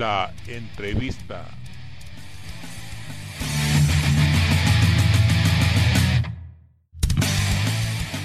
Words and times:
La 0.00 0.32
entrevista. 0.46 1.46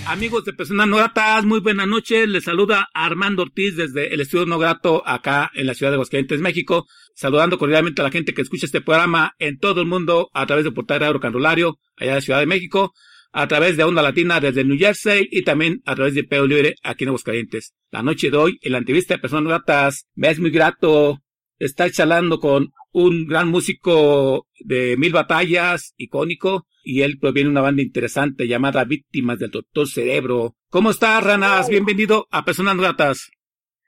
Amigos 0.08 0.46
de 0.46 0.54
Personas 0.54 0.88
No 0.88 0.96
Gratas, 0.96 1.44
muy 1.44 1.60
buenas 1.60 1.86
noches. 1.86 2.30
Les 2.30 2.46
saluda 2.46 2.88
Armando 2.94 3.42
Ortiz 3.42 3.76
desde 3.76 4.14
el 4.14 4.22
Estudio 4.22 4.46
No 4.46 4.58
Grato 4.58 5.06
acá 5.06 5.52
en 5.54 5.68
la 5.68 5.74
ciudad 5.74 5.92
de 5.92 5.96
Aguascalientes, 5.96 6.40
México. 6.40 6.88
Saludando 7.14 7.58
cordialmente 7.58 8.02
a 8.02 8.06
la 8.06 8.12
gente 8.12 8.34
que 8.34 8.44
escucha 8.44 8.68
este 8.68 8.80
programa 8.80 9.34
en 9.38 9.60
todo 9.60 9.82
el 9.82 9.88
mundo 9.88 10.30
a 10.34 10.46
través 10.46 10.64
de 10.64 10.72
Portal 10.72 11.02
Radio 11.02 11.78
allá 11.98 12.12
en 12.12 12.16
la 12.16 12.22
Ciudad 12.22 12.40
de 12.40 12.46
México, 12.46 12.94
a 13.34 13.50
través 13.50 13.76
de 13.76 13.84
Onda 13.84 14.02
Latina 14.02 14.40
desde 14.40 14.64
New 14.64 14.78
Jersey 14.78 15.28
y 15.30 15.44
también 15.44 15.82
a 15.84 15.94
través 15.94 16.16
de 16.16 16.24
Peo 16.24 16.48
Libre 16.48 16.76
aquí 16.84 17.04
en 17.04 17.10
Aguascalientes. 17.10 17.74
La 17.92 18.02
noche 18.02 18.32
de 18.32 18.38
hoy, 18.38 18.60
en 18.62 18.72
la 18.72 18.78
entrevista 18.78 19.16
de 19.16 19.20
Personas 19.20 19.44
No 19.44 19.50
Gratas, 19.50 20.08
me 20.16 20.30
es 20.30 20.40
muy 20.40 20.52
grato 20.52 21.20
estar 21.60 21.92
charlando 21.92 22.40
con 22.40 22.70
un 22.92 23.26
gran 23.28 23.50
músico 23.50 24.48
de 24.60 24.96
mil 24.98 25.12
batallas, 25.12 25.94
icónico, 25.98 26.66
y 26.84 27.02
él 27.02 27.18
proviene 27.20 27.48
de 27.48 27.52
una 27.52 27.62
banda 27.62 27.82
interesante 27.82 28.48
llamada 28.48 28.86
Víctimas 28.86 29.40
del 29.40 29.52
Doctor 29.52 29.88
Cerebro. 29.88 30.54
¿Cómo 30.70 30.92
estás, 30.92 31.24
Ranas? 31.24 31.70
Bienvenido 31.70 32.28
a 32.32 32.46
Personas 32.46 32.78
Gratas. 32.78 33.32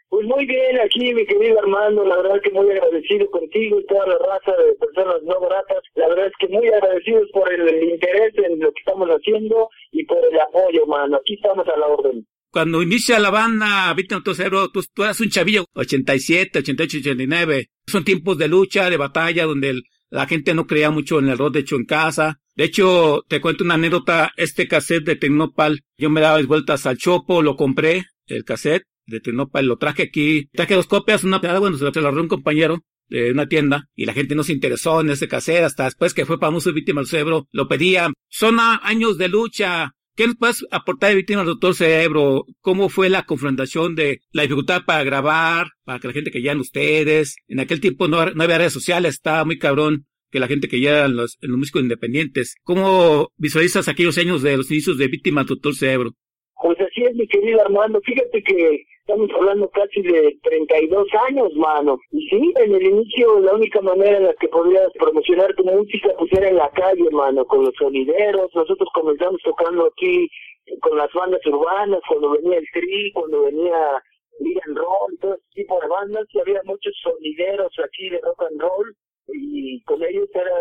Pues 0.10 0.26
muy 0.26 0.46
bien 0.46 0.80
aquí, 0.80 1.14
mi 1.14 1.26
querido 1.26 1.60
Armando, 1.60 2.06
la 2.06 2.16
verdad 2.16 2.42
que 2.42 2.50
muy 2.52 2.70
agradecido 2.72 3.30
contigo 3.30 3.80
y 3.80 3.86
toda 3.88 4.08
la 4.08 4.18
raza 4.18 4.52
de 4.54 4.74
personas 4.76 5.22
no 5.24 5.40
gratas. 5.42 5.84
La 5.96 6.08
verdad 6.08 6.28
es 6.28 6.34
que 6.40 6.48
muy 6.48 6.66
agradecidos 6.70 7.30
por 7.34 7.52
el, 7.52 7.68
el 7.68 7.84
interés 7.90 8.34
en 8.38 8.60
lo 8.60 8.72
que 8.72 8.80
estamos 8.80 9.10
haciendo 9.10 9.70
y 9.92 10.06
por 10.06 10.20
el 10.20 10.40
apoyo, 10.40 10.86
mano. 10.88 11.18
Aquí 11.18 11.34
estamos 11.34 11.68
a 11.68 11.78
la 11.78 11.88
orden 11.88 12.26
cuando 12.58 12.82
inicia 12.82 13.20
la 13.20 13.30
banda 13.30 13.94
Víctimas 13.94 14.24
del 14.24 14.36
Cerebro, 14.36 14.72
tú, 14.72 14.84
tú 14.92 15.04
eras 15.04 15.22
un 15.22 15.30
chavillo, 15.30 15.68
87, 15.74 16.58
88, 16.58 16.98
89. 17.02 17.70
Son 17.86 18.04
tiempos 18.04 18.36
de 18.40 18.48
lucha, 18.48 18.90
de 18.90 18.98
batalla, 18.98 19.46
donde 19.46 19.84
la 20.10 20.26
gente 20.26 20.56
no 20.56 20.66
creía 20.66 20.90
mucho 20.90 21.20
en 21.20 21.30
el 21.30 21.38
rock 21.38 21.54
de 21.54 21.60
hecho 21.60 21.76
en 21.76 21.86
casa. 21.86 22.40
De 22.56 22.64
hecho, 22.64 23.24
te 23.28 23.42
cuento 23.42 23.64
una 23.64 23.76
anécdota, 23.76 24.32
este 24.38 24.68
cassette 24.68 25.06
de 25.06 25.16
Tecnopal, 25.18 25.82
yo 26.00 26.10
me 26.10 26.20
daba 26.20 26.42
vueltas 26.42 26.88
al 26.88 26.98
chopo, 26.98 27.44
lo 27.44 27.56
compré, 27.56 28.06
el 28.26 28.44
cassette 28.44 28.86
de 29.06 29.20
Tecnopal, 29.20 29.68
lo 29.68 29.78
traje 29.78 30.02
aquí, 30.02 30.50
traje 30.52 30.74
dos 30.74 30.88
copias, 30.88 31.24
una, 31.24 31.38
bueno, 31.60 31.78
se 31.78 31.84
lo 31.84 31.92
agarró 31.92 32.24
un 32.24 32.28
compañero 32.28 32.80
de 33.08 33.32
una 33.34 33.48
tienda 33.48 33.88
y 33.96 34.06
la 34.06 34.14
gente 34.14 34.34
no 34.34 34.44
se 34.44 34.54
interesó 34.54 35.02
en 35.02 35.12
ese 35.12 35.28
cassette 35.28 35.64
hasta 35.64 35.84
después 35.84 36.16
que 36.16 36.26
fue 36.26 36.40
famoso 36.40 36.74
Víctima 36.74 37.02
del 37.02 37.08
Cerebro, 37.08 37.48
lo 37.52 37.68
pedía. 37.68 38.10
Son 38.30 38.58
años 38.60 39.20
de 39.20 39.28
lucha, 39.28 39.94
¿Qué 40.18 40.26
nos 40.26 40.36
puedes 40.36 40.66
aportar 40.72 41.12
de 41.12 41.18
víctimas, 41.18 41.46
doctor 41.46 41.76
Cerebro? 41.76 42.46
¿Cómo 42.62 42.90
fue 42.90 43.08
la 43.08 43.28
confrontación 43.28 43.94
de 43.94 44.22
la 44.32 44.42
dificultad 44.42 44.82
para 44.84 45.04
grabar, 45.04 45.68
para 45.86 46.00
que 46.00 46.08
la 46.08 46.14
gente 46.16 46.32
que 46.32 46.40
en 46.40 46.60
ustedes? 46.60 47.36
En 47.48 47.60
aquel 47.60 47.80
tiempo 47.80 48.08
no, 48.08 48.18
había 48.18 48.58
redes 48.58 48.74
sociales, 48.74 49.14
estaba 49.14 49.46
muy 49.46 49.60
cabrón 49.60 50.08
que 50.32 50.40
la 50.40 50.48
gente 50.48 50.70
que 50.70 50.82
ya 50.82 51.06
en 51.06 51.18
los, 51.18 51.38
los 51.40 51.58
músicos 51.60 51.84
independientes. 51.84 52.56
¿Cómo 52.64 53.30
visualizas 53.38 53.88
aquellos 53.88 54.18
años 54.18 54.42
de 54.42 54.58
los 54.58 54.72
inicios 54.72 54.98
de 54.98 55.08
víctimas, 55.08 55.46
doctor 55.46 55.76
Cerebro? 55.76 56.14
Pues 56.64 56.80
así 56.82 57.04
es, 57.04 57.16
mi 57.16 57.28
querido 57.28 57.62
Armando. 57.62 58.02
Fíjate 58.04 58.42
que 58.42 58.86
estamos 59.08 59.30
hablando 59.36 59.70
casi 59.70 60.02
de 60.02 60.38
32 60.44 61.08
años, 61.30 61.54
mano. 61.56 61.98
Y 62.12 62.28
sí, 62.28 62.54
en 62.58 62.76
el 62.76 62.84
inicio 62.84 63.40
la 63.40 63.54
única 63.54 63.80
manera 63.82 64.18
en 64.18 64.26
la 64.26 64.34
que 64.34 64.50
podías 64.50 64.92
promocionar 65.00 65.56
tu 65.56 65.64
música 65.64 66.10
pues 66.20 66.32
era 66.34 66.50
en 66.50 66.58
la 66.58 66.70
calle, 66.72 67.10
mano, 67.12 67.46
con 67.46 67.64
los 67.64 67.74
sonideros. 67.80 68.54
Nosotros 68.54 68.90
comenzamos 68.94 69.40
tocando 69.44 69.86
aquí 69.86 70.30
con 70.82 70.98
las 70.98 71.12
bandas 71.14 71.40
urbanas, 71.46 72.02
cuando 72.10 72.32
venía 72.32 72.58
el 72.58 72.66
Tri, 72.74 73.12
cuando 73.14 73.44
venía 73.44 74.04
Liga 74.42 74.62
and 74.68 74.78
Roll, 74.78 75.18
todo 75.22 75.36
ese 75.36 75.44
tipo 75.54 75.80
de 75.80 75.88
bandas, 75.88 76.26
y 76.34 76.40
había 76.40 76.62
muchos 76.66 76.94
sonideros 77.02 77.72
aquí 77.84 78.10
de 78.10 78.20
rock 78.20 78.44
and 78.52 78.62
roll 78.62 78.94
y 79.28 79.82
con 79.84 80.02
ellos 80.04 80.30
era 80.34 80.52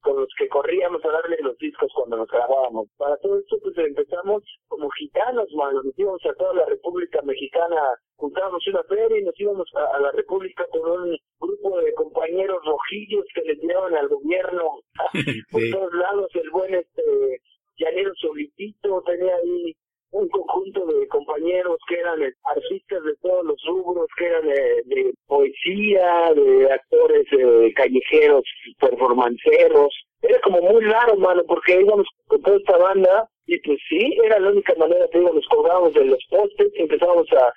con 0.00 0.16
los 0.16 0.28
que 0.38 0.48
corríamos 0.48 1.04
a 1.04 1.10
darle 1.10 1.36
los 1.42 1.56
discos 1.58 1.90
cuando 1.94 2.16
nos 2.16 2.28
grabábamos. 2.28 2.88
Para 2.96 3.16
todo 3.18 3.38
esto 3.38 3.56
pues 3.62 3.76
empezamos 3.78 4.42
como 4.68 4.88
gitanos, 4.90 5.48
mano, 5.54 5.82
nos 5.82 5.98
íbamos 5.98 6.24
a 6.24 6.34
toda 6.34 6.54
la 6.54 6.66
República 6.66 7.20
Mexicana, 7.22 7.76
juntábamos 8.16 8.66
una 8.68 8.82
feria 8.84 9.18
y 9.18 9.24
nos 9.24 9.38
íbamos 9.38 9.68
a, 9.74 10.00
la 10.00 10.10
República 10.12 10.66
con 10.70 10.90
un 10.90 11.16
grupo 11.38 11.80
de 11.80 11.92
compañeros 11.94 12.58
rojillos 12.64 13.24
que 13.34 13.42
le 13.42 13.56
tiraban 13.56 13.94
al 13.94 14.08
gobierno. 14.08 14.80
Por 15.50 15.62
todos 15.70 15.92
lados, 15.94 16.30
el 16.34 16.50
buen 16.50 16.74
este 16.74 17.40
llanero 17.76 18.12
solitito 18.16 19.02
tenía 19.06 19.34
ahí 19.36 19.74
un 20.10 20.28
conjunto 20.28 20.86
de 20.86 21.06
compañeros 21.08 21.78
que 21.88 21.96
eran 21.96 22.20
artistas 22.44 23.04
de 23.04 23.14
todos 23.22 23.44
los 23.44 23.62
rubros, 23.66 24.06
que 24.16 24.26
eran 24.26 24.48
de, 24.48 25.12
poesía, 25.26 26.32
de 26.34 26.72
actores 26.72 27.26
eh, 27.32 27.72
callejeros, 27.74 28.42
performanceros. 28.80 29.94
Era 30.22 30.40
como 30.40 30.60
muy 30.62 30.82
raro, 30.84 31.16
mano, 31.16 31.42
porque 31.46 31.80
íbamos 31.80 32.06
con 32.26 32.42
toda 32.42 32.56
esta 32.56 32.76
banda 32.78 33.28
y 33.46 33.58
pues 33.60 33.78
sí, 33.88 34.16
era 34.24 34.38
la 34.38 34.50
única 34.50 34.74
manera, 34.76 35.06
digo, 35.12 35.32
nos 35.32 35.46
colgábamos 35.48 35.94
de 35.94 36.04
los 36.04 36.22
postes, 36.28 36.68
empezábamos 36.74 37.26
a, 37.32 37.52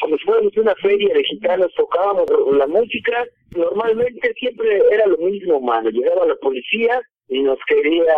como 0.00 0.16
si 0.16 0.24
fuéramos 0.24 0.56
una 0.56 0.74
feria 0.76 1.14
de 1.14 1.24
gitanos, 1.24 1.72
tocábamos 1.74 2.26
la 2.52 2.66
música, 2.66 3.24
normalmente 3.56 4.32
siempre 4.34 4.82
era 4.90 5.06
lo 5.06 5.16
mismo, 5.18 5.60
mano, 5.60 5.90
llegaba 5.90 6.26
la 6.26 6.36
policía 6.36 7.00
y 7.28 7.42
nos 7.42 7.58
quería 7.66 8.14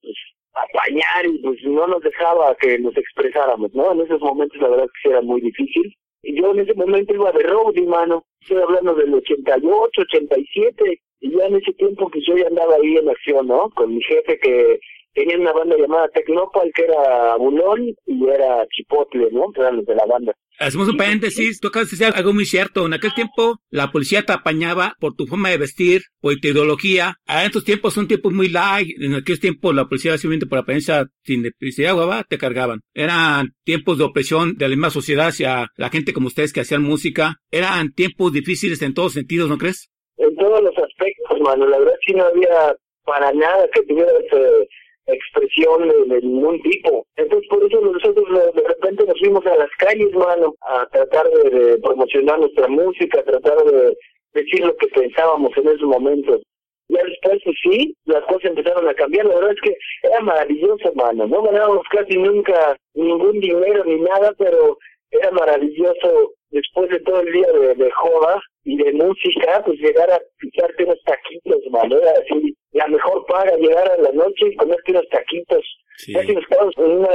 pues, 0.00 0.14
apañar 0.54 1.26
y 1.26 1.38
pues 1.38 1.58
no 1.64 1.86
nos 1.86 2.02
dejaba 2.02 2.54
que 2.56 2.78
nos 2.78 2.96
expresáramos, 2.96 3.74
¿no? 3.74 3.92
En 3.92 4.00
esos 4.02 4.20
momentos 4.20 4.60
la 4.60 4.68
verdad 4.68 4.88
que 5.02 5.10
era 5.10 5.22
muy 5.22 5.40
difícil. 5.40 5.94
Y 6.22 6.40
yo 6.40 6.52
en 6.52 6.60
ese 6.60 6.74
momento 6.74 7.14
iba 7.14 7.32
de 7.32 7.42
roadie, 7.42 7.86
mano. 7.86 8.24
Estoy 8.40 8.62
hablando 8.62 8.94
del 8.94 9.14
88, 9.14 10.02
87. 10.02 11.00
Y 11.20 11.36
ya 11.36 11.46
en 11.46 11.56
ese 11.56 11.72
tiempo 11.74 12.08
pues 12.10 12.24
yo 12.26 12.36
ya 12.36 12.46
andaba 12.46 12.74
ahí 12.76 12.96
en 12.96 13.08
acción, 13.08 13.46
¿no? 13.48 13.70
Con 13.70 13.94
mi 13.94 14.02
jefe 14.02 14.38
que 14.38 14.80
tenía 15.14 15.36
una 15.38 15.52
banda 15.52 15.76
llamada 15.76 16.08
Tecnopal, 16.08 16.70
que 16.74 16.84
era 16.84 17.36
Bulón 17.36 17.94
y 18.06 18.28
era 18.28 18.66
Chipotle, 18.68 19.28
¿no? 19.30 19.46
Eran 19.56 19.76
los 19.76 19.86
de 19.86 19.94
la 19.94 20.06
banda. 20.06 20.32
Hacemos 20.58 20.88
un 20.88 20.96
paréntesis, 20.96 21.58
tú 21.60 21.68
acabas 21.68 21.90
de 21.90 21.96
decir 21.96 22.14
algo 22.14 22.32
muy 22.32 22.44
cierto. 22.44 22.86
En 22.86 22.92
aquel 22.92 23.12
tiempo 23.14 23.58
la 23.70 23.90
policía 23.90 24.22
te 24.22 24.32
apañaba 24.32 24.94
por 25.00 25.14
tu 25.14 25.26
forma 25.26 25.48
de 25.50 25.58
vestir, 25.58 26.02
por 26.20 26.34
tu 26.36 26.48
ideología. 26.48 27.16
En 27.26 27.46
estos 27.46 27.64
tiempos 27.64 27.94
son 27.94 28.06
tiempos 28.06 28.32
muy 28.32 28.48
light. 28.48 28.88
En 29.00 29.14
aquellos 29.14 29.40
tiempos 29.40 29.74
la 29.74 29.86
policía 29.86 30.16
simplemente 30.18 30.46
por 30.46 30.58
apariencia 30.58 31.06
sin 31.24 31.42
necesidad 31.42 31.96
de 31.96 32.24
te 32.28 32.38
cargaban. 32.38 32.80
Eran 32.94 33.48
tiempos 33.64 33.98
de 33.98 34.04
opresión 34.04 34.54
de 34.56 34.66
la 34.66 34.70
misma 34.70 34.90
sociedad 34.90 35.28
hacia 35.28 35.68
la 35.76 35.90
gente 35.90 36.12
como 36.12 36.28
ustedes 36.28 36.52
que 36.52 36.60
hacían 36.60 36.82
música. 36.82 37.36
Eran 37.50 37.92
tiempos 37.92 38.32
difíciles 38.32 38.82
en 38.82 38.94
todos 38.94 39.14
sentidos, 39.14 39.48
¿no 39.48 39.58
crees? 39.58 39.90
En 40.16 40.36
todos 40.36 40.62
los 40.62 40.76
aspectos, 40.78 41.40
mano. 41.40 41.66
La 41.66 41.78
verdad 41.78 41.94
sí 42.06 42.12
no 42.14 42.24
había 42.24 42.76
para 43.04 43.32
nada 43.32 43.66
que 43.72 43.82
tuviera 43.82 44.12
ese 44.12 44.68
expresión 45.06 45.88
de, 46.08 46.20
ningún 46.20 46.60
tipo. 46.62 47.06
Entonces 47.16 47.48
por 47.48 47.64
eso 47.64 47.80
nosotros 47.80 48.26
de 48.54 48.62
repente 48.68 49.04
nos 49.04 49.18
fuimos 49.18 49.44
a 49.46 49.56
las 49.56 49.70
calles, 49.78 50.12
mano, 50.12 50.54
a 50.62 50.86
tratar 50.86 51.28
de, 51.28 51.78
promocionar 51.78 52.38
nuestra 52.38 52.68
música, 52.68 53.20
a 53.20 53.24
tratar 53.24 53.64
de 53.64 53.96
decir 54.34 54.64
lo 54.64 54.74
que 54.76 54.88
pensábamos 54.88 55.50
en 55.56 55.68
esos 55.68 55.82
momentos. 55.82 56.42
Ya 56.88 57.02
después, 57.04 57.40
pues, 57.44 57.56
sí, 57.62 57.96
las 58.04 58.22
cosas 58.24 58.50
empezaron 58.50 58.86
a 58.86 58.94
cambiar. 58.94 59.24
La 59.26 59.36
verdad 59.36 59.52
es 59.52 59.60
que 59.62 59.76
era 60.02 60.20
maravilloso, 60.20 60.92
mano. 60.94 61.26
No 61.26 61.42
ganábamos 61.42 61.86
casi 61.90 62.18
nunca 62.18 62.76
ningún 62.94 63.40
dinero 63.40 63.84
ni 63.84 64.00
nada, 64.00 64.34
pero 64.36 64.76
era 65.10 65.30
maravilloso 65.30 66.32
después 66.50 66.90
de 66.90 67.00
todo 67.00 67.20
el 67.20 67.32
día 67.32 67.46
de, 67.52 67.74
de 67.76 67.90
joda 67.92 68.40
y 68.64 68.76
de 68.76 68.92
música, 68.92 69.62
pues 69.64 69.78
llegar 69.78 70.10
a 70.10 70.20
pisarte 70.38 70.84
unos 70.84 71.02
taquitos, 71.04 71.62
mano. 71.70 71.96
Era 71.96 72.12
así 72.12 72.34
paga 73.42 73.56
llegar 73.56 73.90
a 73.90 73.96
la 73.96 74.12
noche 74.12 74.48
y 74.48 74.56
comerte 74.56 74.92
unos 74.92 75.08
taquitos. 75.10 75.64
Sí. 75.96 76.12
Casi 76.14 76.34
nos 76.34 76.46
quedamos 76.46 76.74
en 76.78 76.90
una 76.90 77.08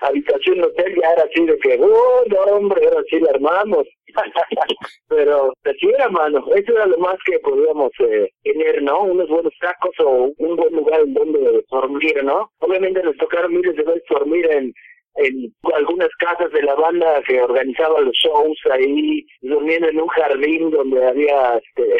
habitación 0.00 0.58
de 0.58 0.64
hotel, 0.64 0.94
ya 1.02 1.12
era 1.12 1.24
así 1.24 1.44
de 1.44 1.58
que, 1.58 1.78
oh, 1.82 2.24
no, 2.28 2.56
hombre, 2.56 2.86
ahora 2.86 3.02
sí 3.10 3.18
la 3.20 3.30
armamos. 3.30 3.86
Pero 5.08 5.52
así 5.64 5.88
era, 5.88 6.08
mano. 6.08 6.44
Eso 6.54 6.72
era 6.72 6.86
lo 6.86 6.98
más 6.98 7.16
que 7.26 7.38
podíamos 7.40 7.90
eh, 7.98 8.30
tener, 8.42 8.82
¿no? 8.82 9.02
Unos 9.02 9.28
buenos 9.28 9.52
tacos 9.60 9.94
o 10.00 10.32
un 10.38 10.56
buen 10.56 10.72
lugar 10.74 11.00
en 11.00 11.14
donde 11.14 11.64
dormir, 11.70 12.24
¿no? 12.24 12.50
Obviamente 12.60 13.02
nos 13.02 13.16
tocaron 13.16 13.52
miles 13.52 13.76
de 13.76 13.82
veces 13.82 14.02
dormir 14.08 14.46
en 14.50 14.72
en 15.16 15.52
algunas 15.74 16.10
casas 16.18 16.50
de 16.52 16.62
la 16.62 16.74
banda 16.74 17.22
que 17.26 17.40
organizaba 17.40 18.00
los 18.00 18.12
shows 18.12 18.58
ahí, 18.70 19.26
durmiendo 19.40 19.88
en 19.88 20.00
un 20.00 20.08
jardín 20.08 20.70
donde 20.70 21.06
había, 21.06 21.56
este, 21.56 21.96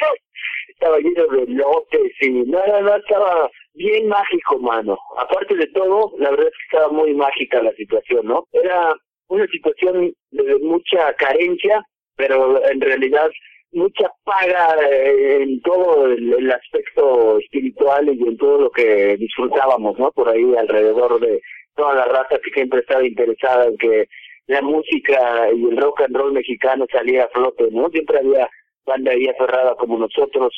estaba 0.78 0.98
lleno 0.98 1.26
de 1.26 1.46
lotes 1.46 2.12
y 2.20 2.30
nada, 2.44 2.80
nada, 2.80 2.96
estaba 2.98 3.50
bien 3.74 4.08
mágico, 4.08 4.58
mano. 4.58 4.98
Aparte 5.16 5.54
de 5.56 5.66
todo, 5.68 6.12
la 6.18 6.30
verdad 6.30 6.46
es 6.46 6.52
que 6.52 6.76
estaba 6.76 6.92
muy 6.92 7.14
mágica 7.14 7.62
la 7.62 7.72
situación, 7.72 8.26
¿no? 8.26 8.44
Era 8.52 8.94
una 9.28 9.46
situación 9.48 10.12
de 10.30 10.58
mucha 10.58 11.12
carencia, 11.14 11.82
pero 12.16 12.62
en 12.70 12.80
realidad 12.80 13.30
mucha 13.72 14.10
paga 14.24 14.76
eh, 14.90 15.42
en 15.42 15.60
todo 15.62 16.06
el, 16.06 16.50
aspecto 16.50 17.38
espiritual 17.38 18.08
y 18.08 18.22
en 18.22 18.36
todo 18.36 18.60
lo 18.62 18.70
que 18.70 19.16
disfrutábamos, 19.16 19.98
¿no? 19.98 20.10
Por 20.12 20.28
ahí 20.28 20.54
alrededor 20.56 21.20
de 21.20 21.40
toda 21.74 21.94
la 21.94 22.04
raza 22.06 22.38
que 22.42 22.50
siempre 22.52 22.80
estaba 22.80 23.06
interesada 23.06 23.66
en 23.66 23.76
que 23.76 24.08
la 24.46 24.62
música 24.62 25.50
y 25.52 25.64
el 25.64 25.76
rock 25.76 26.02
and 26.02 26.16
roll 26.16 26.32
mexicano 26.32 26.86
salía 26.90 27.24
a 27.24 27.28
flote, 27.28 27.68
¿no? 27.70 27.88
Siempre 27.90 28.18
había 28.18 28.48
banda 28.86 29.12
ahí 29.12 29.26
aferrada 29.28 29.74
como 29.76 29.98
nosotros, 29.98 30.54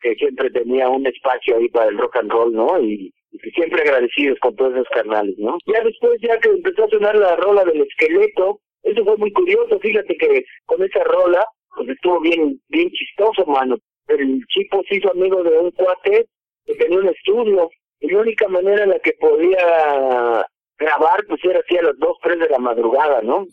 que 0.00 0.14
siempre 0.14 0.50
tenía 0.50 0.88
un 0.88 1.06
espacio 1.06 1.56
ahí 1.56 1.68
para 1.68 1.90
el 1.90 1.98
rock 1.98 2.16
and 2.16 2.30
roll, 2.30 2.52
¿no? 2.52 2.80
Y, 2.80 3.12
y 3.32 3.50
siempre 3.50 3.82
agradecidos 3.82 4.38
con 4.40 4.54
todos 4.56 4.74
esos 4.74 4.88
canales, 4.88 5.34
¿no? 5.38 5.58
Ya 5.66 5.82
después, 5.82 6.20
ya 6.20 6.38
que 6.38 6.48
empezó 6.48 6.84
a 6.84 6.88
sonar 6.88 7.16
la 7.16 7.36
rola 7.36 7.64
del 7.64 7.82
esqueleto, 7.82 8.60
eso 8.82 9.04
fue 9.04 9.16
muy 9.16 9.32
curioso, 9.32 9.78
fíjate 9.78 10.16
que 10.16 10.44
con 10.66 10.82
esa 10.82 11.04
rola, 11.04 11.44
pues 11.76 11.88
estuvo 11.90 12.20
bien, 12.20 12.60
bien 12.68 12.90
chistoso, 12.90 13.44
mano. 13.46 13.76
El 14.08 14.44
chico 14.48 14.82
se 14.88 14.96
hizo 14.96 15.10
amigo 15.10 15.42
de 15.42 15.58
un 15.58 15.70
cuate 15.72 16.26
que 16.66 16.74
tenía 16.74 16.98
un 16.98 17.08
estudio, 17.08 17.70
y 18.00 18.10
la 18.10 18.20
única 18.20 18.48
manera 18.48 18.84
en 18.84 18.90
la 18.90 18.98
que 18.98 19.12
podía 19.20 20.44
grabar, 20.78 21.24
pues 21.28 21.44
era 21.44 21.60
así 21.60 21.76
a 21.76 21.82
las 21.82 21.98
2, 21.98 22.16
3 22.22 22.38
de 22.38 22.48
la 22.48 22.58
madrugada, 22.58 23.20
¿no? 23.22 23.46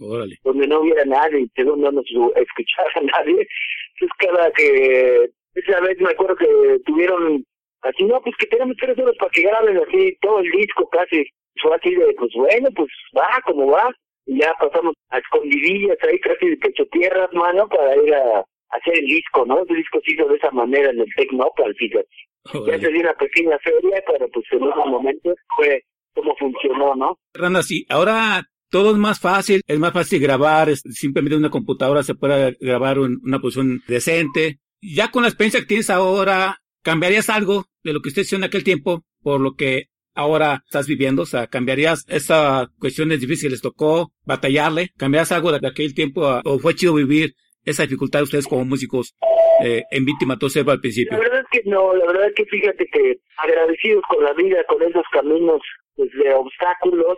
Donde 0.44 0.68
no 0.68 0.80
hubiera 0.80 1.04
nadie, 1.04 1.48
según 1.56 1.82
no 1.82 1.92
nos 1.92 2.06
escuchara 2.06 3.02
nadie. 3.02 3.46
Entonces 4.00 4.18
cada 4.18 4.52
que, 4.52 5.30
esa 5.56 5.80
vez 5.82 6.00
me 6.00 6.12
acuerdo 6.12 6.36
que 6.36 6.80
tuvieron 6.86 7.44
así, 7.82 8.04
no, 8.04 8.22
pues 8.22 8.36
que 8.38 8.48
tenemos 8.48 8.76
tres 8.80 8.98
horas 8.98 9.16
para 9.20 9.32
que 9.32 9.42
graben 9.42 9.78
así 9.78 10.18
todo 10.22 10.40
el 10.40 10.52
disco 10.52 10.88
casi. 10.90 11.26
Fue 11.62 11.76
así 11.76 11.96
de, 11.96 12.14
pues 12.18 12.32
bueno, 12.36 12.70
pues 12.76 12.90
va, 13.18 13.42
como 13.46 13.72
va. 13.72 13.90
Y 14.26 14.40
ya 14.42 14.54
pasamos 14.60 14.94
a 15.10 15.18
escondidillas 15.18 15.98
ahí 16.04 16.20
casi 16.20 16.50
de 16.50 16.58
pecho 16.58 16.86
tierras, 16.92 17.30
mano, 17.34 17.68
para 17.70 17.96
ir 17.96 18.14
a, 18.14 18.44
hacer 18.70 19.00
el 19.00 19.06
disco, 19.06 19.46
¿no? 19.46 19.60
El 19.68 19.76
disco 19.76 20.00
se 20.04 20.14
hizo 20.14 20.28
de 20.28 20.36
esa 20.36 20.52
manera 20.52 20.92
en 20.92 21.00
el 21.00 21.08
Tecnopal, 21.16 21.74
fíjate. 21.76 22.08
Ya 22.66 22.80
se 22.80 22.90
dio 22.90 23.02
una 23.02 23.14
pequeña 23.14 23.58
feria, 23.60 24.04
pero 24.06 24.28
pues 24.30 24.46
en 24.52 24.64
esos 24.64 24.86
momentos 24.86 25.36
fue 25.56 25.82
como 26.14 26.36
funcionó, 26.36 26.96
¿no? 26.96 27.18
Randa, 27.34 27.62
sí, 27.62 27.86
ahora 27.90 28.44
todo 28.70 28.92
es 28.92 28.98
más 28.98 29.20
fácil, 29.20 29.62
es 29.66 29.80
más 29.80 29.94
fácil 29.94 30.22
grabar, 30.22 30.76
simplemente 30.76 31.36
en 31.36 31.42
una 31.42 31.50
computadora 31.50 32.04
se 32.04 32.16
puede 32.16 32.58
grabar 32.60 33.00
una 33.00 33.40
posición 33.40 33.82
decente. 33.88 34.60
Ya 34.82 35.10
con 35.10 35.24
la 35.24 35.30
experiencia 35.30 35.62
que 35.62 35.68
tienes 35.68 35.90
ahora, 35.90 36.58
¿cambiarías 36.84 37.30
algo 37.30 37.66
de 37.84 37.94
lo 37.94 38.02
que 38.02 38.10
usted 38.10 38.24
hizo 38.24 38.36
en 38.36 38.44
aquel 38.44 38.64
tiempo 38.64 39.04
por 39.22 39.42
lo 39.42 39.56
que 39.56 39.88
ahora 40.14 40.64
estás 40.66 40.88
viviendo? 40.88 41.24
O 41.24 41.26
sea, 41.26 41.48
¿cambiarías 41.48 42.06
esas 42.08 42.68
cuestiones 42.80 43.22
difíciles? 43.22 43.62
¿Tocó 43.62 44.12
batallarle? 44.26 44.92
¿Cambiarías 44.98 45.32
algo 45.32 45.52
de 45.52 45.68
aquel 45.68 45.94
tiempo 45.94 46.42
o 46.44 46.60
fue 46.60 46.76
chido 46.76 46.94
vivir 46.94 47.34
esa 47.64 47.84
dificultad 47.84 48.20
de 48.20 48.24
ustedes 48.24 48.48
como 48.48 48.66
músicos 48.66 49.16
eh, 49.64 49.84
en 49.92 50.06
Víctima 50.06 50.38
Toseba 50.38 50.74
al 50.74 50.80
principio? 50.80 51.18
La 51.18 51.24
verdad 51.24 51.42
es 51.42 51.48
que 51.52 51.70
no, 51.70 51.94
la 51.94 52.06
verdad 52.06 52.28
es 52.28 52.36
que 52.36 52.46
fíjate 52.46 52.86
que 52.92 53.20
agradecidos 53.38 54.04
con 54.10 54.24
la 54.24 54.34
vida, 54.34 54.64
con 54.68 54.82
esos 54.84 55.04
caminos 55.12 55.62
pues, 55.96 56.10
de 56.12 56.34
obstáculos, 56.34 57.18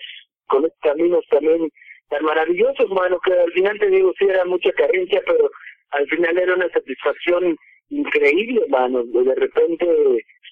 con 0.49 0.65
esos 0.65 0.77
caminos 0.81 1.25
también 1.29 1.69
tan 2.09 2.23
maravillosos, 2.23 2.89
mano, 2.89 3.19
que 3.23 3.33
al 3.33 3.51
final 3.51 3.77
te 3.79 3.89
digo, 3.89 4.11
sí 4.17 4.25
era 4.25 4.43
mucha 4.45 4.71
carencia, 4.73 5.21
pero 5.25 5.49
al 5.91 6.07
final 6.07 6.37
era 6.37 6.55
una 6.55 6.69
satisfacción 6.69 7.55
increíble, 7.89 8.61
mano, 8.69 9.03
de, 9.03 9.23
de 9.23 9.35
repente 9.35 9.87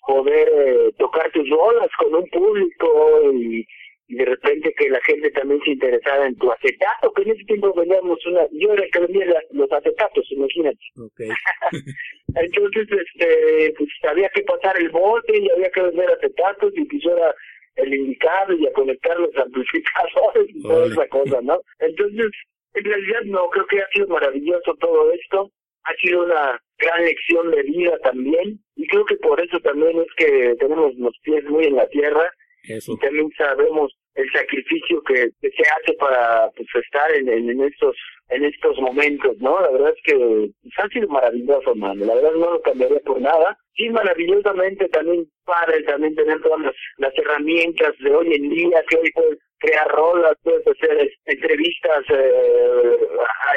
poder 0.05 0.49
eh, 0.55 0.91
tocar 0.97 1.29
tus 1.31 1.51
olas 1.51 1.89
con 1.99 2.15
un 2.15 2.25
público 2.29 3.31
y 3.33 3.67
y 4.09 4.15
de 4.15 4.25
repente 4.25 4.73
que 4.77 4.89
la 4.89 5.01
gente 5.01 5.29
también 5.31 5.59
se 5.63 5.71
interesara 5.71 6.27
en 6.27 6.35
tu 6.37 6.49
acetato, 6.49 7.11
que 7.13 7.23
en 7.23 7.31
ese 7.31 7.43
tiempo 7.43 7.73
vendíamos 7.73 8.25
una, 8.25 8.47
yo 8.53 8.71
era 8.71 8.83
el 8.83 8.91
que 8.91 8.99
vendía 8.99 9.25
los 9.51 9.71
acetatos, 9.71 10.25
imagínate. 10.31 10.79
Okay. 10.95 11.29
Entonces, 12.35 12.87
este, 12.89 13.73
pues 13.77 13.89
había 14.09 14.29
que 14.29 14.43
pasar 14.43 14.79
el 14.79 14.89
bote 14.89 15.37
y 15.37 15.49
había 15.49 15.69
que 15.71 15.81
vender 15.81 16.09
acetatos 16.09 16.71
y 16.75 16.85
pues 16.85 17.05
era 17.05 17.35
el 17.77 17.93
indicado 17.93 18.53
y 18.53 18.67
a 18.67 18.73
conectar 18.73 19.17
los 19.19 19.35
amplificadores 19.37 20.47
y 20.49 20.61
toda 20.61 20.85
esa 20.87 21.07
cosa, 21.07 21.39
¿no? 21.41 21.61
Entonces, 21.79 22.31
en 22.73 22.83
realidad 22.83 23.21
no, 23.25 23.49
creo 23.49 23.65
que 23.67 23.79
ha 23.79 23.87
sido 23.93 24.07
maravilloso 24.07 24.75
todo 24.79 25.11
esto, 25.13 25.51
ha 25.83 25.93
sido 25.95 26.25
una 26.25 26.59
gran 26.77 27.05
lección 27.05 27.51
de 27.51 27.63
vida 27.63 27.97
también. 28.03 28.59
Y 28.75 28.87
creo 28.87 29.05
que 29.05 29.15
por 29.17 29.39
eso 29.41 29.59
también 29.59 29.99
es 29.99 30.07
que 30.17 30.55
tenemos 30.59 30.93
los 30.95 31.17
pies 31.23 31.43
muy 31.45 31.65
en 31.65 31.75
la 31.75 31.87
tierra. 31.87 32.31
Y 32.63 32.97
también 32.99 33.29
sabemos 33.37 33.95
el 34.17 34.29
sacrificio 34.31 35.01
que, 35.03 35.29
se 35.41 35.63
hace 35.77 35.93
para 35.99 36.49
pues, 36.55 36.67
estar 36.83 37.11
en, 37.13 37.29
en, 37.29 37.61
estos 37.61 37.95
en 38.29 38.43
estos 38.45 38.77
momentos, 38.79 39.37
¿no? 39.37 39.61
La 39.61 39.69
verdad 39.69 39.93
es 39.95 40.03
que 40.03 40.49
pues, 40.61 40.91
sido 40.91 41.07
maravilloso, 41.07 41.75
mano. 41.75 42.03
La 42.03 42.15
verdad 42.15 42.31
no 42.33 42.53
lo 42.53 42.61
cambiaría 42.61 42.99
por 43.05 43.21
nada. 43.21 43.57
Sí, 43.75 43.89
maravillosamente 43.89 44.89
también 44.89 45.29
padre 45.45 45.83
también 45.83 46.15
tener 46.15 46.41
todas 46.41 46.59
las, 46.61 46.75
las 46.97 47.17
herramientas 47.17 47.93
de 47.99 48.13
hoy 48.13 48.33
en 48.33 48.49
día 48.49 48.83
que 48.89 48.97
hoy 48.97 49.11
puedes 49.13 49.39
crear 49.59 49.87
rolas, 49.89 50.33
puedes 50.43 50.65
hacer 50.67 51.11
entrevistas 51.25 52.03
eh, 52.09 52.97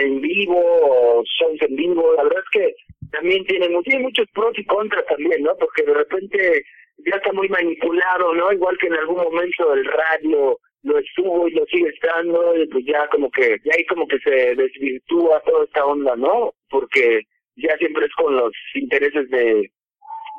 en 0.00 0.20
vivo 0.20 0.60
o 0.60 1.24
shows 1.24 1.60
en 1.62 1.74
vivo. 1.74 2.14
La 2.16 2.24
verdad 2.24 2.42
es 2.44 2.60
que 2.60 2.74
también 3.12 3.44
tiene, 3.46 3.68
tiene 3.84 4.02
muchos 4.02 4.26
pros 4.34 4.52
y 4.58 4.64
contras 4.66 5.06
también, 5.06 5.42
¿no? 5.42 5.56
Porque 5.56 5.82
de 5.84 5.94
repente 5.94 6.64
ya 7.06 7.16
está 7.16 7.32
muy 7.32 7.48
manipulado, 7.48 8.34
¿no? 8.34 8.52
Igual 8.52 8.76
que 8.78 8.88
en 8.88 8.94
algún 8.94 9.16
momento 9.16 9.74
el 9.74 9.84
radio 9.84 10.58
lo 10.82 10.98
estuvo 10.98 11.48
y 11.48 11.52
lo 11.52 11.64
sigue 11.66 11.88
estando, 11.88 12.56
y 12.56 12.66
pues 12.68 12.84
ya 12.86 13.06
como 13.08 13.30
que, 13.30 13.56
ya 13.64 13.72
ahí 13.76 13.84
como 13.86 14.06
que 14.06 14.18
se 14.20 14.54
desvirtúa 14.54 15.42
toda 15.44 15.64
esta 15.64 15.84
onda, 15.84 16.16
¿no? 16.16 16.54
Porque 16.68 17.22
ya 17.56 17.76
siempre 17.78 18.06
es 18.06 18.12
con 18.14 18.34
los 18.34 18.52
intereses 18.74 19.28
de, 19.30 19.70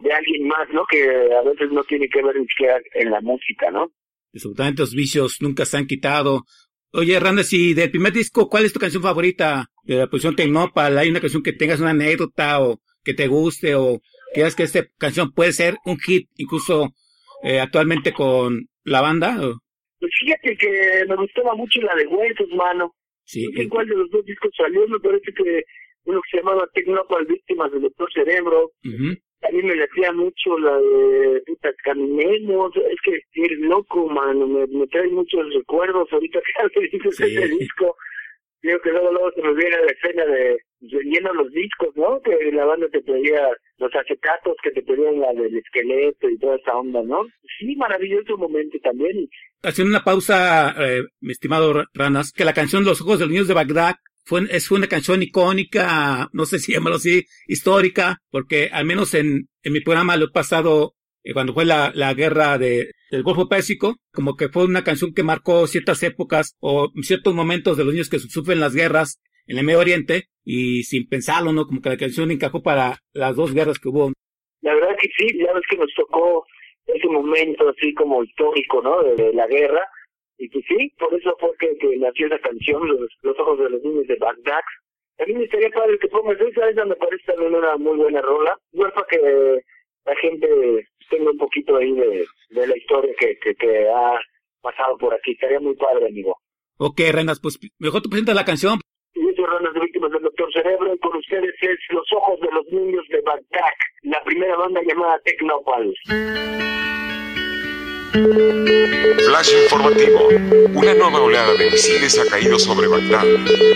de 0.03 0.13
alguien 0.13 0.47
más, 0.47 0.67
¿no? 0.73 0.83
Que 0.89 1.03
a 1.33 1.41
veces 1.43 1.71
no 1.71 1.83
tiene 1.83 2.07
que 2.09 2.23
ver 2.23 2.35
en 2.95 3.11
la 3.11 3.21
música, 3.21 3.69
¿no? 3.71 3.91
Absolutamente, 4.33 4.81
los 4.81 4.95
vicios 4.95 5.37
nunca 5.41 5.65
se 5.65 5.77
han 5.77 5.87
quitado. 5.87 6.43
Oye, 6.93 7.19
Randa, 7.19 7.43
si 7.43 7.73
del 7.73 7.91
primer 7.91 8.11
disco, 8.11 8.49
¿cuál 8.49 8.65
es 8.65 8.73
tu 8.73 8.79
canción 8.79 9.03
favorita 9.03 9.67
de 9.83 9.95
la 9.95 10.07
posición 10.07 10.35
Tecnopal? 10.35 10.97
¿Hay 10.97 11.09
una 11.09 11.21
canción 11.21 11.43
que 11.43 11.53
tengas 11.53 11.79
una 11.79 11.91
anécdota 11.91 12.61
o 12.61 12.81
que 13.03 13.13
te 13.13 13.27
guste 13.27 13.75
o 13.75 14.01
¿Crees 14.33 14.55
que 14.55 14.63
esta 14.63 14.85
canción 14.97 15.31
puede 15.31 15.51
ser 15.51 15.75
un 15.85 15.97
hit 15.97 16.29
incluso 16.37 16.89
eh, 17.43 17.59
actualmente 17.59 18.13
con 18.13 18.67
la 18.83 19.01
banda? 19.01 19.35
Pues 19.99 20.11
fíjate 20.19 20.57
que 20.57 21.05
me 21.07 21.15
gustaba 21.15 21.55
mucho 21.55 21.81
la 21.81 21.95
de 21.95 22.07
Huesos, 22.07 22.49
mano. 22.55 22.95
Sí. 23.23 23.47
No 23.47 23.61
sé 23.61 23.69
cuál 23.69 23.87
de 23.87 23.95
los 23.95 24.09
dos 24.09 24.25
discos 24.25 24.51
salió, 24.57 24.87
me 24.87 24.99
parece 24.99 25.31
que 25.33 25.63
uno 26.05 26.21
que 26.21 26.29
se 26.31 26.37
llamaba 26.37 26.67
Tecnopal 26.73 27.25
Víctimas 27.25 27.71
del 27.71 27.83
Doctor 27.83 28.11
Cerebro. 28.13 28.71
A 28.83 29.51
mí 29.51 29.63
me 29.63 29.75
latía 29.75 30.11
mucho 30.13 30.57
la 30.59 30.77
de 30.77 31.41
puta 31.45 31.71
Caminemos, 31.83 32.71
es 32.75 32.99
que 33.03 33.19
eres 33.43 33.59
loco, 33.59 34.07
mano, 34.07 34.47
me, 34.47 34.67
me 34.67 34.87
trae 34.87 35.07
muchos 35.09 35.41
recuerdos 35.53 36.07
ahorita 36.11 36.39
que 36.73 36.79
dices 36.81 37.15
sí. 37.15 37.23
ese 37.23 37.47
disco. 37.47 37.95
Creo 38.61 38.79
que 38.81 38.91
luego, 38.91 39.11
luego 39.11 39.31
se 39.31 39.41
me 39.41 39.53
viene 39.55 39.77
la 39.77 39.91
escena 39.91 40.25
de 40.25 40.59
lleno 40.81 41.33
los 41.33 41.51
discos, 41.51 41.89
¿no? 41.95 42.19
Que 42.21 42.51
la 42.51 42.65
banda 42.65 42.87
te 42.91 43.01
pedía 43.01 43.49
los 43.77 43.91
acetatos 43.95 44.55
que 44.63 44.71
te 44.71 44.81
pedían 44.81 45.19
la 45.19 45.33
del 45.33 45.57
esqueleto 45.57 46.29
y 46.29 46.37
toda 46.37 46.55
esa 46.55 46.75
onda, 46.75 47.01
¿no? 47.03 47.23
Sí, 47.59 47.75
maravilloso 47.75 48.37
momento 48.37 48.77
también. 48.83 49.27
Haciendo 49.63 49.91
una 49.91 50.03
pausa, 50.03 50.75
eh, 50.79 51.03
mi 51.19 51.31
estimado 51.31 51.85
Ranas, 51.93 52.31
que 52.31 52.45
la 52.45 52.53
canción 52.53 52.83
Los 52.83 53.01
Ojos 53.01 53.19
de 53.19 53.25
los 53.25 53.31
Niños 53.31 53.47
de 53.47 53.53
Bagdad 53.53 53.95
fue, 54.23 54.41
es 54.49 54.71
una 54.71 54.87
canción 54.87 55.21
icónica, 55.21 56.29
no 56.33 56.45
sé 56.45 56.59
si 56.59 56.73
llamarlo 56.73 56.97
así, 56.97 57.25
histórica, 57.47 58.17
porque 58.29 58.69
al 58.71 58.85
menos 58.85 59.13
en, 59.13 59.47
en 59.63 59.73
mi 59.73 59.81
programa 59.81 60.17
lo 60.17 60.25
he 60.25 60.31
pasado 60.31 60.93
eh, 61.23 61.33
cuando 61.33 61.53
fue 61.53 61.65
la, 61.65 61.91
la 61.93 62.13
guerra 62.13 62.57
de, 62.57 62.91
del 63.11 63.23
Golfo 63.23 63.47
Pérsico, 63.47 63.97
como 64.11 64.35
que 64.35 64.49
fue 64.49 64.65
una 64.65 64.83
canción 64.83 65.13
que 65.13 65.23
marcó 65.23 65.67
ciertas 65.67 66.01
épocas 66.03 66.55
o 66.59 66.91
ciertos 67.01 67.33
momentos 67.33 67.77
de 67.77 67.83
los 67.83 67.93
niños 67.93 68.09
que 68.09 68.19
sufren 68.19 68.59
las 68.59 68.73
guerras 68.73 69.19
el 69.57 69.65
Medio 69.65 69.79
Oriente 69.79 70.25
y 70.43 70.83
sin 70.83 71.07
pensarlo, 71.07 71.51
¿no? 71.53 71.65
Como 71.65 71.81
que 71.81 71.89
la 71.89 71.97
canción 71.97 72.31
encajó 72.31 72.61
para 72.61 72.99
las 73.13 73.35
dos 73.35 73.53
guerras 73.53 73.79
que 73.79 73.89
hubo. 73.89 74.11
La 74.61 74.73
verdad 74.73 74.95
que 74.99 75.09
sí, 75.17 75.27
ya 75.37 75.53
ves 75.53 75.63
que 75.69 75.77
nos 75.77 75.93
tocó 75.95 76.45
ese 76.87 77.07
momento 77.07 77.69
así 77.69 77.93
como 77.93 78.23
histórico, 78.23 78.81
¿no? 78.81 79.03
De, 79.03 79.33
la 79.33 79.47
guerra. 79.47 79.81
Y 80.37 80.49
que 80.49 80.61
sí, 80.61 80.91
por 80.97 81.13
eso 81.13 81.35
fue 81.39 81.51
que, 81.59 81.77
que 81.77 81.97
nació 81.97 82.27
esa 82.27 82.39
canción, 82.39 82.87
los, 82.87 82.99
los, 83.21 83.39
ojos 83.39 83.59
de 83.59 83.69
los 83.69 83.83
niños 83.83 84.07
de 84.07 84.15
Bagdad. 84.15 84.61
A 85.19 85.25
mí 85.25 85.33
me 85.33 85.43
estaría 85.43 85.69
padre 85.69 85.99
que 85.99 86.07
pongas 86.07 86.39
esa, 86.41 86.69
esa 86.69 86.85
me 86.85 86.95
parece 86.95 87.23
también 87.25 87.53
una 87.53 87.77
muy 87.77 87.97
buena 87.97 88.21
rola. 88.21 88.57
Igual 88.71 88.91
para 88.93 89.07
que 89.07 89.61
la 90.05 90.15
gente 90.15 90.87
tenga 91.09 91.29
un 91.29 91.37
poquito 91.37 91.77
ahí 91.77 91.91
de, 91.91 92.25
de 92.49 92.67
la 92.67 92.75
historia 92.75 93.13
que, 93.19 93.37
que, 93.37 93.53
que 93.53 93.87
ha 93.87 94.19
pasado 94.61 94.97
por 94.97 95.13
aquí. 95.13 95.31
Estaría 95.31 95.59
muy 95.59 95.75
padre, 95.75 96.07
amigo. 96.07 96.37
Ok, 96.77 96.99
Renas, 97.11 97.39
pues 97.39 97.59
mejor 97.77 98.01
tú 98.01 98.09
presentas 98.09 98.35
la 98.35 98.45
canción. 98.45 98.79
Renas 99.45 99.73
de 99.73 99.79
Víctimas 99.79 100.11
del 100.11 100.21
Doctor 100.23 100.51
Cerebro 100.53 100.93
y 100.93 100.99
con 100.99 101.15
ustedes 101.17 101.53
es 101.61 101.79
Los 101.89 102.07
Ojos 102.13 102.39
de 102.41 102.49
los 102.51 102.65
Niños 102.67 103.05
de 103.09 103.21
Bagdad, 103.21 103.73
la 104.03 104.23
primera 104.23 104.55
banda 104.55 104.81
llamada 104.85 105.19
Tecnopal. 105.23 105.93
Flash 109.25 109.53
informativo. 109.63 110.27
Una 110.73 110.93
nueva 110.93 111.21
oleada 111.21 111.53
de 111.53 111.71
misiles 111.71 112.19
ha 112.19 112.29
caído 112.29 112.59
sobre 112.59 112.87
Bagdad. 112.87 113.23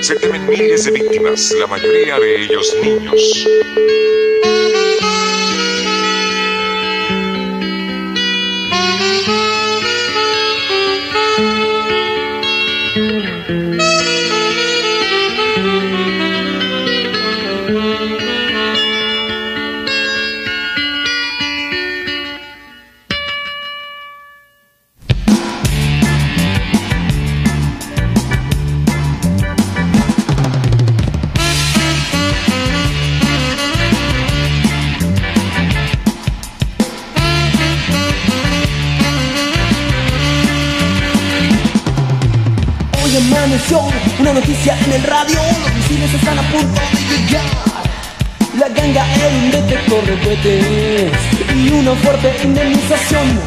Se 0.01 0.19
temen 0.19 0.47
miles 0.47 0.85
de 0.85 0.91
víctimas, 0.91 1.55
la 1.59 1.67
mayoría 1.67 2.19
de 2.19 2.43
ellos 2.43 2.75
niños. 2.83 3.47
Amaneció 43.15 43.79
una 44.19 44.33
noticia 44.33 44.77
en 44.77 44.91
el 44.91 45.03
radio, 45.03 45.39
los 45.61 45.73
misiles 45.73 46.13
están 46.13 46.37
a 46.37 46.41
punto 46.51 46.81
de 46.91 47.17
llegar. 47.27 47.45
La 48.59 48.67
ganga 48.67 49.05
era 49.15 49.27
un 49.29 49.51
detector 49.51 50.05
de 50.05 50.19
cohetes 50.19 51.13
y 51.55 51.69
una 51.69 51.93
fuerte 51.95 52.35
indemnización. 52.43 53.39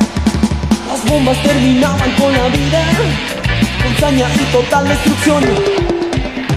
Las 0.88 1.04
bombas 1.04 1.36
terminaban 1.42 2.10
con 2.12 2.32
la 2.32 2.48
vida, 2.48 2.82
con 3.82 3.94
saña 4.00 4.26
y 4.36 4.52
total 4.52 4.88
destrucción. 4.88 5.44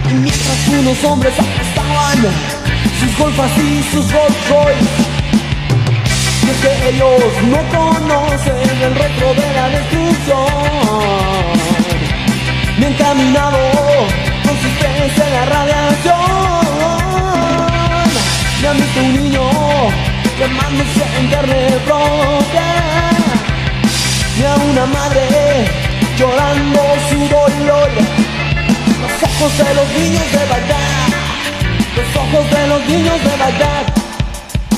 Y 0.10 0.14
mientras 0.14 0.68
unos 0.80 1.04
hombres 1.04 1.34
apostaban 1.34 2.18
sus 3.02 3.18
golfas 3.18 3.52
y 3.58 3.84
sus 3.92 4.10
Rolls 4.10 4.50
Royce. 4.50 5.12
Que 6.62 6.90
ellos 6.90 7.34
no 7.50 7.58
conocen 7.78 8.70
el 8.84 8.96
rostro 8.96 9.34
de 9.34 9.54
la 9.54 9.70
destrucción 9.70 11.61
me 12.82 12.88
han 12.88 12.94
caminado 12.96 13.60
con 14.44 14.56
sus 14.58 14.72
pies 14.80 15.14
en 15.26 15.34
la 15.34 15.46
radiación. 15.46 16.16
Me 18.60 18.68
han 18.68 18.78
visto 18.78 19.00
un 19.02 19.14
niño 19.14 19.50
quemándose 20.40 21.04
en 21.20 21.28
carne 21.30 21.62
propia. 21.86 22.68
Y 24.36 24.44
a 24.44 24.56
una 24.56 24.86
madre 24.88 25.26
llorando 26.18 26.82
su 27.10 27.20
dolor. 27.38 27.92
Los 29.02 29.16
ojos 29.30 29.58
de 29.60 29.74
los 29.76 29.88
niños 30.00 30.28
de 30.36 30.44
Bagdad. 30.52 31.08
Los 31.98 32.10
ojos 32.24 32.46
de 32.50 32.68
los 32.68 32.82
niños 32.90 33.20
de 33.28 33.34
Bagdad. 33.44 33.86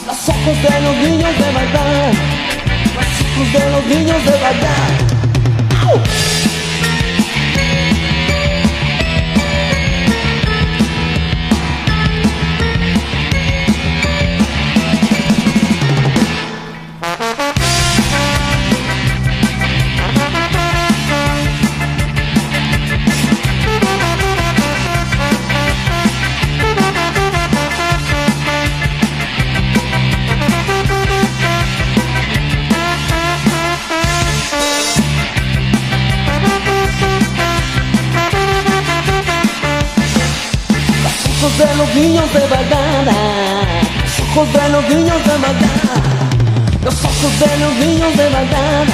Los 0.07 0.29
ojos 0.29 0.57
de 0.67 0.81
los 0.85 0.95
niños 0.97 1.33
de 1.41 1.49
Bagdad. 1.57 2.11
Los 2.97 3.11
ojos 3.23 3.47
de 3.53 3.71
los 3.71 3.85
niños 3.85 4.25
de. 4.25 4.33
¡Au! 5.87 6.32
Ojos 41.43 41.57
de 41.57 41.75
los 41.75 41.95
niños 41.95 42.33
de 42.33 42.39
Bagdad, 42.47 43.05
ojos 44.31 44.53
de 44.53 44.69
los 44.69 44.89
niños 44.89 45.23
de 45.25 45.31
Bagdad, 45.31 46.03
los 46.85 47.03
ojos 47.03 47.39
de 47.39 47.57
los 47.59 47.73
niños 47.75 48.15
de 48.15 48.29
Bagdad, 48.29 48.87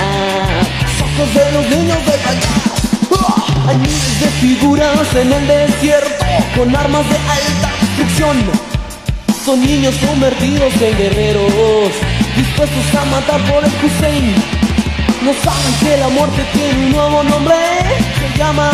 ojos 1.05 1.33
de 1.35 1.51
los 1.51 1.69
niños 1.69 2.05
de 2.05 2.11
Bagdad. 2.25 3.67
Hay 3.67 3.77
miles 3.77 4.19
de 4.19 4.27
figuras 4.41 5.15
en 5.15 5.31
el 5.31 5.47
desierto 5.47 6.25
con 6.55 6.75
armas 6.75 7.07
de 7.07 7.17
alta 7.17 7.69
destrucción. 7.81 8.37
Son 9.45 9.61
niños 9.61 9.93
convertidos 10.07 10.73
en 10.81 10.97
guerreros, 10.97 11.93
dispuestos 12.35 12.95
a 12.99 13.05
matar 13.05 13.41
por 13.41 13.63
el 13.63 13.71
Hussein. 13.83 14.33
No 15.21 15.33
saben 15.43 15.73
que 15.81 15.97
la 15.97 16.09
muerte 16.09 16.43
tiene 16.53 16.85
un 16.85 16.91
nuevo 16.93 17.23
nombre, 17.23 17.55
se 18.17 18.37
llama 18.39 18.71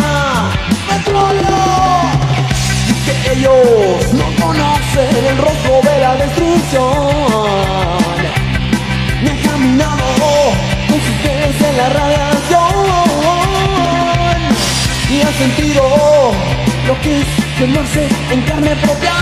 petróleo 0.88 2.05
que 3.06 3.32
ellos 3.32 4.12
no 4.12 4.24
conocen 4.44 5.24
el 5.30 5.38
rostro 5.38 5.80
de 5.88 5.98
la 6.00 6.14
destrucción. 6.16 7.06
Me 9.22 9.30
han 9.30 9.38
caminado 9.42 10.28
con 10.88 10.98
sus 11.06 11.16
pies 11.22 11.56
en 11.68 11.76
la 11.76 11.88
radiación 11.88 12.74
y 15.08 15.20
han 15.22 15.34
sentido 15.34 15.82
lo 16.88 17.00
que 17.02 17.20
es 17.20 17.26
quemarse 17.58 18.08
en 18.32 18.42
carne 18.42 18.74
propia. 18.76 19.14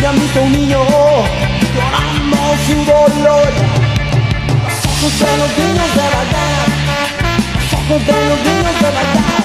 Y 0.00 0.04
han 0.04 0.18
visto 0.18 0.42
un 0.42 0.52
niño 0.52 0.80
llorando 1.74 2.38
su 2.66 2.76
dolor. 2.84 3.52
Los 4.72 5.12
ojos 5.12 5.20
de 5.20 5.36
los 5.36 5.50
niños 5.58 5.90
de 5.98 6.04
Bagdad, 6.14 6.66
los 7.54 7.72
ojos 7.74 8.00
de 8.06 8.12
los 8.28 8.38
niños 8.48 8.74
de. 8.80 8.88
Los 8.88 9.34
ojos 9.34 9.43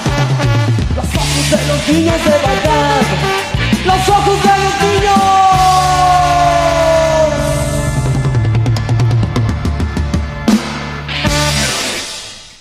de 1.50 1.68
los 1.68 1.88
niños 1.90 2.24
de 2.26 2.32
Bagdad. 2.32 3.02
Los 3.86 4.10
ojos 4.10 4.44
de 4.44 4.50
los 4.50 4.94
niños. 4.94 5.20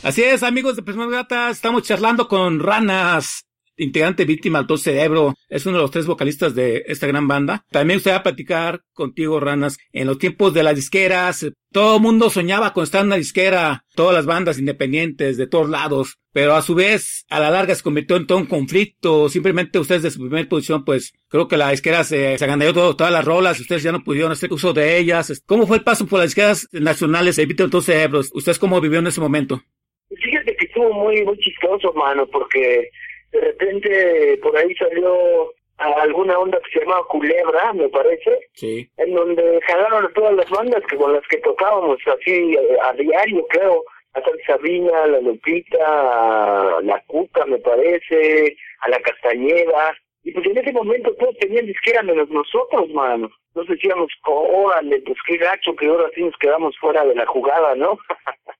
Así 0.03 0.23
es, 0.23 0.43
amigos 0.43 0.77
de 0.77 0.83
Personas 0.83 1.11
Gratas, 1.11 1.57
estamos 1.57 1.83
charlando 1.83 2.29
con 2.29 2.61
Ranas, 2.61 3.45
integrante 3.79 4.25
víctima 4.25 4.59
del 4.59 4.67
todo 4.67 4.79
cerebro, 4.79 5.35
es 5.49 5.65
uno 5.67 5.79
de 5.79 5.83
los 5.83 5.91
tres 5.91 6.07
vocalistas 6.07 6.55
de 6.55 6.85
esta 6.87 7.07
gran 7.07 7.29
banda. 7.29 7.65
También 7.71 7.89
me 7.89 7.95
gustaría 7.95 8.23
platicar 8.23 8.83
contigo, 8.93 9.41
Ranas, 9.41 9.79
en 9.93 10.07
los 10.07 10.19
tiempos 10.19 10.53
de 10.55 10.63
las 10.63 10.77
disqueras, 10.77 11.47
todo 11.71 11.97
el 11.97 12.03
mundo 12.03 12.31
soñaba 12.31 12.73
con 12.73 12.85
estar 12.85 13.03
en 13.03 13.09
una 13.09 13.17
disquera, 13.17 13.85
todas 13.95 14.15
las 14.15 14.25
bandas 14.25 14.59
independientes 14.59 15.37
de 15.37 15.47
todos 15.47 15.69
lados, 15.69 16.19
pero 16.33 16.55
a 16.55 16.63
su 16.63 16.75
vez, 16.75 17.27
a 17.29 17.41
la 17.41 17.51
larga 17.51 17.75
se 17.75 17.83
convirtió 17.83 18.17
en 18.17 18.27
todo 18.27 18.39
un 18.39 18.47
conflicto, 18.47 19.29
simplemente 19.29 19.79
ustedes 19.79 20.03
de 20.03 20.11
su 20.11 20.21
primera 20.21 20.49
posición, 20.49 20.85
pues, 20.85 21.13
creo 21.29 21.47
que 21.47 21.59
la 21.59 21.71
disquera 21.71 22.05
se, 22.05 22.39
se 22.39 22.47
ganó 22.47 22.73
todo, 22.73 22.97
todas 22.97 23.13
las 23.13 23.25
rolas, 23.25 23.61
ustedes 23.61 23.83
ya 23.83 23.93
no 23.93 24.03
pudieron 24.03 24.33
hacer 24.33 24.53
uso 24.53 24.73
de 24.73 24.99
ellas. 24.99 25.43
¿Cómo 25.47 25.67
fue 25.67 25.77
el 25.77 25.85
paso 25.85 26.07
por 26.07 26.21
las 26.21 26.29
disqueras 26.29 26.69
nacionales 26.73 27.37
de 27.37 27.45
Víctima 27.45 27.65
del 27.65 27.71
todo 27.73 27.83
cerebro? 27.83 28.21
¿Ustedes 28.33 28.59
cómo 28.59 28.81
vivieron 28.81 29.07
ese 29.07 29.21
momento? 29.21 29.63
Fíjate 30.09 30.57
que 30.57 30.67
estuvo 30.67 30.91
muy, 30.93 31.23
muy 31.25 31.39
chistoso, 31.39 31.93
mano, 31.93 32.27
porque 32.27 32.91
de 33.33 33.41
repente 33.41 34.39
por 34.43 34.57
ahí 34.57 34.75
salió 34.77 35.53
a 35.79 36.03
alguna 36.03 36.39
onda 36.39 36.59
que 36.61 36.71
se 36.73 36.81
llamaba 36.85 37.07
Culebra, 37.09 37.73
me 37.73 37.89
parece, 37.89 38.39
Sí. 38.55 38.89
en 38.97 39.15
donde 39.15 39.61
jalaron 39.67 40.07
a 40.07 40.13
todas 40.13 40.35
las 40.35 40.51
bandas 40.51 40.83
que 40.89 40.97
con 40.97 41.13
las 41.13 41.27
que 41.29 41.39
tocábamos 41.39 41.99
así 42.07 42.55
eh, 42.57 42.77
a, 42.83 42.93
diario, 42.95 43.47
creo, 43.49 43.85
a 44.15 44.21
Sal 44.23 44.41
Sabina, 44.47 45.05
a 45.05 45.07
la 45.07 45.21
Lupita, 45.21 46.77
a 46.77 46.81
la 46.83 47.01
Cuca, 47.07 47.47
me 47.47 47.59
parece, 47.59 48.57
a 48.81 48.91
la 48.91 48.99
Castañeda, 49.01 49.95
y 50.25 50.33
pues 50.33 50.47
en 50.47 50.59
ese 50.59 50.73
momento 50.73 51.15
todos 51.15 51.37
tenían 51.39 51.67
disquera 51.67 52.03
menos 52.03 52.29
nosotros, 52.29 52.89
mano. 52.91 53.31
Nos 53.55 53.67
decíamos, 53.69 54.09
órale, 54.25 55.01
pues 55.03 55.17
qué 55.27 55.37
gacho 55.37 55.75
que 55.77 55.87
ahora 55.87 56.11
sí 56.15 56.23
nos 56.23 56.37
quedamos 56.39 56.77
fuera 56.79 57.05
de 57.05 57.15
la 57.15 57.27
jugada, 57.27 57.75
¿no? 57.77 57.99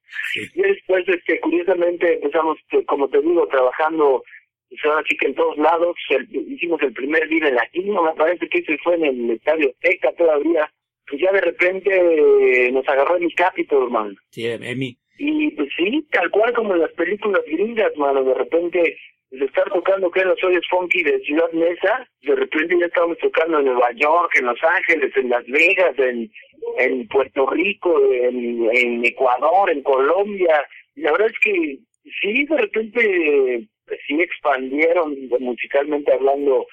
Y 0.55 0.63
después, 0.63 1.07
este, 1.09 1.39
curiosamente, 1.41 2.15
empezamos, 2.15 2.59
eh, 2.73 2.85
como 2.87 3.09
te 3.09 3.21
digo, 3.21 3.47
trabajando, 3.49 4.23
pues 4.69 4.81
ahora 4.85 5.03
sí 5.09 5.17
que 5.17 5.27
en 5.29 5.35
todos 5.35 5.57
lados, 5.59 5.97
el- 6.11 6.29
hicimos 6.53 6.81
el 6.83 6.93
primer 6.93 7.27
Vive 7.29 7.51
Latino, 7.53 8.03
me 8.03 8.13
parece 8.15 8.49
que 8.49 8.59
ese 8.59 8.77
fue 8.79 8.95
en 8.97 9.05
el 9.05 9.31
Estadio 9.31 9.73
Teca 9.81 10.13
todavía, 10.13 10.71
pues 11.07 11.21
ya 11.23 11.33
de 11.33 11.41
repente 11.41 11.91
eh, 11.91 12.71
nos 12.73 12.87
agarró 12.89 13.17
el 13.17 13.33
Capitol, 13.35 13.85
hermano. 13.85 14.15
Sí, 14.31 14.47
Emi. 14.47 14.97
Y 15.19 15.51
pues 15.53 15.69
sí, 15.77 16.07
tal 16.13 16.31
cual 16.31 16.53
como 16.53 16.75
en 16.75 16.81
las 16.83 16.93
películas 16.93 17.43
gringas, 17.47 17.97
mano, 17.97 18.23
de 18.25 18.35
repente 18.35 18.97
de 19.31 19.45
estar 19.45 19.69
tocando 19.71 20.11
que 20.11 20.21
en 20.21 20.29
los 20.29 20.43
hoyos 20.45 20.65
funky 20.71 21.03
de 21.03 21.19
Ciudad 21.21 21.51
Mesa, 21.53 22.09
de 22.23 22.35
repente 22.35 22.77
ya 22.81 22.87
estábamos 22.87 23.19
tocando 23.19 23.59
en 23.59 23.67
Nueva 23.67 23.91
York, 23.93 24.31
en 24.39 24.47
Los 24.47 24.59
Ángeles, 24.63 25.15
en 25.17 25.29
Las 25.29 25.45
Vegas, 25.47 25.99
en, 25.99 26.31
en 26.79 27.09
Puerto 27.09 27.47
Rico, 27.51 28.01
en, 28.13 28.69
en 28.73 29.05
Ecuador, 29.05 29.71
en 29.71 29.83
Colombia. 29.83 30.65
Y 30.95 31.03
la 31.03 31.13
verdad 31.13 31.29
es 31.29 31.39
que 31.41 31.79
sí, 32.23 32.45
de 32.47 32.57
repente 32.57 33.69
pues, 33.89 34.01
sí 34.07 34.21
expandieron 34.21 35.17
musicalmente 35.41 36.13
hablando 36.13 36.67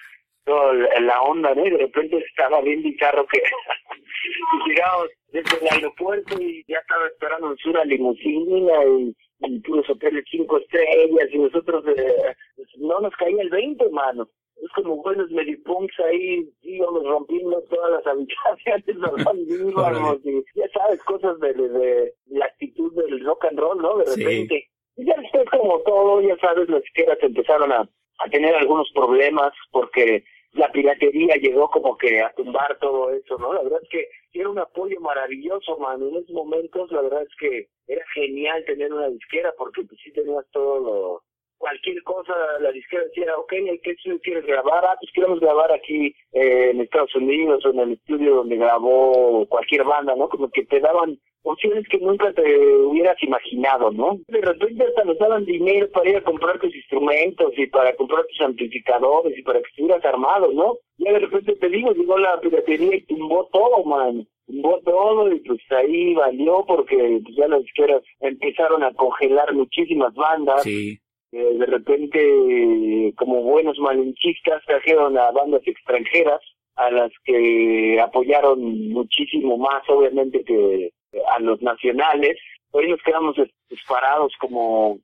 toda 0.46 0.74
la 1.02 1.22
onda, 1.22 1.54
¿no? 1.56 1.66
Y 1.66 1.72
de 1.72 1.78
repente 1.78 2.18
estaba 2.18 2.62
bien 2.62 2.84
bizarro 2.84 3.26
que 3.28 3.42
llegamos 4.68 5.10
desde 5.32 5.58
el 5.58 5.74
aeropuerto 5.74 6.42
y 6.42 6.64
ya 6.68 6.78
estaba 6.78 7.08
esperando 7.08 7.52
en 7.52 7.70
una 7.70 7.84
limusina 7.86 8.74
y, 8.86 9.16
y 9.40 9.60
puros 9.60 9.90
hoteles 9.90 10.24
cinco 10.30 10.58
estrellas 10.60 11.28
y 11.32 11.38
nosotros 11.40 11.84
eh, 11.88 12.36
pues, 12.56 12.68
no 12.78 13.00
nos 13.02 13.14
caía 13.16 13.42
el 13.42 13.50
20, 13.50 13.90
mano. 13.90 14.30
Es 14.64 14.72
como 14.72 15.04
buenos 15.04 15.30
medipunks 15.32 16.00
ahí, 16.00 16.48
íbamos 16.62 17.04
rompiendo 17.04 17.62
todas 17.64 17.92
las 17.92 18.08
habitaciones, 18.14 18.96
nos 18.98 19.36
y 20.24 20.44
ya 20.56 20.70
sabes, 20.74 21.04
cosas 21.04 21.40
de, 21.40 21.54
de, 21.54 22.14
la 22.28 22.46
actitud 22.46 22.94
del 22.96 23.24
rock 23.26 23.46
and 23.46 23.60
roll, 23.60 23.82
¿no? 23.82 23.98
De 23.98 24.16
repente. 24.16 24.65
Como 25.58 25.80
todo, 25.80 26.22
ya 26.22 26.38
sabes, 26.38 26.68
las 26.70 26.84
izquierdas 26.84 27.18
empezaron 27.22 27.72
a, 27.72 27.82
a 27.82 28.30
tener 28.30 28.56
algunos 28.56 28.92
problemas 28.94 29.54
porque 29.72 30.24
la 30.54 30.72
piratería 30.72 31.36
llegó 31.36 31.70
como 31.70 31.98
que 31.98 32.22
a 32.22 32.32
tumbar 32.34 32.78
todo 32.80 33.12
eso, 33.12 33.38
¿no? 33.38 33.54
La 33.54 33.62
verdad 33.64 33.80
es 33.84 33.90
que 33.90 34.08
era 34.34 34.50
un 34.50 34.60
apoyo 34.60 35.00
maravilloso, 35.02 35.78
man. 35.78 36.02
En 36.02 36.16
esos 36.16 36.32
momentos, 36.32 36.92
la 36.92 37.02
verdad 37.02 37.24
es 37.24 37.36
que 37.40 37.68
era 37.88 38.04
genial 38.14 38.64
tener 38.66 38.92
una 38.92 39.10
disquera 39.10 39.54
porque 39.58 39.84
pues 39.84 40.00
sí 40.04 40.12
tenías 40.12 40.46
todo 40.52 40.80
lo... 40.80 41.24
Cualquier 41.58 42.04
cosa, 42.04 42.34
la 42.60 42.72
disquera 42.72 43.04
decía, 43.06 43.36
ok, 43.38 43.54
¿qué 43.82 43.92
estudio 43.92 44.20
quieres 44.22 44.46
grabar? 44.46 44.84
Ah, 44.86 44.96
pues 45.00 45.12
queremos 45.14 45.40
grabar 45.40 45.72
aquí 45.72 46.14
eh, 46.34 46.72
en 46.72 46.82
Estados 46.82 47.16
Unidos 47.16 47.66
o 47.66 47.72
en 47.72 47.80
el 47.80 47.92
estudio 47.94 48.36
donde 48.36 48.58
grabó 48.58 49.46
cualquier 49.48 49.84
banda, 49.84 50.16
¿no? 50.16 50.28
Como 50.30 50.50
que 50.50 50.66
te 50.66 50.80
daban 50.80 51.18
opciones 51.46 51.88
que 51.88 52.00
nunca 52.00 52.34
te 52.34 52.42
hubieras 52.78 53.22
imaginado, 53.22 53.92
¿no? 53.92 54.20
De 54.28 54.42
repente 54.42 54.84
hasta 54.84 55.04
nos 55.04 55.18
daban 55.18 55.46
dinero 55.46 55.90
para 55.92 56.10
ir 56.10 56.18
a 56.18 56.24
comprar 56.24 56.60
tus 56.60 56.76
instrumentos 56.76 57.54
y 57.56 57.68
para 57.68 57.96
comprar 57.96 58.26
tus 58.26 58.42
amplificadores 58.42 59.38
y 59.38 59.44
para 59.44 59.60
que 59.60 59.70
estuvieras 59.70 60.04
armado, 60.04 60.52
¿no? 60.52 60.78
Ya 60.98 61.14
de 61.14 61.20
repente 61.20 61.56
te 61.56 61.70
digo, 61.70 61.92
llegó 61.94 62.18
la 62.18 62.40
piratería 62.42 62.96
y 62.96 63.02
tumbó 63.06 63.48
todo, 63.52 63.84
man. 63.86 64.28
Tumbó 64.48 64.80
todo 64.84 65.32
y 65.32 65.40
pues 65.40 65.60
ahí 65.72 66.14
valió 66.14 66.64
porque 66.68 67.20
pues, 67.24 67.36
ya 67.36 67.48
las 67.48 67.64
disqueras 67.64 68.02
empezaron 68.20 68.84
a 68.84 68.94
congelar 68.94 69.54
muchísimas 69.54 70.14
bandas. 70.14 70.64
Sí. 70.64 71.00
Eh, 71.38 71.58
de 71.58 71.66
repente, 71.66 73.14
como 73.18 73.42
buenos 73.42 73.78
malinchistas, 73.78 74.64
trajeron 74.66 75.18
a 75.18 75.32
bandas 75.32 75.68
extranjeras 75.68 76.40
a 76.78 76.90
las 76.90 77.12
que 77.26 78.00
apoyaron 78.00 78.88
muchísimo 78.88 79.58
más, 79.58 79.84
obviamente, 79.90 80.46
que 80.46 80.92
a 81.28 81.40
los 81.42 81.62
nacionales. 81.62 82.38
Hoy 82.72 82.90
nos 82.90 83.02
quedamos 83.02 83.36
disparados 83.70 84.32
como 84.40 85.00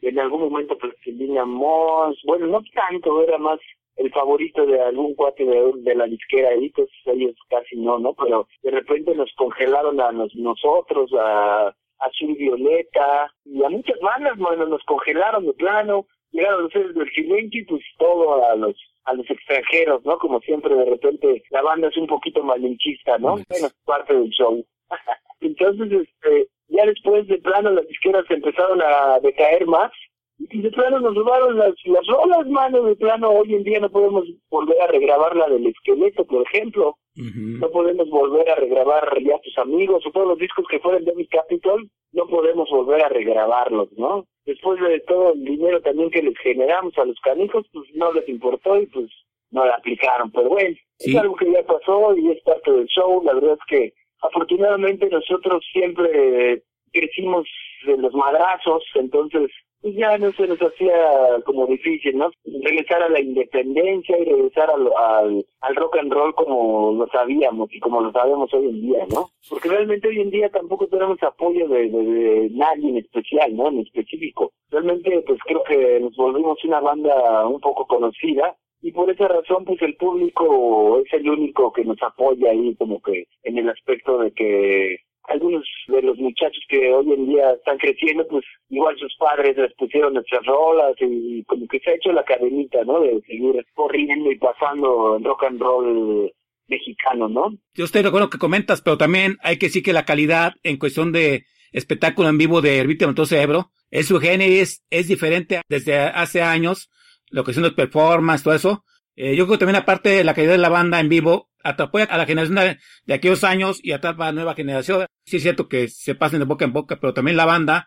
en 0.00 0.18
algún 0.18 0.48
momento 0.48 0.78
Plastilina 0.78 1.44
Moss, 1.44 2.18
bueno, 2.24 2.46
no 2.46 2.62
tanto, 2.72 3.22
era 3.22 3.36
más 3.36 3.60
el 3.96 4.10
favorito 4.12 4.64
de 4.64 4.80
algún 4.80 5.14
cuate 5.14 5.44
de, 5.44 5.72
de 5.76 5.94
la 5.94 6.06
disquera 6.06 6.50
ahí, 6.50 6.70
pues 6.70 6.88
ellos 7.04 7.34
casi 7.50 7.76
no, 7.76 7.98
¿no? 7.98 8.14
Pero 8.14 8.48
de 8.62 8.70
repente 8.70 9.14
nos 9.14 9.30
congelaron 9.34 10.00
a 10.00 10.10
nos, 10.10 10.34
nosotros, 10.36 11.10
a 11.18 11.74
Azul 11.98 12.34
Violeta 12.36 13.32
y 13.44 13.62
a 13.64 13.68
muchas 13.68 13.98
bandas, 14.00 14.36
bueno, 14.38 14.66
nos 14.66 14.82
congelaron 14.84 15.46
de 15.46 15.52
plano, 15.54 16.06
llegaron 16.30 16.64
los 16.64 16.72
seres 16.72 16.94
del 16.94 17.10
silencio 17.10 17.60
y 17.60 17.64
pues 17.64 17.82
todo 17.98 18.44
a 18.44 18.56
los 18.56 18.76
a 19.04 19.14
los 19.14 19.30
extranjeros, 19.30 20.04
¿no? 20.04 20.18
Como 20.18 20.40
siempre, 20.40 20.74
de 20.74 20.84
repente 20.84 21.42
la 21.50 21.62
banda 21.62 21.88
es 21.88 21.96
un 21.96 22.08
poquito 22.08 22.42
malinchista, 22.42 23.18
¿no? 23.18 23.36
Bueno, 23.48 23.68
parte 23.84 24.14
del 24.14 24.30
show. 24.30 24.64
Entonces, 25.40 25.92
este, 25.92 26.48
ya 26.68 26.84
después 26.84 27.26
de 27.28 27.38
plano 27.38 27.70
las 27.70 27.86
disqueras 27.86 28.24
empezaron 28.28 28.82
a 28.82 29.20
decaer 29.20 29.66
más 29.66 29.92
y 30.38 30.60
de 30.60 30.70
plano 30.70 31.00
nos 31.00 31.14
robaron 31.14 31.56
las, 31.58 31.74
las 31.84 32.06
rolas, 32.06 32.46
mano, 32.48 32.82
de 32.82 32.96
plano 32.96 33.30
hoy 33.30 33.54
en 33.54 33.64
día 33.64 33.80
no 33.80 33.90
podemos 33.90 34.24
volver 34.50 34.80
a 34.82 34.86
regrabar 34.86 35.34
la 35.34 35.48
del 35.48 35.66
esqueleto, 35.66 36.24
por 36.26 36.42
ejemplo. 36.42 36.96
No 37.14 37.70
podemos 37.70 38.10
volver 38.10 38.50
a 38.50 38.56
regrabar 38.56 39.08
ya 39.22 39.38
tus 39.38 39.56
amigos 39.56 40.04
o 40.06 40.10
todos 40.10 40.28
los 40.28 40.38
discos 40.38 40.66
que 40.68 40.80
fueron 40.80 41.04
de 41.04 41.14
mi 41.14 41.26
Capitol, 41.26 41.88
no 42.12 42.26
podemos 42.26 42.68
volver 42.70 43.02
a 43.02 43.08
regrabarlos, 43.08 43.88
¿no? 43.96 44.26
Después 44.44 44.78
de 44.80 45.00
todo 45.00 45.32
el 45.32 45.42
dinero 45.42 45.80
también 45.80 46.10
que 46.10 46.22
les 46.22 46.36
generamos 46.38 46.96
a 46.98 47.06
los 47.06 47.18
canijos, 47.20 47.66
pues 47.72 47.88
no 47.94 48.12
les 48.12 48.28
importó 48.28 48.78
y 48.78 48.86
pues 48.86 49.10
no 49.50 49.64
la 49.64 49.74
aplicaron. 49.76 50.30
Pero 50.30 50.50
bueno, 50.50 50.76
es 50.98 51.16
algo 51.16 51.36
que 51.36 51.50
ya 51.50 51.62
pasó 51.64 52.14
y 52.16 52.30
es 52.32 52.42
parte 52.42 52.70
del 52.70 52.86
show. 52.86 53.22
La 53.24 53.32
verdad 53.32 53.54
es 53.54 53.66
que 53.66 53.94
afortunadamente 54.20 55.08
nosotros 55.08 55.64
siempre 55.72 56.62
crecimos 56.92 57.48
de 57.86 57.96
los 57.96 58.12
madrazos, 58.12 58.84
entonces 58.94 59.50
ya 59.94 60.18
no 60.18 60.32
se 60.32 60.46
nos 60.46 60.58
hacía 60.58 61.40
como 61.44 61.66
difícil, 61.66 62.16
¿no? 62.16 62.30
Regresar 62.44 63.02
a 63.02 63.08
la 63.08 63.20
independencia 63.20 64.18
y 64.18 64.24
regresar 64.24 64.70
al, 64.70 65.44
al, 65.60 65.76
rock 65.76 65.98
and 65.98 66.12
roll 66.12 66.34
como 66.34 66.92
lo 66.92 67.06
sabíamos 67.08 67.72
y 67.72 67.80
como 67.80 68.00
lo 68.00 68.12
sabemos 68.12 68.52
hoy 68.54 68.66
en 68.66 68.80
día, 68.80 69.06
¿no? 69.12 69.28
Porque 69.48 69.68
realmente 69.68 70.08
hoy 70.08 70.20
en 70.20 70.30
día 70.30 70.48
tampoco 70.50 70.86
tenemos 70.86 71.22
apoyo 71.22 71.68
de, 71.68 71.88
de 71.90 72.50
nadie 72.52 72.90
en 72.90 72.96
especial, 72.98 73.54
¿no? 73.56 73.68
En 73.68 73.80
específico. 73.80 74.52
Realmente 74.70 75.22
pues 75.26 75.38
creo 75.46 75.62
que 75.64 76.00
nos 76.00 76.16
volvimos 76.16 76.62
una 76.64 76.80
banda 76.80 77.46
un 77.46 77.60
poco 77.60 77.86
conocida 77.86 78.56
y 78.82 78.92
por 78.92 79.10
esa 79.10 79.28
razón 79.28 79.64
pues 79.64 79.80
el 79.82 79.96
público 79.96 81.00
es 81.04 81.12
el 81.12 81.28
único 81.28 81.72
que 81.72 81.84
nos 81.84 82.00
apoya 82.02 82.50
ahí 82.50 82.74
como 82.76 83.00
que 83.00 83.26
en 83.42 83.58
el 83.58 83.68
aspecto 83.68 84.18
de 84.18 84.32
que 84.32 84.96
algunos 85.28 85.64
de 85.88 86.02
los 86.02 86.16
muchachos 86.18 86.62
que 86.68 86.92
hoy 86.92 87.12
en 87.12 87.26
día 87.26 87.52
están 87.52 87.78
creciendo 87.78 88.26
pues 88.28 88.44
igual 88.68 88.96
sus 88.98 89.14
padres 89.16 89.56
les 89.56 89.72
pusieron 89.74 90.14
nuestras 90.14 90.44
rolas 90.44 90.94
y 91.00 91.42
como 91.44 91.66
que 91.68 91.78
se 91.80 91.90
ha 91.90 91.94
hecho 91.94 92.12
la 92.12 92.24
cadenita 92.24 92.84
no 92.84 93.00
de 93.00 93.20
seguir 93.26 93.64
corriendo 93.74 94.30
y 94.30 94.38
pasando 94.38 95.16
en 95.16 95.24
rock 95.24 95.44
and 95.44 95.60
roll 95.60 96.32
mexicano 96.68 97.28
no 97.28 97.52
yo 97.74 97.84
estoy 97.84 98.02
de 98.02 98.08
acuerdo 98.08 98.30
que 98.30 98.38
comentas 98.38 98.82
pero 98.82 98.98
también 98.98 99.36
hay 99.42 99.58
que 99.58 99.66
decir 99.66 99.82
que 99.82 99.92
la 99.92 100.04
calidad 100.04 100.54
en 100.62 100.78
cuestión 100.78 101.12
de 101.12 101.44
espectáculo 101.72 102.28
en 102.28 102.38
vivo 102.38 102.60
de 102.60 102.78
Herbite 102.78 103.06
Montoso 103.06 103.36
Ebro 103.36 103.70
es 103.90 104.06
su 104.06 104.18
género 104.18 104.52
es, 104.52 104.84
es 104.90 105.08
diferente 105.08 105.60
desde 105.68 105.96
hace 105.98 106.42
años 106.42 106.90
lo 107.30 107.44
que 107.44 107.52
son 107.52 107.64
los 107.64 107.74
performance, 107.74 108.42
todo 108.42 108.54
eso. 108.54 108.84
Eh, 109.14 109.34
yo 109.36 109.46
creo 109.46 109.56
que 109.58 109.64
también 109.64 109.82
aparte 109.82 110.10
de 110.10 110.24
la 110.24 110.34
calidad 110.34 110.52
de 110.52 110.58
la 110.58 110.68
banda 110.68 111.00
en 111.00 111.08
vivo, 111.08 111.48
apoya 111.68 112.04
a 112.04 112.18
la 112.18 112.26
generación 112.26 112.78
de, 113.06 113.14
aquellos 113.14 113.44
años 113.44 113.80
y 113.82 113.92
atrapa 113.92 114.24
a 114.24 114.26
la 114.28 114.32
nueva 114.32 114.54
generación. 114.54 115.06
Sí 115.24 115.36
es 115.36 115.42
cierto 115.42 115.68
que 115.68 115.88
se 115.88 116.14
pasen 116.14 116.40
de 116.40 116.46
boca 116.46 116.64
en 116.64 116.72
boca, 116.72 116.98
pero 117.00 117.14
también 117.14 117.36
la 117.36 117.46
banda 117.46 117.86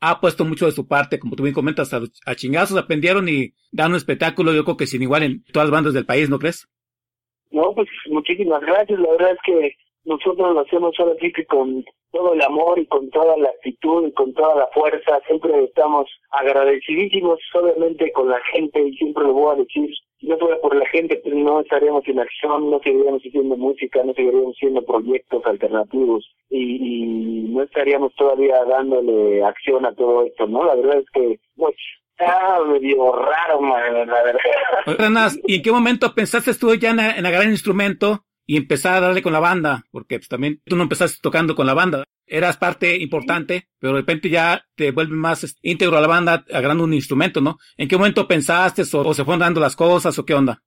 ha 0.00 0.20
puesto 0.20 0.44
mucho 0.44 0.66
de 0.66 0.72
su 0.72 0.88
parte, 0.88 1.18
como 1.18 1.36
tú 1.36 1.42
bien 1.42 1.54
comentas, 1.54 1.92
a, 1.92 2.00
a 2.26 2.34
chingazos 2.34 2.78
aprendieron 2.78 3.28
y 3.28 3.52
dan 3.70 3.90
un 3.90 3.96
espectáculo, 3.96 4.52
yo 4.52 4.64
creo 4.64 4.76
que 4.76 4.86
sin 4.86 5.02
igual 5.02 5.22
en 5.22 5.44
todas 5.52 5.68
las 5.68 5.72
bandas 5.72 5.94
del 5.94 6.06
país, 6.06 6.30
¿no 6.30 6.38
crees? 6.38 6.66
No, 7.50 7.72
pues 7.74 7.88
muchísimas 8.08 8.60
gracias. 8.62 8.98
La 8.98 9.10
verdad 9.10 9.32
es 9.32 9.38
que 9.44 9.74
nosotros 10.04 10.54
lo 10.54 10.60
hacemos 10.60 10.94
ahora 10.98 11.14
sí 11.20 11.32
que 11.32 11.44
con 11.46 11.84
todo 12.12 12.32
el 12.34 12.42
amor 12.42 12.78
y 12.78 12.86
con 12.86 13.10
toda 13.10 13.36
la 13.36 13.48
actitud 13.48 14.06
y 14.06 14.12
con 14.12 14.32
toda 14.34 14.56
la 14.56 14.68
fuerza. 14.68 15.20
Siempre 15.26 15.64
estamos 15.64 16.08
agradecidísimos, 16.30 17.38
obviamente, 17.54 18.10
con 18.12 18.28
la 18.28 18.40
gente 18.52 18.80
y 18.80 18.96
siempre 18.96 19.24
lo 19.24 19.32
voy 19.32 19.54
a 19.54 19.58
decir. 19.58 19.90
No 20.22 20.36
fuera 20.38 20.58
por 20.60 20.76
la 20.76 20.86
gente, 20.86 21.20
no 21.24 21.60
estaríamos 21.60 22.06
en 22.06 22.20
acción, 22.20 22.70
no 22.70 22.78
seguiríamos 22.80 23.22
haciendo 23.22 23.56
música, 23.56 24.02
no 24.04 24.12
seguiríamos 24.12 24.54
haciendo 24.56 24.84
proyectos 24.84 25.44
alternativos 25.46 26.28
y, 26.50 26.76
y 26.76 27.48
no 27.48 27.62
estaríamos 27.62 28.14
todavía 28.16 28.62
dándole 28.64 29.42
acción 29.42 29.86
a 29.86 29.94
todo 29.94 30.26
esto, 30.26 30.46
¿no? 30.46 30.64
La 30.64 30.74
verdad 30.74 30.98
es 30.98 31.10
que, 31.12 31.40
pues, 31.56 31.74
está 32.20 32.62
medio 32.64 33.12
raro, 33.12 33.60
man, 33.60 34.06
la 34.06 34.22
verdad. 34.22 35.30
¿y 35.46 35.56
en 35.56 35.62
qué 35.62 35.72
momento 35.72 36.14
pensaste 36.14 36.54
tú 36.54 36.74
ya 36.74 36.90
en, 36.90 37.00
en 37.00 37.26
agarrar 37.26 37.46
el 37.46 37.52
instrumento 37.52 38.24
y 38.50 38.56
empezar 38.56 38.96
a 38.96 39.00
darle 39.00 39.22
con 39.22 39.32
la 39.32 39.38
banda, 39.38 39.84
porque 39.92 40.18
pues, 40.18 40.26
también 40.26 40.60
tú 40.64 40.74
no 40.74 40.82
empezaste 40.82 41.18
tocando 41.22 41.54
con 41.54 41.66
la 41.66 41.74
banda, 41.74 42.02
eras 42.26 42.56
parte 42.56 42.96
importante, 42.96 43.68
pero 43.78 43.92
de 43.92 44.00
repente 44.00 44.28
ya 44.28 44.64
te 44.74 44.90
vuelves 44.90 45.16
más 45.16 45.56
íntegro 45.62 45.96
a 45.96 46.00
la 46.00 46.08
banda 46.08 46.44
agarrando 46.52 46.82
un 46.82 46.92
instrumento, 46.92 47.40
¿no? 47.40 47.58
¿En 47.76 47.86
qué 47.86 47.96
momento 47.96 48.26
pensaste 48.26 48.82
o, 48.82 49.14
se 49.14 49.24
fueron 49.24 49.38
dando 49.38 49.60
las 49.60 49.76
cosas 49.76 50.18
o 50.18 50.24
qué 50.24 50.34
onda? 50.34 50.58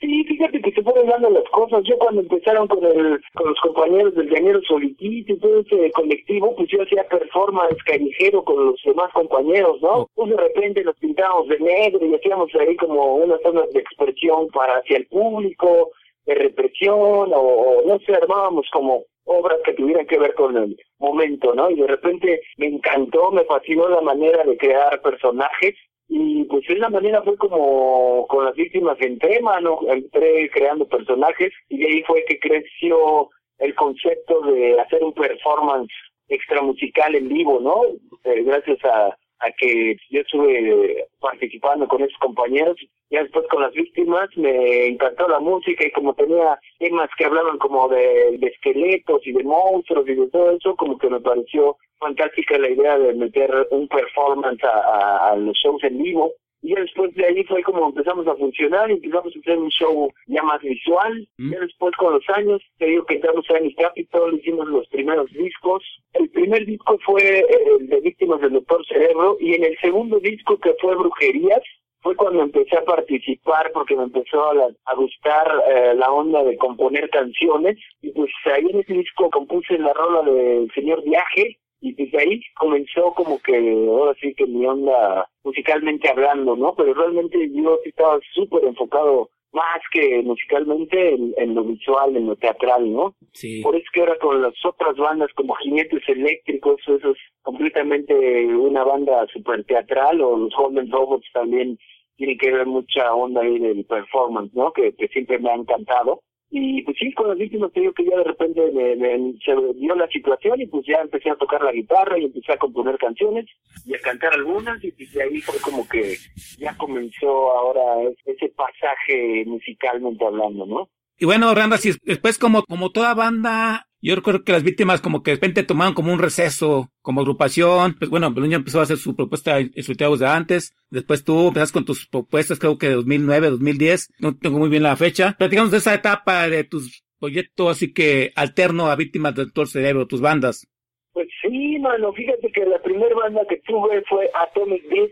Sí, 0.00 0.24
fíjate 0.24 0.58
que 0.62 0.72
se 0.72 0.82
fueron 0.82 1.06
dando 1.06 1.28
las 1.28 1.44
cosas. 1.52 1.82
Yo 1.84 1.98
cuando 1.98 2.22
empezaron 2.22 2.66
con 2.66 2.82
el, 2.82 3.20
con 3.34 3.48
los 3.48 3.60
compañeros 3.60 4.14
del 4.14 4.30
Llanero 4.30 4.62
Solitito 4.62 5.34
y 5.34 5.38
todo 5.38 5.60
ese 5.60 5.90
colectivo, 5.90 6.56
pues 6.56 6.70
yo 6.70 6.82
hacía 6.82 7.06
performance 7.08 7.76
callejero 7.84 8.42
con 8.42 8.64
los 8.64 8.80
demás 8.86 9.12
compañeros, 9.12 9.82
¿no? 9.82 10.08
Pues 10.14 10.30
de 10.30 10.36
repente 10.38 10.82
nos 10.82 10.96
pintábamos 10.96 11.46
de 11.48 11.60
negro 11.60 12.06
y 12.06 12.14
hacíamos 12.14 12.48
ahí 12.54 12.74
como 12.76 13.16
unas 13.16 13.42
zonas 13.42 13.70
de 13.74 13.80
expresión 13.80 14.48
para 14.48 14.78
hacia 14.78 14.96
el 14.96 15.06
público 15.08 15.90
de 16.28 16.34
represión 16.34 17.30
o, 17.34 17.82
no 17.86 17.98
sé, 18.00 18.14
armábamos 18.14 18.68
como 18.70 19.04
obras 19.24 19.58
que 19.64 19.72
tuvieran 19.72 20.06
que 20.06 20.18
ver 20.18 20.34
con 20.34 20.56
el 20.56 20.76
momento, 20.98 21.54
¿no? 21.54 21.70
Y 21.70 21.76
de 21.76 21.86
repente 21.86 22.40
me 22.58 22.66
encantó, 22.66 23.30
me 23.30 23.44
fascinó 23.44 23.88
la 23.88 24.02
manera 24.02 24.44
de 24.44 24.56
crear 24.58 25.00
personajes 25.00 25.74
y 26.06 26.44
pues 26.44 26.66
de 26.66 26.74
una 26.74 26.90
manera 26.90 27.22
fue 27.22 27.36
como 27.38 28.26
con 28.26 28.44
las 28.44 28.54
víctimas 28.54 28.98
en 29.00 29.18
tema, 29.18 29.60
¿no? 29.60 29.80
Entré 29.88 30.50
creando 30.50 30.86
personajes 30.86 31.50
y 31.70 31.78
de 31.78 31.86
ahí 31.86 32.02
fue 32.02 32.24
que 32.26 32.38
creció 32.38 33.30
el 33.58 33.74
concepto 33.74 34.42
de 34.42 34.78
hacer 34.80 35.02
un 35.02 35.14
performance 35.14 35.92
extra 36.28 36.60
musical 36.60 37.14
en 37.14 37.28
vivo, 37.28 37.58
¿no? 37.58 37.84
Eh, 38.24 38.42
gracias 38.42 38.84
a, 38.84 39.16
a 39.38 39.50
que 39.56 39.96
yo 40.10 40.20
estuve 40.20 41.06
participando 41.20 41.88
con 41.88 42.02
esos 42.02 42.18
compañeros. 42.18 42.76
Ya 43.10 43.22
después 43.22 43.46
con 43.48 43.62
las 43.62 43.72
víctimas 43.72 44.28
me 44.36 44.86
encantó 44.86 45.28
la 45.28 45.40
música 45.40 45.86
y 45.86 45.90
como 45.92 46.14
tenía 46.14 46.58
temas 46.78 47.08
que 47.16 47.24
hablaban 47.24 47.58
como 47.58 47.88
de, 47.88 48.36
de 48.38 48.46
esqueletos 48.48 49.26
y 49.26 49.32
de 49.32 49.44
monstruos 49.44 50.06
y 50.08 50.14
de 50.14 50.28
todo 50.28 50.50
eso, 50.50 50.76
como 50.76 50.98
que 50.98 51.08
me 51.08 51.20
pareció 51.20 51.76
fantástica 51.98 52.58
la 52.58 52.70
idea 52.70 52.98
de 52.98 53.14
meter 53.14 53.50
un 53.70 53.88
performance 53.88 54.62
a, 54.64 54.78
a, 54.78 55.30
a 55.30 55.36
los 55.36 55.56
shows 55.56 55.82
en 55.84 55.98
vivo. 55.98 56.32
Y 56.60 56.74
ya 56.74 56.80
después 56.80 57.14
de 57.14 57.24
ahí 57.24 57.44
fue 57.44 57.62
como 57.62 57.86
empezamos 57.86 58.26
a 58.26 58.34
funcionar 58.34 58.90
y 58.90 58.94
empezamos 58.94 59.34
a 59.34 59.38
hacer 59.38 59.58
un 59.58 59.70
show 59.70 60.12
ya 60.26 60.42
más 60.42 60.60
visual. 60.60 61.28
Mm. 61.38 61.52
Ya 61.52 61.60
después 61.60 61.94
con 61.96 62.14
los 62.14 62.28
años, 62.30 62.60
te 62.78 62.86
digo 62.86 63.04
que 63.04 63.14
entramos 63.14 63.48
a 63.50 63.56
Annie 63.56 63.74
Capitol, 63.74 64.34
hicimos 64.34 64.66
los 64.68 64.88
primeros 64.88 65.30
discos. 65.32 65.84
El 66.14 66.28
primer 66.30 66.66
disco 66.66 66.98
fue 67.04 67.22
eh, 67.22 67.46
el 67.78 67.88
de 67.88 68.00
Víctimas 68.00 68.40
del 68.40 68.54
Doctor 68.54 68.84
Cerebro 68.86 69.36
y 69.40 69.54
en 69.54 69.64
el 69.64 69.78
segundo 69.78 70.18
disco 70.18 70.58
que 70.58 70.74
fue 70.80 70.96
Brujerías, 70.96 71.62
fue 72.00 72.14
cuando 72.16 72.42
empecé 72.42 72.76
a 72.76 72.84
participar 72.84 73.70
porque 73.72 73.96
me 73.96 74.04
empezó 74.04 74.50
a, 74.50 74.54
la- 74.54 74.70
a 74.86 74.94
gustar 74.94 75.50
eh, 75.68 75.94
la 75.94 76.10
onda 76.12 76.42
de 76.44 76.56
componer 76.56 77.10
canciones 77.10 77.76
y 78.02 78.12
pues 78.12 78.30
ahí 78.46 78.66
en 78.70 78.80
ese 78.80 78.92
disco 78.94 79.30
compuse 79.30 79.78
la 79.78 79.92
rola 79.92 80.22
del 80.30 80.70
Señor 80.74 81.02
Viaje 81.02 81.58
y 81.80 81.94
desde 81.94 82.18
ahí 82.18 82.40
comenzó 82.56 83.12
como 83.14 83.38
que 83.40 83.56
ahora 83.88 84.14
sí 84.20 84.34
que 84.34 84.46
mi 84.46 84.66
onda 84.66 85.28
musicalmente 85.44 86.08
hablando, 86.10 86.56
¿no? 86.56 86.74
Pero 86.74 86.94
realmente 86.94 87.38
yo 87.52 87.78
estaba 87.84 88.18
súper 88.32 88.64
enfocado 88.64 89.30
más 89.58 89.80
que 89.92 90.22
musicalmente 90.22 91.14
en, 91.14 91.34
en 91.36 91.54
lo 91.54 91.64
visual, 91.64 92.16
en 92.16 92.26
lo 92.26 92.36
teatral, 92.36 92.92
¿no? 92.92 93.14
Sí. 93.32 93.60
Por 93.62 93.74
eso 93.74 93.84
que 93.92 94.00
ahora 94.00 94.16
con 94.18 94.40
las 94.40 94.54
otras 94.64 94.96
bandas 94.96 95.30
como 95.34 95.54
Jinetes 95.56 96.08
Eléctricos, 96.08 96.80
eso 96.86 97.10
es 97.10 97.18
completamente 97.42 98.14
una 98.46 98.84
banda 98.84 99.26
super 99.32 99.64
teatral, 99.64 100.20
o 100.20 100.36
los 100.36 100.54
Golden 100.54 100.90
Robots 100.90 101.26
también 101.32 101.76
tienen 102.16 102.38
que 102.38 102.52
ver 102.52 102.66
mucha 102.66 103.14
onda 103.14 103.42
ahí 103.42 103.58
del 103.58 103.84
performance, 103.84 104.52
¿no? 104.54 104.72
Que, 104.72 104.94
que 104.94 105.08
siempre 105.08 105.38
me 105.38 105.50
ha 105.50 105.54
encantado. 105.54 106.22
Y 106.50 106.82
pues 106.82 106.96
sí, 106.98 107.12
con 107.12 107.28
las 107.28 107.36
víctimas 107.36 107.70
te 107.72 107.80
digo 107.80 107.92
que 107.92 108.06
ya 108.06 108.16
de 108.16 108.24
repente 108.24 108.70
me, 108.72 108.96
me- 108.96 109.34
se 109.44 109.52
dio 109.76 109.94
la 109.94 110.08
situación 110.08 110.60
y 110.60 110.66
pues 110.66 110.86
ya 110.86 111.00
empecé 111.02 111.28
a 111.30 111.36
tocar 111.36 111.62
la 111.62 111.72
guitarra 111.72 112.18
y 112.18 112.24
empecé 112.24 112.52
a 112.52 112.56
componer 112.58 112.96
canciones 112.96 113.44
y 113.86 113.94
a 113.94 113.98
cantar 114.00 114.32
algunas 114.32 114.82
y 114.82 114.90
pues 114.92 115.12
de 115.12 115.22
ahí 115.22 115.40
fue 115.42 115.60
como 115.60 115.86
que 115.86 116.14
ya 116.58 116.74
comenzó 116.78 117.52
ahora 117.52 117.82
ese 118.24 118.48
pasaje 118.48 119.44
musicalmente 119.46 120.24
hablando, 120.24 120.64
¿no? 120.64 120.88
Y 121.18 121.24
bueno, 121.24 121.52
Randa, 121.54 121.78
si 121.78 121.92
después 122.04 122.38
como, 122.38 122.62
como 122.62 122.92
toda 122.92 123.12
banda, 123.14 123.88
yo 124.00 124.14
recuerdo 124.14 124.44
que 124.44 124.52
las 124.52 124.62
víctimas 124.62 125.00
como 125.00 125.24
que 125.24 125.32
de 125.32 125.36
repente 125.36 125.64
tomaron 125.64 125.94
como 125.94 126.12
un 126.12 126.20
receso, 126.20 126.90
como 127.02 127.22
agrupación, 127.22 127.96
pues 127.98 128.08
bueno, 128.08 128.32
Beluña 128.32 128.58
empezó 128.58 128.78
a 128.78 128.84
hacer 128.84 128.98
su 128.98 129.16
propuesta 129.16 129.58
en 129.58 129.82
sus 129.82 129.96
de 129.96 130.26
antes, 130.26 130.76
después 130.90 131.24
tú 131.24 131.48
empezaste 131.48 131.72
con 131.72 131.84
tus 131.84 132.06
propuestas 132.06 132.60
creo 132.60 132.78
que 132.78 132.88
de 132.88 132.94
2009, 132.94 133.50
2010, 133.50 134.14
no 134.20 134.36
tengo 134.36 134.58
muy 134.58 134.68
bien 134.68 134.84
la 134.84 134.96
fecha, 134.96 135.34
platicamos 135.36 135.72
de 135.72 135.78
esa 135.78 135.94
etapa 135.94 136.48
de 136.48 136.62
tus 136.62 137.02
proyectos 137.18 137.68
así 137.68 137.92
que 137.92 138.30
alterno 138.36 138.86
a 138.86 138.94
víctimas 138.94 139.34
del 139.34 139.46
doctor 139.46 139.66
cerebro, 139.66 140.06
tus 140.06 140.20
bandas. 140.20 140.68
Pues 141.12 141.26
sí, 141.42 141.80
mano, 141.80 142.12
fíjate 142.12 142.52
que 142.52 142.64
la 142.64 142.80
primera 142.80 143.16
banda 143.16 143.40
que 143.48 143.56
tuve 143.66 144.04
fue 144.08 144.30
Atomic 144.34 144.88
Beat. 144.88 145.10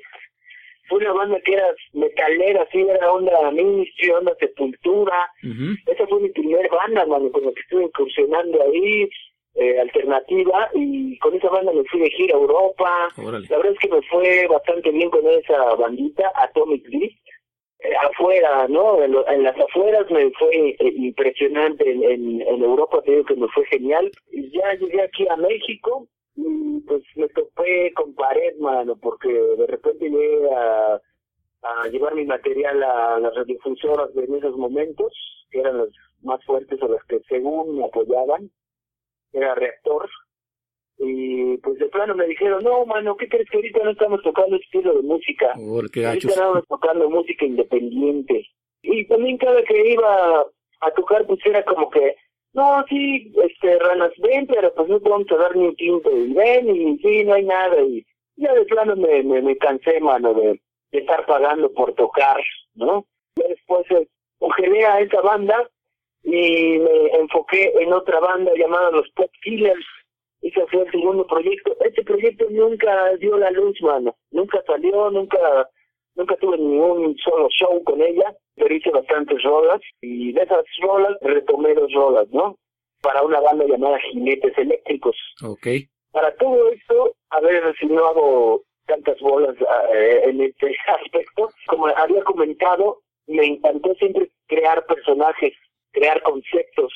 Fue 0.88 0.99
una 0.99 1.12
banda 1.12 1.40
que 1.44 1.53
era 1.55 1.66
metalera, 1.92 2.62
así 2.62 2.81
era 2.81 3.12
onda 3.12 3.51
Ministry, 3.51 4.11
onda 4.11 4.35
Sepultura. 4.38 5.31
Esa 5.87 6.07
fue 6.07 6.20
mi 6.20 6.29
primera 6.31 6.68
banda, 6.75 7.07
mano, 7.07 7.31
con 7.33 7.44
la 7.44 7.53
que 7.53 7.61
estuve 7.61 7.85
incursionando 7.85 8.62
ahí, 8.62 9.09
eh, 9.55 9.81
alternativa, 9.81 10.68
y 10.75 11.16
con 11.18 11.35
esa 11.35 11.49
banda 11.49 11.72
me 11.72 11.85
fui 11.85 12.01
de 12.01 12.11
gira 12.11 12.37
a 12.37 12.40
Europa. 12.40 13.09
Órale. 13.16 13.46
La 13.49 13.57
verdad 13.57 13.72
es 13.72 13.79
que 13.79 13.88
me 13.88 14.03
fue 14.03 14.46
bastante 14.49 14.90
bien 14.90 15.11
con 15.11 15.27
esa 15.29 15.75
bandita, 15.77 16.31
Atomic 16.37 16.88
Beat. 16.90 17.12
Eh, 17.81 17.92
afuera, 18.09 18.66
¿no? 18.68 19.03
En, 19.03 19.12
lo- 19.12 19.29
en 19.29 19.42
las 19.42 19.55
afueras 19.59 20.11
me 20.11 20.31
fue 20.31 20.70
eh, 20.79 20.92
impresionante. 20.96 21.90
En, 21.90 22.03
en, 22.05 22.40
en 22.40 22.62
Europa 22.62 23.03
te 23.03 23.11
digo 23.12 23.25
que 23.25 23.37
me 23.37 23.49
fue 23.49 23.66
genial. 23.66 24.11
Y 24.33 24.51
ya 24.51 24.72
llegué 24.75 25.03
aquí 25.03 25.27
a 25.29 25.37
México 25.37 26.07
pues 26.87 27.03
me 27.16 27.29
topé 27.29 27.92
con 27.94 28.14
pared, 28.14 28.57
mano, 28.59 28.96
porque 28.96 29.29
de 29.29 29.66
repente 29.66 30.09
llegué 30.09 30.51
a, 30.55 31.01
a 31.62 31.88
llevar 31.88 32.14
mi 32.14 32.25
material 32.25 32.83
a 32.83 33.18
las 33.18 33.35
radiodifusoras 33.35 34.14
de 34.14 34.25
en 34.25 34.35
esos 34.37 34.57
momentos, 34.57 35.12
que 35.51 35.61
eran 35.61 35.79
las 35.79 35.88
más 36.22 36.44
fuertes 36.44 36.81
o 36.83 36.88
las 36.88 37.03
que 37.05 37.20
según 37.29 37.79
me 37.79 37.85
apoyaban. 37.85 38.51
Era 39.33 39.55
reactor. 39.55 40.09
Y 40.99 41.59
pues 41.59 41.79
de 41.79 41.87
plano 41.87 42.14
me 42.14 42.27
dijeron, 42.27 42.64
no, 42.64 42.87
mano, 42.87 43.16
¿qué 43.16 43.29
crees 43.29 43.49
que 43.51 43.59
ahorita 43.59 43.85
no 43.85 43.90
estamos 43.90 44.22
tocando 44.22 44.57
ese 44.57 44.64
estilo 44.64 44.94
de 44.94 45.03
música? 45.03 45.53
Qué 45.92 46.07
Ahorita 46.07 46.29
estábamos 46.29 46.66
tocando 46.68 47.11
música 47.11 47.44
independiente. 47.44 48.46
Y 48.83 49.07
también 49.07 49.37
cada 49.37 49.62
que 49.62 49.92
iba 49.92 50.46
a 50.81 50.90
tocar, 50.92 51.27
pues 51.27 51.40
era 51.44 51.64
como 51.64 51.90
que, 51.90 52.16
no, 52.57 52.85
sí, 52.88 53.33
este, 53.45 53.79
ranas, 53.79 54.12
ven, 54.16 54.47
pero 54.47 54.73
pues 54.75 54.88
no 54.88 54.99
vamos 55.01 55.27
a 55.31 55.55
ni 55.55 55.66
un 55.66 55.77
quinto. 55.77 56.11
Y 56.11 56.33
ven, 56.33 56.75
y 56.75 56.99
sí, 56.99 57.23
no 57.25 57.35
hay 57.35 57.45
nada. 57.45 57.81
Y 57.83 58.05
ya 58.37 58.55
de 58.55 58.64
plano 58.64 58.97
me, 58.97 59.23
me, 59.23 59.42
me 59.42 59.57
cansé, 59.59 60.01
mano, 60.01 60.33
de, 60.33 60.61
de 60.90 60.99
estar 60.99 61.27
pagando 61.27 61.71
por 61.75 61.92
tocar, 61.95 62.42
¿no? 62.75 63.05
Ya 63.37 63.47
después 63.49 63.85
eh, 63.90 64.09
congelé 64.38 64.87
a 64.87 65.01
esa 65.01 65.21
banda 65.21 65.69
y 66.25 66.79
me 66.79 67.09
enfoqué 67.21 67.75
en 67.79 67.92
otra 67.92 68.21
banda 68.21 68.51
llamada 68.57 68.90
Los 68.90 69.11
Pop 69.11 69.31
Killers. 69.42 69.85
Ese 70.40 70.66
fue 70.69 70.83
el 70.83 70.90
segundo 70.90 71.27
proyecto. 71.27 71.77
Este 71.81 72.03
proyecto 72.05 72.47
nunca 72.51 73.14
dio 73.16 73.37
la 73.37 73.51
luz, 73.51 73.81
mano. 73.83 74.16
Nunca 74.31 74.62
salió, 74.66 75.11
nunca 75.11 75.69
nunca 76.14 76.37
tuve 76.37 76.57
ni 76.57 76.79
un 76.79 77.16
solo 77.19 77.49
show 77.51 77.85
con 77.85 78.01
ella, 78.01 78.35
pero 78.57 78.75
hice 78.75 78.90
bastantes 78.90 79.42
rolas 79.42 79.81
y 80.01 80.33
de 80.33 80.42
esas 80.42 80.64
rolas 80.81 81.16
retomé 81.21 81.75
dos 81.75 81.92
rolas, 81.92 82.29
¿no? 82.31 82.57
Para 83.03 83.23
una 83.23 83.40
banda 83.40 83.66
llamada 83.66 83.99
Jinetes 84.11 84.57
Eléctricos. 84.57 85.16
Ok. 85.45 85.66
Para 86.11 86.35
todo 86.37 86.71
esto, 86.71 87.14
a 87.31 87.40
ver 87.40 87.75
si 87.79 87.87
no 87.87 88.07
hago 88.07 88.62
tantas 88.87 89.21
bolas 89.21 89.55
eh, 89.95 90.23
en 90.25 90.40
este 90.40 90.75
aspecto, 91.03 91.51
como 91.66 91.87
había 91.88 92.23
comentado, 92.25 93.01
me 93.27 93.45
encantó 93.45 93.95
siempre 93.95 94.31
crear 94.47 94.85
personajes, 94.87 95.53
crear 95.92 96.23
conceptos. 96.23 96.92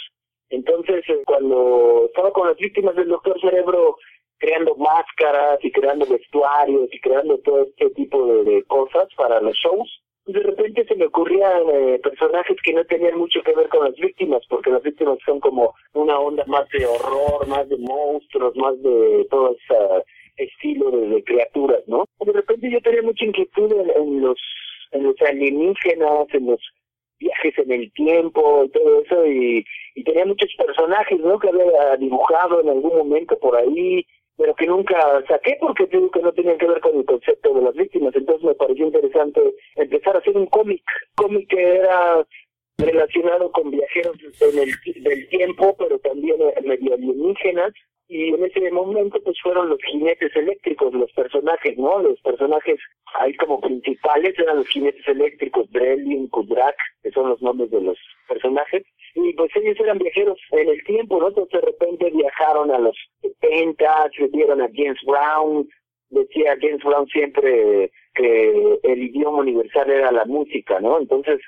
Entonces, 0.48 1.04
eh, 1.08 1.22
cuando 1.26 2.06
estaba 2.06 2.32
con 2.32 2.48
las 2.48 2.56
víctimas 2.56 2.96
del 2.96 3.08
Doctor 3.08 3.38
Cerebro, 3.40 3.96
creando 4.38 4.74
máscaras 4.76 5.62
y 5.62 5.70
creando 5.70 6.06
vestuarios 6.06 6.88
y 6.92 7.00
creando 7.00 7.38
todo 7.40 7.64
este 7.64 7.90
tipo 7.90 8.26
de, 8.26 8.44
de 8.44 8.64
cosas 8.64 9.08
para 9.16 9.40
los 9.42 9.54
shows, 9.56 9.99
de 10.32 10.40
repente 10.40 10.84
se 10.86 10.94
me 10.96 11.06
ocurrían 11.06 11.62
eh, 11.72 12.00
personajes 12.02 12.56
que 12.62 12.72
no 12.72 12.84
tenían 12.84 13.18
mucho 13.18 13.42
que 13.42 13.54
ver 13.54 13.68
con 13.68 13.84
las 13.84 13.94
víctimas, 13.96 14.42
porque 14.48 14.70
las 14.70 14.82
víctimas 14.82 15.18
son 15.24 15.40
como 15.40 15.74
una 15.92 16.18
onda 16.18 16.44
más 16.46 16.68
de 16.70 16.86
horror, 16.86 17.46
más 17.48 17.68
de 17.68 17.76
monstruos, 17.78 18.54
más 18.56 18.80
de 18.82 19.26
todo 19.30 19.56
ese 19.56 20.04
estilo 20.36 20.90
de, 20.90 21.22
criaturas, 21.24 21.82
¿no? 21.86 22.04
De 22.24 22.32
repente 22.32 22.70
yo 22.70 22.80
tenía 22.80 23.02
mucha 23.02 23.24
inquietud 23.24 23.72
en, 23.72 24.20
los 24.20 24.38
en 24.92 25.04
los 25.04 25.14
alienígenas, 25.22 26.26
en 26.32 26.46
los 26.46 26.60
viajes 27.18 27.58
en 27.58 27.70
el 27.72 27.92
tiempo 27.92 28.64
y 28.64 28.70
todo 28.70 29.02
eso, 29.02 29.26
y 29.26 29.64
tenía 30.04 30.24
muchos 30.24 30.50
personajes, 30.56 31.20
¿no? 31.20 31.38
Que 31.38 31.48
había 31.48 31.96
dibujado 31.98 32.60
en 32.60 32.70
algún 32.70 32.96
momento 32.96 33.38
por 33.38 33.56
ahí, 33.56 34.06
pero 34.40 34.54
que 34.54 34.66
nunca 34.66 34.96
saqué 35.28 35.58
porque 35.60 35.84
digo 35.84 36.10
que 36.10 36.22
no 36.22 36.32
tenían 36.32 36.56
que 36.56 36.66
ver 36.66 36.80
con 36.80 36.96
el 36.96 37.04
concepto 37.04 37.52
de 37.52 37.60
las 37.60 37.74
víctimas. 37.74 38.16
Entonces 38.16 38.42
me 38.42 38.54
pareció 38.54 38.86
interesante 38.86 39.38
empezar 39.76 40.16
a 40.16 40.18
hacer 40.18 40.34
un 40.34 40.46
cómic, 40.46 40.82
cómic 41.14 41.46
que 41.50 41.76
era 41.76 42.26
relacionado 42.78 43.52
con 43.52 43.70
viajeros 43.70 44.16
en 44.40 44.58
el, 44.60 45.02
del 45.02 45.28
tiempo, 45.28 45.76
pero 45.78 45.98
también 45.98 46.36
eh, 46.40 46.54
medio 46.64 46.94
alienígenas. 46.94 47.74
Y 48.08 48.30
en 48.30 48.42
ese 48.42 48.70
momento 48.70 49.20
pues 49.22 49.36
fueron 49.42 49.68
los 49.68 49.78
jinetes 49.82 50.34
eléctricos, 50.34 50.94
los 50.94 51.12
personajes, 51.12 51.76
¿no? 51.76 51.98
Los 51.98 52.18
personajes 52.22 52.80
ahí 53.18 53.36
como 53.36 53.60
principales 53.60 54.38
eran 54.38 54.56
los 54.56 54.68
jinetes 54.68 55.06
eléctricos, 55.06 55.70
Drellin, 55.70 56.28
Kudrak, 56.28 56.76
que 57.02 57.10
son 57.10 57.28
los 57.28 57.42
nombres 57.42 57.70
de 57.70 57.82
los 57.82 57.98
personajes. 58.26 58.84
Y 59.14 59.32
pues 59.34 59.50
ellos 59.56 59.76
eran 59.80 59.98
viajeros 59.98 60.38
en 60.52 60.68
el 60.68 60.84
tiempo, 60.84 61.20
¿no? 61.20 61.30
De 61.30 61.60
repente 61.60 62.10
viajaron 62.10 62.70
a 62.70 62.78
los 62.78 62.96
70, 63.22 64.10
se 64.16 64.28
vieron 64.28 64.60
a 64.60 64.68
James 64.74 65.00
Brown, 65.04 65.68
decía 66.10 66.56
James 66.60 66.82
Brown 66.84 67.06
siempre 67.08 67.90
que 68.14 68.78
el 68.82 69.02
idioma 69.02 69.38
universal 69.38 69.90
era 69.90 70.12
la 70.12 70.24
música, 70.24 70.80
¿no? 70.80 70.98
Entonces 70.98 71.40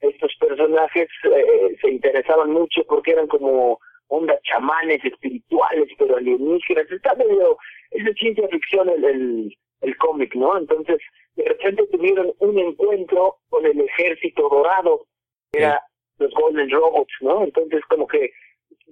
estos 0.00 0.32
personajes 0.40 1.08
eh, 1.24 1.76
se 1.80 1.90
interesaban 1.90 2.50
mucho 2.50 2.82
porque 2.88 3.12
eran 3.12 3.26
como 3.26 3.78
ondas 4.08 4.40
chamanes 4.42 5.04
espirituales, 5.04 5.88
pero 5.98 6.16
alienígenas. 6.16 6.90
Está 6.90 7.14
medio, 7.14 7.58
es 7.90 8.04
de 8.04 8.14
ciencia 8.14 8.48
ficción 8.48 8.88
el, 8.88 9.04
el, 9.04 9.56
el 9.82 9.96
cómic, 9.98 10.34
¿no? 10.34 10.56
Entonces, 10.58 10.98
de 11.36 11.44
repente 11.44 11.86
tuvieron 11.86 12.32
un 12.38 12.58
encuentro 12.58 13.36
con 13.48 13.64
el 13.66 13.80
ejército 13.80 14.48
dorado, 14.48 15.06
era 15.52 15.82
los 16.20 16.32
Golden 16.34 16.70
Robots, 16.70 17.12
¿no? 17.22 17.42
Entonces, 17.42 17.80
como 17.88 18.06
que 18.06 18.30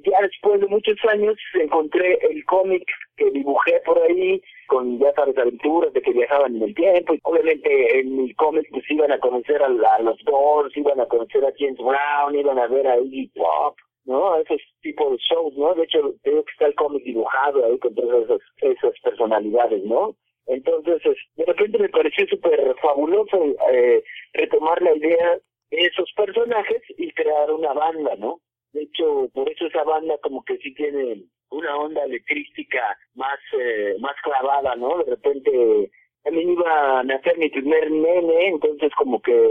ya 0.05 0.21
después 0.23 0.61
de 0.61 0.67
muchos 0.67 0.97
años 1.11 1.37
encontré 1.55 2.19
el 2.31 2.45
cómic 2.45 2.85
que 3.17 3.31
dibujé 3.31 3.81
por 3.85 4.01
ahí 4.03 4.41
con 4.67 4.99
ya 4.99 5.13
sabes 5.15 5.37
aventuras 5.39 5.93
de 5.93 6.03
que 6.03 6.13
viajaban 6.13 6.57
en 6.57 6.63
el 6.63 6.75
tiempo 6.75 7.15
y 7.15 7.21
obviamente 7.23 8.01
en 8.01 8.17
mi 8.17 8.33
cómic 8.35 8.67
pues 8.71 8.85
iban 8.91 9.13
a 9.13 9.19
conocer 9.19 9.63
a, 9.63 9.69
los 9.69 10.19
Doors, 10.25 10.77
iban 10.77 11.01
a 11.01 11.07
conocer 11.07 11.45
a 11.45 11.53
James 11.59 11.79
Brown, 11.79 12.35
iban 12.35 12.59
a 12.59 12.67
ver 12.67 12.87
a 12.87 12.99
Iggy 12.99 13.29
Pop, 13.35 13.77
¿no? 14.05 14.37
Esos 14.37 14.61
tipos 14.83 15.13
de 15.13 15.19
shows, 15.19 15.55
¿no? 15.57 15.75
De 15.75 15.85
hecho, 15.85 16.15
creo 16.23 16.45
que 16.45 16.53
está 16.53 16.67
el 16.67 16.75
cómic 16.75 17.03
dibujado 17.03 17.65
ahí 17.65 17.79
con 17.79 17.95
todas 17.95 18.25
esas, 18.25 18.41
esas 18.59 18.93
personalidades, 19.03 19.83
¿no? 19.85 20.15
Entonces, 20.47 21.03
de 21.37 21.45
repente 21.45 21.79
me 21.79 21.89
pareció 21.91 22.27
súper 22.27 22.75
fabuloso 22.81 23.45
eh, 23.71 24.03
retomar 24.33 24.81
la 24.81 24.97
idea 24.97 25.35
de 25.35 25.43
esos 25.87 26.11
personajes 26.17 26.83
y 26.97 27.11
crear 27.13 27.51
una 27.51 27.73
banda, 27.73 28.17
¿no? 28.17 28.41
De 28.73 28.83
hecho, 28.83 29.29
por 29.33 29.49
eso 29.51 29.67
esa 29.67 29.85
banda 29.85 30.19
como 30.23 30.45
que 30.45 30.59
sí 30.59 30.75
tiene 30.75 31.25
una 31.51 31.77
onda 31.77 32.05
electrística 32.05 32.99
más 33.15 33.39
eh, 33.59 33.97
más 34.01 34.15
clavada, 34.23 34.77
¿no? 34.77 34.99
De 34.99 35.11
repente 35.11 35.91
también 36.23 36.51
iba 36.51 37.01
a 37.01 37.03
nacer 37.05 37.39
mi 37.39 37.49
primer 37.49 37.91
nene, 37.91 38.49
entonces 38.49 38.93
como 38.97 39.21
que 39.23 39.49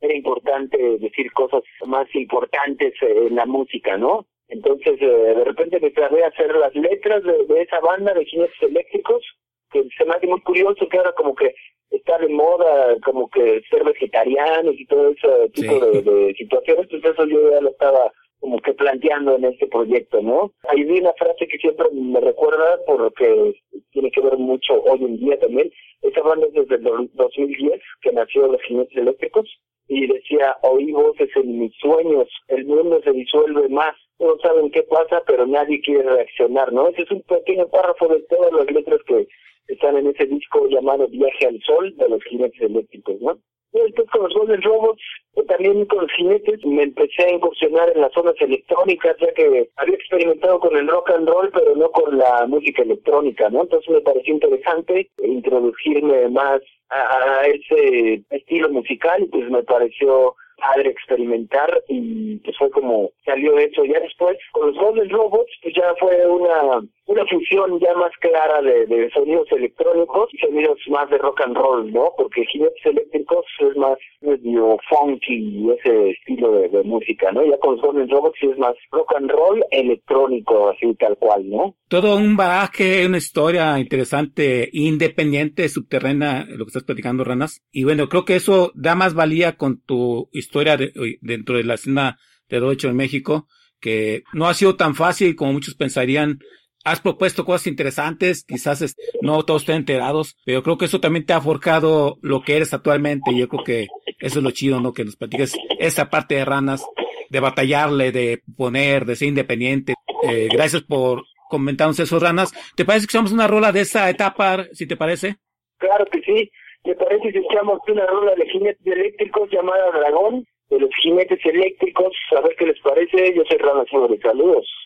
era 0.00 0.14
importante 0.14 0.76
decir 0.98 1.32
cosas 1.32 1.62
más 1.86 2.06
importantes 2.14 2.94
en 3.00 3.34
la 3.34 3.46
música, 3.46 3.96
¿no? 3.96 4.26
Entonces 4.48 5.00
eh, 5.00 5.06
de 5.06 5.44
repente 5.44 5.80
me 5.80 5.90
traté 5.90 6.22
a 6.22 6.28
hacer 6.28 6.54
las 6.54 6.74
letras 6.74 7.22
de, 7.24 7.62
esa 7.62 7.80
banda 7.80 8.14
de 8.14 8.24
jinetes 8.24 8.62
eléctricos, 8.62 9.24
que 9.72 9.84
se 9.96 10.04
me 10.04 10.12
hace 10.12 10.26
muy 10.26 10.40
curioso 10.42 10.88
que 10.88 10.98
ahora 10.98 11.12
como 11.12 11.34
que 11.34 11.54
está 11.90 12.18
de 12.18 12.28
moda 12.28 12.96
como 13.04 13.28
que 13.28 13.62
ser 13.70 13.84
vegetarianos 13.84 14.74
y 14.78 14.86
todo 14.86 15.10
ese 15.10 15.50
tipo 15.50 15.78
de, 15.78 16.02
de 16.02 16.34
situaciones, 16.34 16.84
entonces 16.84 17.12
eso 17.12 17.26
yo 17.26 17.50
ya 17.50 17.60
lo 17.60 17.70
estaba 17.70 18.12
como 18.40 18.60
que 18.60 18.74
planteando 18.74 19.36
en 19.36 19.44
este 19.46 19.66
proyecto, 19.66 20.20
¿no? 20.22 20.52
Hay 20.68 20.84
una 20.84 21.12
frase 21.14 21.48
que 21.48 21.58
siempre 21.58 21.86
me 21.92 22.20
recuerda 22.20 22.78
porque 22.86 23.54
tiene 23.90 24.10
que 24.10 24.20
ver 24.20 24.36
mucho 24.36 24.74
hoy 24.82 25.02
en 25.04 25.16
día 25.18 25.38
también. 25.38 25.70
Esa 26.02 26.20
banda 26.20 26.46
es 26.46 26.68
desde 26.68 26.76
el 26.76 27.10
2010 27.14 27.80
que 28.02 28.12
nació 28.12 28.46
Los 28.46 28.62
Jinetes 28.62 28.96
Eléctricos 28.96 29.48
y 29.88 30.06
decía, 30.06 30.56
oí 30.62 30.92
voces 30.92 31.30
en 31.36 31.58
mis 31.58 31.72
sueños, 31.78 32.28
el 32.48 32.66
mundo 32.66 33.00
se 33.02 33.12
disuelve 33.12 33.68
más, 33.68 33.94
todos 34.18 34.40
saben 34.42 34.70
qué 34.70 34.82
pasa, 34.82 35.22
pero 35.26 35.46
nadie 35.46 35.80
quiere 35.80 36.02
reaccionar, 36.02 36.72
¿no? 36.72 36.88
Ese 36.88 37.02
es 37.02 37.10
un 37.10 37.22
pequeño 37.22 37.68
párrafo 37.68 38.08
de 38.08 38.20
todas 38.22 38.52
las 38.52 38.70
letras 38.70 39.00
que 39.06 39.26
están 39.68 39.96
en 39.96 40.08
ese 40.08 40.26
disco 40.26 40.66
llamado 40.68 41.08
Viaje 41.08 41.46
al 41.46 41.60
Sol 41.62 41.94
de 41.96 42.08
los 42.08 42.22
Jinetes 42.24 42.60
Eléctricos, 42.60 43.20
¿no? 43.20 43.38
después 43.84 44.08
con 44.10 44.22
los 44.22 44.34
Golden 44.34 44.62
Robots, 44.62 45.02
también 45.48 45.84
con 45.86 46.02
los 46.02 46.12
jinetes, 46.12 46.64
me 46.64 46.84
empecé 46.84 47.24
a 47.24 47.32
incursionar 47.32 47.92
en 47.94 48.00
las 48.00 48.12
zonas 48.12 48.34
electrónicas, 48.40 49.16
ya 49.20 49.32
que 49.34 49.68
había 49.76 49.94
experimentado 49.94 50.60
con 50.60 50.76
el 50.76 50.88
rock 50.88 51.10
and 51.10 51.28
roll, 51.28 51.50
pero 51.52 51.76
no 51.76 51.90
con 51.90 52.16
la 52.16 52.46
música 52.46 52.82
electrónica, 52.82 53.50
¿no? 53.50 53.62
Entonces 53.62 53.88
me 53.90 54.00
pareció 54.00 54.34
interesante 54.34 55.10
introducirme 55.22 56.28
más 56.28 56.60
a, 56.88 57.40
a 57.40 57.46
ese 57.46 58.22
estilo 58.30 58.70
musical 58.70 59.22
y 59.22 59.26
pues 59.26 59.50
me 59.50 59.62
pareció 59.62 60.34
padre 60.56 60.90
experimentar 60.90 61.82
y 61.88 62.36
pues 62.36 62.56
fue 62.56 62.70
como 62.70 63.10
salió 63.24 63.58
eso. 63.58 63.84
Ya 63.84 64.00
después, 64.00 64.38
con 64.52 64.68
los 64.68 64.76
Golden 64.76 65.10
Robots, 65.10 65.52
pues 65.62 65.74
ya 65.74 65.94
fue 66.00 66.26
una 66.26 66.82
una 67.06 67.24
fusión 67.26 67.78
ya 67.78 67.94
más 67.94 68.10
clara 68.20 68.60
de, 68.62 69.08
sonidos 69.14 69.46
electrónicos 69.52 70.28
y 70.32 70.38
sonidos 70.38 70.78
más 70.88 71.08
de 71.08 71.18
rock 71.18 71.40
and 71.42 71.56
roll, 71.56 71.92
¿no? 71.92 72.12
Porque 72.16 72.44
jinetes 72.46 72.84
eléctricos 72.84 73.44
es 73.60 73.76
más 73.76 73.96
medio 74.20 74.76
funky 74.88 75.70
ese 75.78 76.10
estilo 76.10 76.52
de, 76.52 76.82
música, 76.82 77.30
¿no? 77.32 77.44
Ya 77.44 77.56
con 77.58 77.76
Golden 77.76 78.08
Robots 78.08 78.38
es 78.42 78.58
más 78.58 78.74
rock 78.90 79.14
and 79.16 79.30
roll 79.30 79.64
electrónico, 79.70 80.68
así 80.68 80.94
tal 80.96 81.16
cual, 81.16 81.48
¿no? 81.48 81.76
Todo 81.88 82.16
un 82.16 82.36
bagaje, 82.36 83.06
una 83.06 83.18
historia 83.18 83.78
interesante, 83.78 84.68
independiente, 84.72 85.68
subterránea, 85.68 86.44
lo 86.48 86.64
que 86.64 86.70
estás 86.70 86.84
platicando, 86.84 87.24
Ranas. 87.24 87.64
Y 87.70 87.84
bueno, 87.84 88.08
creo 88.08 88.24
que 88.24 88.36
eso 88.36 88.72
da 88.74 88.96
más 88.96 89.14
valía 89.14 89.56
con 89.56 89.80
tu 89.80 90.28
historia 90.32 90.76
de, 90.76 90.92
dentro 91.20 91.56
de 91.56 91.64
la 91.64 91.74
escena 91.74 92.18
de 92.48 92.60
Rocho 92.60 92.88
en 92.88 92.96
México, 92.96 93.46
que 93.80 94.22
no 94.32 94.48
ha 94.48 94.54
sido 94.54 94.76
tan 94.76 94.94
fácil 94.94 95.36
como 95.36 95.52
muchos 95.52 95.74
pensarían 95.74 96.40
has 96.86 97.00
propuesto 97.00 97.44
cosas 97.44 97.66
interesantes, 97.66 98.44
quizás 98.46 98.94
no 99.20 99.42
todos 99.42 99.62
estén 99.62 99.76
enterados, 99.76 100.36
pero 100.44 100.62
creo 100.62 100.78
que 100.78 100.84
eso 100.84 101.00
también 101.00 101.26
te 101.26 101.32
ha 101.32 101.40
forjado 101.40 102.16
lo 102.22 102.42
que 102.42 102.54
eres 102.54 102.72
actualmente 102.72 103.32
y 103.32 103.40
yo 103.40 103.48
creo 103.48 103.64
que 103.64 103.86
eso 104.20 104.38
es 104.38 104.44
lo 104.44 104.52
chido, 104.52 104.80
¿no? 104.80 104.92
Que 104.92 105.04
nos 105.04 105.16
platiques 105.16 105.56
esa 105.80 106.10
parte 106.10 106.36
de 106.36 106.44
ranas, 106.44 106.86
de 107.28 107.40
batallarle, 107.40 108.12
de 108.12 108.40
poner, 108.56 109.04
de 109.04 109.16
ser 109.16 109.28
independiente. 109.28 109.94
Eh, 110.22 110.48
gracias 110.48 110.82
por 110.82 111.24
comentarnos 111.50 111.98
eso, 111.98 112.20
ranas. 112.20 112.52
¿Te 112.76 112.84
parece 112.84 113.06
que 113.06 113.16
echamos 113.16 113.32
una 113.32 113.48
rola 113.48 113.72
de 113.72 113.80
esa 113.80 114.08
etapa, 114.08 114.66
si 114.72 114.86
te 114.86 114.96
parece? 114.96 115.38
Claro 115.78 116.06
que 116.06 116.20
sí. 116.22 116.48
¿Te 116.84 116.94
parece 116.94 117.32
que 117.32 117.40
echamos 117.40 117.80
una 117.88 118.06
rola 118.06 118.32
de 118.36 118.48
jinetes 118.48 118.86
eléctricos 118.86 119.50
llamada 119.50 119.90
Dragón? 119.90 120.46
De 120.70 120.78
los 120.78 120.90
jinetes 121.02 121.44
eléctricos, 121.44 122.12
a 122.36 122.40
ver 122.42 122.54
qué 122.56 122.66
les 122.66 122.80
parece. 122.80 123.34
Yo 123.34 123.42
soy 123.48 123.58
Ranas 123.58 123.86
de 123.86 124.18
Saludos. 124.20 124.85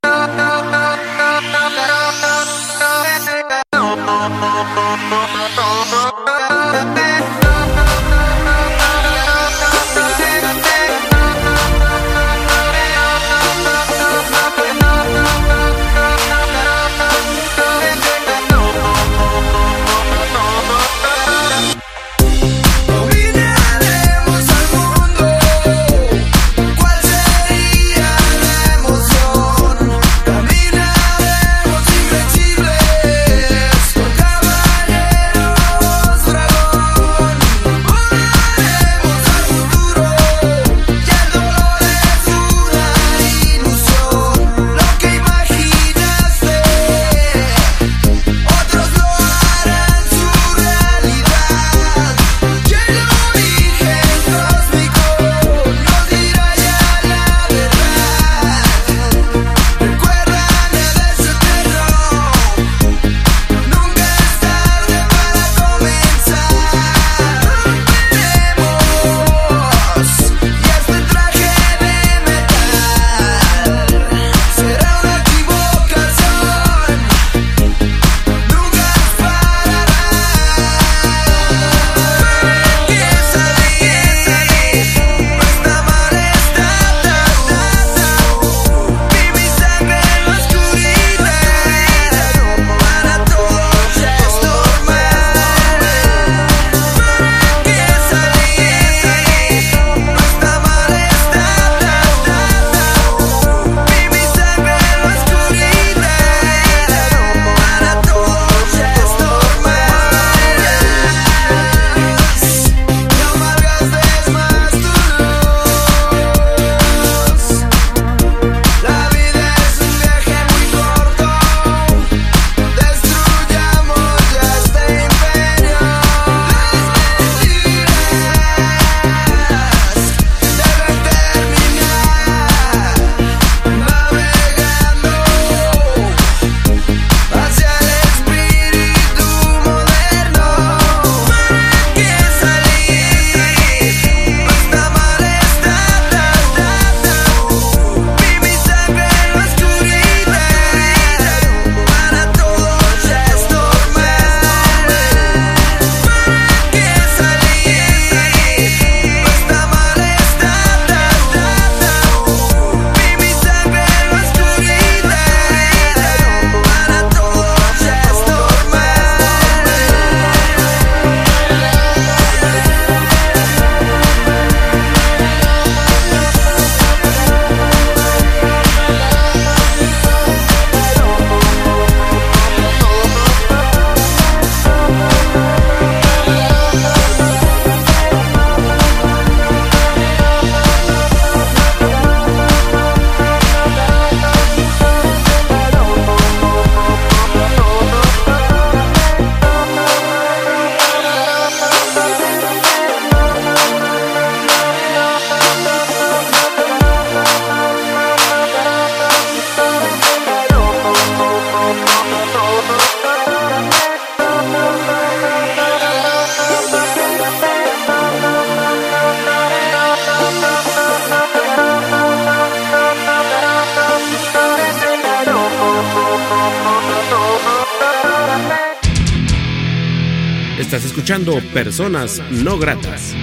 escuchando 231.11 231.53
Personas 231.53 232.23
No 232.31 232.57
Gratas. 232.57 233.13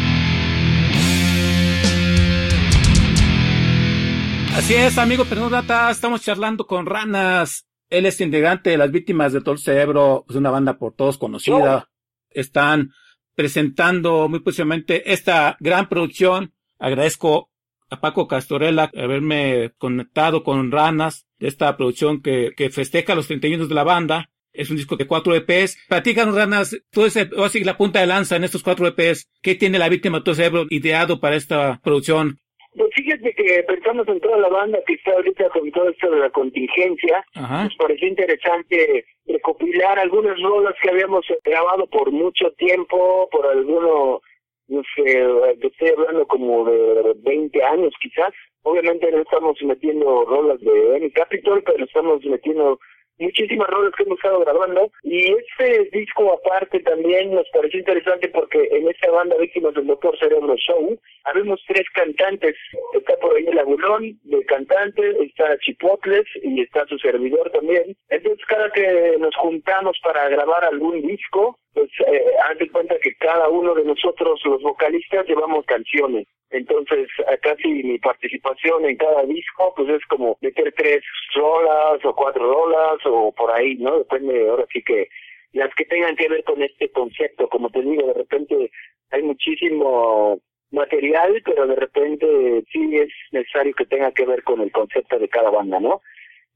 Así 4.54 4.74
es, 4.74 4.98
amigo 4.98 5.24
Personas 5.24 5.50
No 5.50 5.56
Gratas. 5.56 5.96
Estamos 5.96 6.20
charlando 6.20 6.66
con 6.66 6.84
Ranas. 6.84 7.66
Él 7.88 8.04
es 8.04 8.20
integrante 8.20 8.68
de 8.68 8.76
las 8.76 8.90
víctimas 8.90 9.32
de 9.32 9.40
Tol 9.40 9.58
Cerebro, 9.58 10.26
es 10.28 10.36
una 10.36 10.50
banda 10.50 10.76
por 10.76 10.92
todos 10.92 11.16
conocida. 11.16 11.88
Están 12.28 12.90
presentando 13.34 14.28
muy 14.28 14.40
posiblemente 14.40 15.10
esta 15.10 15.56
gran 15.58 15.88
producción. 15.88 16.52
Agradezco 16.78 17.50
a 17.88 18.02
Paco 18.02 18.28
Castorella 18.28 18.90
haberme 18.94 19.72
conectado 19.78 20.44
con 20.44 20.70
Ranas 20.70 21.26
de 21.38 21.48
esta 21.48 21.74
producción 21.78 22.20
que, 22.20 22.52
que 22.54 22.68
festeja 22.68 23.14
los 23.14 23.28
31 23.28 23.66
de 23.66 23.74
la 23.74 23.84
banda. 23.84 24.28
Es 24.52 24.70
un 24.70 24.76
disco 24.76 24.96
de 24.96 25.06
cuatro 25.06 25.34
EPs. 25.34 25.78
Platícanos, 25.88 26.34
Ranas, 26.34 26.76
tú 26.90 27.02
eres 27.02 27.16
así 27.16 27.62
la 27.64 27.76
punta 27.76 28.00
de 28.00 28.06
lanza 28.06 28.36
en 28.36 28.44
estos 28.44 28.62
cuatro 28.62 28.86
EPs. 28.86 29.30
¿Qué 29.42 29.54
tiene 29.54 29.78
la 29.78 29.88
víctima 29.88 30.18
de 30.18 30.24
tu 30.24 30.34
cerebro 30.34 30.66
ideado 30.70 31.20
para 31.20 31.36
esta 31.36 31.80
producción? 31.82 32.38
Pues 32.76 32.90
fíjate 32.94 33.34
que 33.34 33.64
pensamos 33.64 34.06
en 34.08 34.20
toda 34.20 34.38
la 34.38 34.48
banda 34.48 34.78
que 34.86 34.94
está 34.94 35.12
ahorita 35.12 35.48
con 35.50 35.70
todo 35.72 35.88
esto 35.88 36.10
de 36.10 36.20
la 36.20 36.30
contingencia. 36.30 37.24
Ajá. 37.34 37.64
Nos 37.64 37.74
pareció 37.76 38.08
interesante 38.08 39.04
recopilar 39.26 39.98
algunas 39.98 40.40
rolas 40.40 40.74
que 40.82 40.90
habíamos 40.90 41.24
grabado 41.44 41.86
por 41.88 42.12
mucho 42.12 42.50
tiempo, 42.52 43.28
por 43.30 43.46
alguno, 43.46 44.20
no 44.68 44.82
sé, 44.94 45.24
estoy 45.60 45.88
hablando 45.88 46.26
como 46.26 46.64
de 46.66 47.14
20 47.16 47.62
años 47.64 47.92
quizás. 48.00 48.32
Obviamente 48.62 49.10
no 49.10 49.22
estamos 49.22 49.56
metiendo 49.62 50.24
rolas 50.24 50.60
de 50.60 50.96
Any 50.96 51.10
Capitol, 51.10 51.62
pero 51.64 51.84
estamos 51.84 52.24
metiendo 52.24 52.78
muchísimas 53.18 53.68
rolas 53.68 53.92
que 53.96 54.04
hemos 54.04 54.18
estado 54.18 54.40
grabando. 54.40 54.90
Y 55.02 55.32
este 55.32 55.88
disco 55.92 56.32
aparte 56.32 56.80
también 56.80 57.34
nos 57.34 57.48
pareció 57.50 57.80
interesante 57.80 58.28
porque 58.28 58.68
en 58.72 58.88
esta 58.88 59.10
banda 59.10 59.36
Víctimas 59.38 59.74
del 59.74 59.86
Doctor 59.86 60.18
Cerebro 60.18 60.54
Show 60.56 60.98
habemos 61.24 61.60
tres 61.66 61.84
cantantes, 61.94 62.54
está 62.94 63.16
por 63.16 63.36
ahí 63.36 63.46
el 63.46 63.58
Agulón 63.58 64.18
de 64.24 64.44
cantante, 64.46 65.02
está 65.24 65.58
Chipotles 65.58 66.26
y 66.42 66.62
está 66.62 66.86
su 66.86 66.98
servidor 66.98 67.50
también, 67.50 67.96
entonces 68.08 68.44
cada 68.46 68.70
que 68.70 69.16
nos 69.18 69.34
juntamos 69.36 69.98
para 70.02 70.28
grabar 70.28 70.64
algún 70.64 71.02
disco, 71.02 71.58
pues 71.74 71.90
eh, 72.06 72.24
haz 72.44 72.58
de 72.58 72.70
cuenta 72.70 72.98
que 73.00 73.14
cada 73.16 73.48
uno 73.48 73.74
de 73.74 73.84
nosotros 73.84 74.40
los 74.44 74.62
vocalistas 74.62 75.26
llevamos 75.26 75.64
canciones 75.66 76.26
entonces, 76.50 77.08
casi 77.42 77.68
mi 77.68 77.98
participación 77.98 78.86
en 78.86 78.96
cada 78.96 79.22
disco, 79.24 79.74
pues 79.76 79.88
es 79.90 80.04
como 80.06 80.38
meter 80.40 80.72
tres 80.76 81.02
rolas 81.34 82.02
o 82.04 82.14
cuatro 82.14 82.50
rolas 82.50 82.98
o 83.04 83.32
por 83.32 83.50
ahí, 83.50 83.74
¿no? 83.76 83.98
Depende, 83.98 84.48
ahora 84.48 84.66
sí 84.72 84.82
que 84.82 85.08
las 85.52 85.74
que 85.74 85.84
tengan 85.84 86.16
que 86.16 86.28
ver 86.28 86.44
con 86.44 86.62
este 86.62 86.90
concepto, 86.90 87.48
como 87.48 87.70
te 87.70 87.82
digo, 87.82 88.06
de 88.06 88.14
repente 88.14 88.70
hay 89.10 89.22
muchísimo 89.22 90.40
material, 90.70 91.42
pero 91.44 91.66
de 91.66 91.76
repente 91.76 92.26
sí 92.72 92.96
es 92.96 93.08
necesario 93.32 93.74
que 93.74 93.86
tenga 93.86 94.10
que 94.12 94.24
ver 94.24 94.42
con 94.42 94.60
el 94.60 94.72
concepto 94.72 95.18
de 95.18 95.28
cada 95.28 95.50
banda, 95.50 95.80
¿no? 95.80 96.00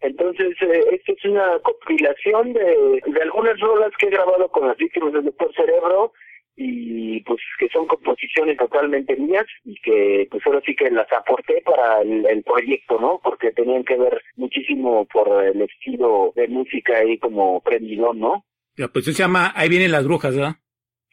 Entonces, 0.03 0.57
eh, 0.61 0.85
esto 0.93 1.13
es 1.17 1.25
una 1.25 1.59
compilación 1.61 2.53
de, 2.53 3.01
de 3.07 3.23
algunas 3.23 3.59
rolas 3.61 3.93
que 3.99 4.07
he 4.07 4.11
grabado 4.11 4.49
con 4.51 4.67
las 4.69 4.77
víctimas 4.77 5.13
del 5.13 5.25
Doctor 5.25 5.55
Cerebro, 5.55 6.13
y 6.57 7.21
pues 7.23 7.41
que 7.59 7.69
son 7.69 7.87
composiciones 7.87 8.57
totalmente 8.59 9.17
mías 9.17 9.47
y 9.65 9.75
que 9.81 10.29
pues 10.31 10.43
ahora 10.47 10.61
sí 10.65 10.75
que 10.75 10.91
las 10.91 11.11
aporté 11.13 11.63
para 11.65 12.03
el, 12.03 12.27
el, 12.27 12.43
proyecto, 12.43 13.01
¿no? 13.01 13.21
Porque 13.23 13.53
tenían 13.53 13.85
que 13.85 13.97
ver 13.97 14.23
muchísimo 14.37 15.07
por 15.07 15.45
el 15.45 15.63
estilo 15.63 16.33
de 16.37 16.49
música 16.49 16.99
ahí 16.99 17.19
como 17.19 17.61
prendidón, 17.63 18.21
¿no? 18.21 18.45
La 18.77 18.89
pues 18.89 19.05
se 19.05 19.13
llama 19.13 19.53
Ahí 19.55 19.69
vienen 19.69 19.93
las 19.93 20.05
brujas, 20.05 20.35
¿verdad? 20.35 20.57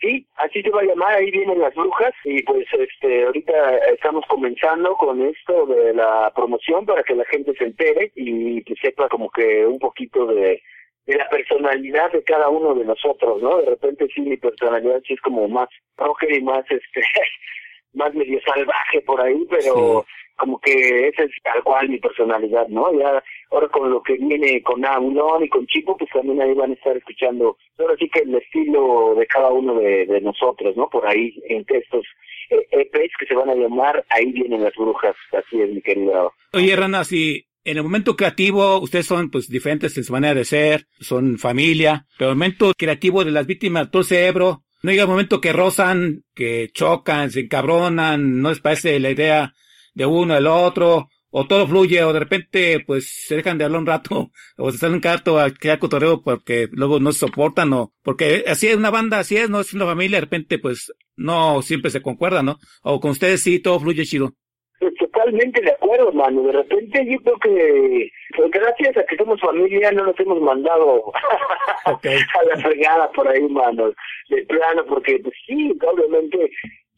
Sí, 0.02 0.26
así 0.38 0.62
se 0.62 0.70
va 0.70 0.80
a 0.80 0.86
llamar, 0.86 1.16
ahí 1.16 1.30
vienen 1.30 1.60
las 1.60 1.76
brujas 1.76 2.14
y 2.24 2.42
pues 2.44 2.66
este 2.72 3.26
ahorita 3.26 3.78
estamos 3.94 4.24
comenzando 4.28 4.96
con 4.96 5.22
esto 5.22 5.66
de 5.66 5.94
la 5.94 6.32
promoción 6.34 6.86
para 6.86 7.04
que 7.04 7.16
la 7.16 7.26
gente 7.26 7.54
se 7.58 7.66
entere 7.66 8.12
y 8.16 8.62
pues 8.62 8.80
sepa 8.82 9.10
como 9.10 9.30
que 9.30 9.66
un 9.66 9.78
poquito 9.78 10.26
de 10.28 10.62
de 11.06 11.18
la 11.18 11.28
personalidad 11.28 12.12
de 12.12 12.24
cada 12.24 12.50
uno 12.50 12.76
de 12.76 12.86
nosotros, 12.86 13.42
¿no? 13.42 13.58
De 13.58 13.66
repente 13.66 14.08
sí 14.14 14.22
mi 14.22 14.38
personalidad 14.38 15.02
sí 15.06 15.14
es 15.14 15.22
como 15.22 15.48
más 15.50 15.68
rocker 15.98 16.32
y 16.32 16.42
más 16.42 16.64
este 16.70 17.02
más 17.94 18.14
medio 18.14 18.40
salvaje 18.42 19.02
por 19.02 19.20
ahí, 19.20 19.46
pero 19.50 20.06
como 20.40 20.60
que 20.60 21.10
esa 21.10 21.24
es 21.24 21.32
tal 21.44 21.62
cual 21.64 21.90
mi 21.90 22.00
personalidad, 22.00 22.68
¿no? 22.70 22.92
Ya 22.98 23.22
ahora 23.52 23.68
con 23.68 23.92
lo 23.92 24.02
que 24.02 24.14
viene 24.14 24.62
con 24.64 24.84
Aulón 24.86 25.44
y 25.44 25.50
con 25.50 25.68
Chico, 25.68 25.96
pues 25.98 26.10
también 26.12 26.42
ahí 26.42 26.54
van 26.54 26.72
a 26.72 26.74
estar 26.74 26.96
escuchando, 26.98 27.58
ahora 27.78 27.96
sí 28.00 28.10
que 28.10 28.22
el 28.22 28.36
estilo 28.36 29.16
de 29.16 29.28
cada 29.28 29.50
uno 29.50 29.76
de, 29.76 30.20
nosotros, 30.22 30.76
¿no? 30.76 30.90
Por 30.90 31.06
ahí 31.08 31.34
en 31.48 31.66
estos 31.68 32.06
EPs 32.50 33.14
que 33.20 33.26
se 33.28 33.36
van 33.36 33.50
a 33.50 33.56
llamar 33.56 34.04
Ahí 34.10 34.32
vienen 34.32 34.64
las 34.64 34.74
brujas, 34.76 35.16
así 35.32 35.62
es 35.62 35.70
mi 35.70 35.82
querido. 35.82 36.34
Oye, 36.54 36.76
Rana, 36.76 37.04
si 37.04 37.46
en 37.64 37.78
el 37.78 37.84
momento 37.84 38.16
creativo, 38.16 38.80
ustedes 38.80 39.06
son 39.06 39.30
pues 39.30 39.48
diferentes 39.48 39.98
en 39.98 40.04
su 40.04 40.14
manera 40.14 40.34
de 40.34 40.46
ser, 40.46 40.86
son 41.00 41.38
familia, 41.38 42.06
pero 42.18 42.32
el 42.32 42.36
momento 42.36 42.74
creativo 42.78 43.24
de 43.24 43.32
las 43.32 43.46
víctimas, 43.46 43.92
todo 43.92 44.04
cerebro, 44.04 44.64
no 44.82 44.92
llega 44.92 45.04
el 45.04 45.10
momento 45.10 45.42
que 45.42 45.54
rozan, 45.54 46.24
que 46.34 46.70
chocan, 46.74 47.32
se 47.32 47.42
encabronan, 47.42 48.42
no 48.42 48.50
les 48.50 48.62
parece 48.62 49.00
la 49.00 49.12
idea 49.12 49.54
de 49.94 50.06
uno 50.06 50.36
del 50.36 50.48
otro, 50.48 51.10
o 51.32 51.46
todo 51.46 51.68
fluye, 51.68 52.04
o 52.04 52.14
de 52.14 52.20
repente 52.20 52.84
pues 52.86 53.26
se 53.28 53.36
dejan 53.36 53.58
de 53.58 53.66
hablar 53.66 53.82
un 53.82 53.88
rato, 53.88 54.32
o 54.58 54.72
se 54.72 54.78
salen 54.78 54.96
un 54.96 55.02
carto 55.02 55.40
a 55.40 55.50
crear 55.52 55.80
cotorreo 55.80 56.22
porque 56.22 56.68
luego 56.72 57.00
no 57.00 57.12
se 57.12 57.20
soportan, 57.20 57.72
o 57.74 57.94
porque 58.04 58.44
así 58.48 58.68
es 58.68 58.76
una 58.76 58.90
banda, 58.90 59.20
así 59.20 59.38
es, 59.38 59.50
no 59.50 59.60
es 59.60 59.74
una 59.74 59.86
familia, 59.86 60.18
de 60.18 60.22
repente 60.22 60.60
pues 60.60 60.94
no 61.16 61.62
siempre 61.62 61.92
se 61.92 62.02
concuerda, 62.02 62.42
¿no? 62.42 62.58
O 62.84 63.00
con 63.00 63.12
ustedes 63.12 63.42
sí, 63.42 63.60
todo 63.60 63.80
fluye 63.80 64.06
chido. 64.06 64.34
Totalmente 64.98 65.62
de 65.62 65.72
acuerdo, 65.72 66.14
mano. 66.14 66.42
De 66.44 66.54
repente 66.54 67.06
yo 67.06 67.18
creo 67.20 67.38
que, 67.40 68.10
pues, 68.38 68.52
gracias 68.52 68.96
a 68.96 69.04
que 69.04 69.18
somos 69.18 69.40
familia, 69.42 69.92
no 69.92 70.06
nos 70.06 70.18
hemos 70.20 70.40
mandado 70.40 71.12
okay. 71.86 72.18
a 72.18 72.44
la 72.46 72.64
fregada 72.64 73.12
por 73.12 73.28
ahí, 73.28 73.42
mano. 73.50 73.92
De 74.30 74.46
plano, 74.46 74.86
porque 74.86 75.20
pues 75.20 75.36
sí, 75.46 75.78
obviamente 75.86 76.50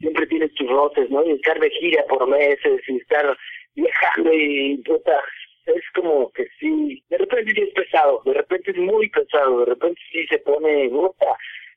siempre 0.02 0.28
tienes 0.28 0.54
tus 0.56 0.68
roces, 0.70 1.10
¿no? 1.10 1.24
Y 1.26 1.32
estar 1.32 1.60
de 1.60 1.70
gira 1.70 2.04
por 2.10 2.28
meses 2.28 2.82
y 2.88 2.98
estar 2.98 3.38
viajando 3.76 4.34
y 4.34 4.78
puta, 4.80 5.22
es 5.66 5.84
como 5.96 6.30
que 6.32 6.46
sí, 6.60 7.04
de 7.10 7.18
repente 7.18 7.54
sí 7.54 7.62
es 7.62 7.74
pesado, 7.74 8.22
de 8.26 8.34
repente 8.34 8.72
es 8.72 8.78
muy 8.78 9.10
pesado, 9.10 9.60
de 9.60 9.66
repente 9.66 10.02
sí 10.12 10.26
se 10.28 10.40
pone, 10.40 10.90
puta, 10.90 11.28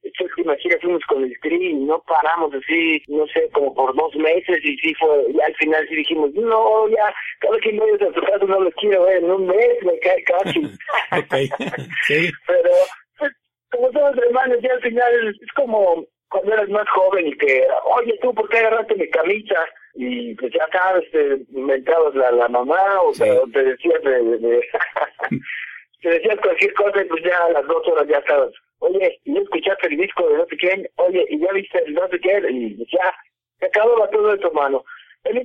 esta 0.02 0.24
última 0.24 0.56
gira 0.56 0.78
fuimos 0.80 1.02
con 1.06 1.24
el 1.24 1.38
Tri 1.40 1.70
y 1.70 1.74
no 1.74 2.02
paramos 2.06 2.52
así, 2.54 3.02
no 3.08 3.26
sé, 3.28 3.48
como 3.52 3.74
por 3.74 3.94
dos 3.94 4.14
meses 4.16 4.58
y 4.62 4.76
sí 4.78 4.94
fue, 4.94 5.26
y 5.32 5.40
al 5.40 5.54
final 5.56 5.86
sí 5.88 5.96
dijimos, 5.96 6.32
no, 6.34 6.88
ya, 6.88 7.14
cada 7.40 7.58
quien 7.58 7.78
vaya 7.78 7.94
a 7.94 8.12
su 8.12 8.20
casa 8.20 8.44
no 8.46 8.60
lo 8.60 8.70
quiero 8.72 9.04
ver, 9.04 9.18
en 9.18 9.30
un 9.30 9.46
mes 9.46 9.82
me 9.82 9.98
cae 10.00 10.22
casi. 10.24 10.60
okay. 11.24 11.48
sí. 12.06 12.30
Pero, 12.46 12.70
pues, 13.18 13.32
como 13.70 13.92
somos 13.92 14.16
hermanos, 14.18 14.58
ya 14.62 14.72
al 14.72 14.82
final 14.82 15.28
es 15.28 15.52
como 15.54 16.06
cuando 16.34 16.52
eras 16.52 16.68
más 16.68 16.88
joven 16.90 17.28
y 17.28 17.36
que, 17.36 17.64
oye, 17.96 18.18
tú, 18.20 18.34
¿por 18.34 18.48
qué 18.48 18.58
agarraste 18.58 18.96
mi 18.96 19.08
camisa? 19.08 19.64
Y 19.94 20.34
pues 20.34 20.52
ya 20.52 20.66
sabes, 20.72 21.08
te 21.12 21.38
inventabas 21.52 22.12
la, 22.16 22.32
la 22.32 22.48
mamá 22.48 23.00
o, 23.02 23.14
Sí. 23.14 23.22
te, 23.22 23.30
o 23.30 23.46
te 23.52 23.62
decías 23.62 24.02
de, 24.02 24.22
de- 24.24 24.38
de- 24.38 24.68
te 26.02 26.08
decías 26.10 26.38
cualquier 26.40 26.74
cosa 26.74 27.02
y 27.02 27.04
pues 27.04 27.22
ya 27.22 27.38
a 27.44 27.50
las 27.52 27.66
dos 27.68 27.86
horas 27.86 28.06
ya 28.08 28.18
estabas, 28.18 28.50
oye, 28.80 29.20
¿y 29.24 29.38
escuchaste 29.38 29.86
el 29.88 29.96
disco 29.96 30.28
de 30.28 30.38
no 30.38 30.46
sé 30.46 30.56
quién? 30.56 30.88
Oye, 30.96 31.24
¿y 31.30 31.38
ya 31.38 31.52
viste 31.52 31.78
el 31.86 31.94
no 31.94 32.08
sé 32.08 32.18
quién? 32.18 32.44
Y 32.50 32.74
pues 32.74 32.88
ya, 32.90 33.14
se 33.60 33.66
acababa 33.66 34.10
todo 34.10 34.34
eso, 34.34 34.50
mano. 34.52 34.84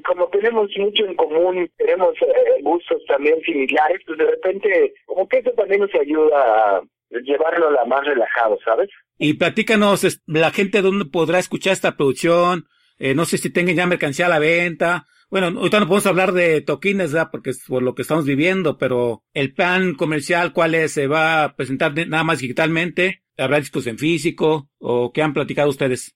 Como 0.05 0.27
tenemos 0.29 0.69
mucho 0.77 1.05
en 1.05 1.15
común, 1.15 1.69
tenemos 1.77 2.13
eh, 2.21 2.61
gustos 2.63 3.01
también 3.07 3.39
similares, 3.41 4.01
pues 4.05 4.17
de 4.17 4.25
repente, 4.25 4.93
como 5.05 5.25
que 5.29 5.37
eso 5.37 5.51
también 5.51 5.79
nos 5.81 5.95
ayuda 5.95 6.37
a 6.77 6.81
llevarlo 7.10 7.70
a 7.70 7.72
la 7.72 7.86
más 7.86 8.05
relajado, 8.05 8.57
¿sabes? 8.64 8.89
Y 9.18 9.34
platícanos, 9.34 10.22
la 10.28 10.51
gente 10.51 10.82
dónde 10.82 11.05
podrá 11.05 11.39
escuchar 11.39 11.74
esta 11.74 11.97
producción, 11.97 12.66
eh, 12.97 13.16
no 13.16 13.26
sé 13.26 13.38
si 13.38 13.51
tengan 13.51 13.76
ya 13.76 13.86
mercancía 13.88 14.28
a 14.28 14.30
la 14.30 14.39
venta. 14.39 15.05
Bueno, 15.30 15.47
ahorita 15.47 15.80
no 15.80 15.86
podemos 15.86 16.07
hablar 16.07 16.32
de 16.32 16.62
toquines, 16.62 17.14
¿verdad? 17.14 17.30
Porque 17.32 17.51
es 17.51 17.64
por 17.68 17.84
lo 17.84 17.93
que 17.93 18.01
estamos 18.01 18.26
viviendo, 18.26 18.78
pero 18.78 19.22
el 19.34 19.53
plan 19.53 19.93
comercial, 19.93 20.53
¿cuál 20.53 20.74
es? 20.74 20.93
¿Se 20.93 21.07
va 21.07 21.43
a 21.43 21.55
presentar 21.55 21.93
nada 22.07 22.24
más 22.24 22.39
digitalmente? 22.39 23.22
¿Habrá 23.38 23.60
discos 23.60 23.86
en 23.88 23.97
físico? 23.97 24.70
¿O 24.80 25.12
qué 25.14 25.22
han 25.22 25.34
platicado 25.34 25.70
ustedes? 25.70 26.16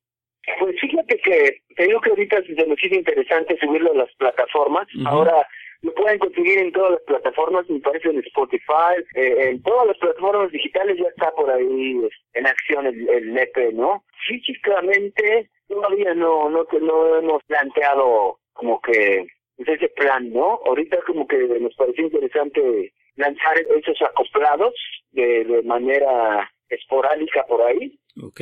Pues 0.60 0.76
fíjate 0.82 1.18
que 1.24 1.62
te 1.76 1.88
digo 1.88 2.02
que 2.02 2.10
ahorita 2.10 2.42
se 2.44 2.68
nos 2.68 2.84
hizo 2.84 2.96
interesante 2.96 3.58
subirlo 3.60 3.92
a 3.94 3.98
las 3.98 4.14
plataformas. 4.16 4.88
Ahora 5.06 5.46
lo 5.84 5.94
pueden 5.94 6.18
conseguir 6.18 6.60
en 6.60 6.72
todas 6.72 6.92
las 6.92 7.02
plataformas, 7.02 7.70
me 7.70 7.80
parece 7.80 8.10
en 8.10 8.20
Spotify, 8.20 8.96
eh, 9.16 9.50
en 9.50 9.62
todas 9.62 9.88
las 9.88 9.98
plataformas 9.98 10.52
digitales 10.52 10.98
ya 10.98 11.10
está 11.10 11.32
por 11.32 11.50
ahí 11.52 12.02
en 12.34 12.48
acción 12.48 12.88
el, 12.88 13.08
el 13.10 13.38
EP, 13.38 13.74
¿no? 13.74 14.04
Físicamente 14.28 15.50
todavía 15.68 16.14
no, 16.14 16.50
no, 16.50 16.66
no 16.82 17.18
hemos 17.18 17.44
planteado 17.44 18.40
como 18.54 18.80
que 18.82 19.28
pues, 19.58 19.70
ese 19.70 19.90
plan, 19.90 20.32
¿no? 20.32 20.60
Ahorita 20.66 20.98
como 21.06 21.28
que 21.28 21.38
nos 21.38 21.76
pareció 21.76 22.06
interesante 22.06 22.94
lanzar 23.16 23.58
esos 23.60 24.02
acoplados 24.02 24.74
de, 25.12 25.44
de 25.44 25.62
manera 25.64 26.50
esporádica 26.70 27.46
por 27.46 27.62
ahí 27.62 28.00
Ok. 28.22 28.42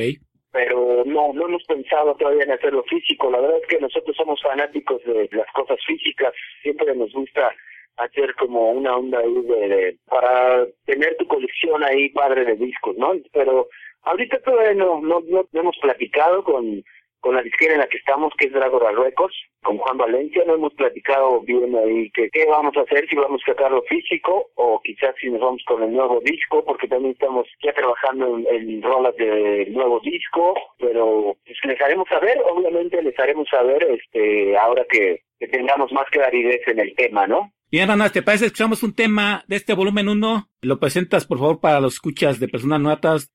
Pero 0.52 1.04
no, 1.06 1.34
no 1.34 1.48
hemos 1.48 1.64
pensado 1.64 2.16
todavía 2.16 2.44
en 2.44 2.52
hacerlo 2.52 2.84
físico. 2.84 3.32
La 3.32 3.40
verdad 3.40 3.60
es 3.62 3.68
que 3.68 3.80
nosotros 3.80 4.16
somos 4.16 4.42
fanáticos 4.42 5.02
de 5.06 5.30
las 5.32 5.48
cosas 5.54 5.78
físicas, 5.86 6.34
siempre 6.62 6.94
nos 6.96 7.12
gusta 7.14 7.52
hacer 7.98 8.34
como 8.36 8.72
una 8.72 8.96
onda 8.96 9.20
ahí 9.20 9.42
de, 9.42 9.98
para 10.10 10.66
tener 10.86 11.16
tu 11.18 11.28
colección 11.28 11.84
ahí 11.84 12.10
padre 12.10 12.46
de 12.46 12.56
discos, 12.56 12.96
¿no? 12.98 13.14
Pero 13.32 13.68
ahorita 14.04 14.40
todavía 14.42 14.74
no, 14.74 15.02
no, 15.02 15.22
no 15.30 15.46
hemos 15.54 15.78
platicado 15.82 16.44
con 16.44 16.84
con 17.22 17.36
la 17.36 17.44
disquera 17.44 17.74
en 17.74 17.80
la 17.80 17.88
que 17.88 17.98
estamos, 17.98 18.34
que 18.38 18.48
es 18.48 18.52
Dragora 18.52 18.92
Records, 18.92 19.36
con 19.64 19.78
Juan 19.78 19.98
Valencia, 19.98 20.44
no 20.46 20.56
hemos 20.56 20.74
platicado 20.74 21.42
bien 21.42 21.76
ahí 21.76 22.10
que 22.12 22.30
qué 22.32 22.46
vamos 22.48 22.76
a 22.76 22.82
hacer, 22.82 23.08
si 23.08 23.16
vamos 23.16 23.42
a 23.46 23.52
sacarlo 23.52 23.84
físico 23.84 24.50
o 24.56 24.82
quizás 24.84 25.16
si 25.22 25.30
nos 25.30 25.40
vamos 25.40 25.62
con 25.68 25.84
el 25.84 25.94
nuevo 25.94 26.20
disco, 26.22 26.66
porque 26.66 26.88
también 26.88 27.14
estamos 27.14 27.48
ya 27.64 27.72
trabajando 27.74 28.38
en, 28.38 28.48
en 28.50 28.82
rolas 28.82 29.16
de 29.18 29.68
nuevo 29.70 30.00
disco, 30.00 30.56
pero 30.80 31.38
pues, 31.46 31.58
les 31.64 31.82
haremos 31.82 32.08
saber, 32.10 32.42
obviamente 32.44 33.02
les 33.02 33.18
haremos 33.20 33.48
saber 33.50 33.84
este 33.84 34.58
ahora 34.58 34.84
que, 34.90 35.22
que 35.40 35.48
tengamos 35.48 35.92
más 35.92 36.08
claridad 36.10 36.56
en 36.68 36.80
el 36.80 36.96
tema, 36.96 37.28
¿no? 37.28 37.52
Bien, 37.72 37.90
Ana, 37.90 38.10
¿te 38.10 38.22
parece 38.22 38.44
que 38.44 38.48
escuchamos 38.48 38.84
un 38.84 38.94
tema 38.94 39.46
de 39.48 39.56
este 39.56 39.74
volumen 39.74 40.10
1? 40.10 40.50
Lo 40.62 40.80
presentas, 40.80 41.26
por 41.26 41.40
favor, 41.40 41.62
para 41.62 41.80
los 41.80 41.94
escuchas 41.94 42.40
de 42.40 42.50
personas 42.50 42.82
nuevas 42.82 43.32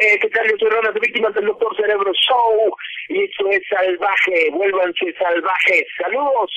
eh, 0.00 0.18
¿Qué 0.20 0.28
tal? 0.30 0.48
Yo 0.50 0.56
soy 0.58 0.70
Ronald, 0.70 0.98
víctimas 1.00 1.34
del 1.34 1.46
Doctor 1.46 1.76
Cerebro 1.76 2.12
Show. 2.12 2.76
Y 3.08 3.24
esto 3.24 3.48
es 3.50 3.62
salvaje. 3.68 4.50
Vuélvanse 4.52 5.14
salvajes. 5.18 5.84
Saludos. 6.02 6.50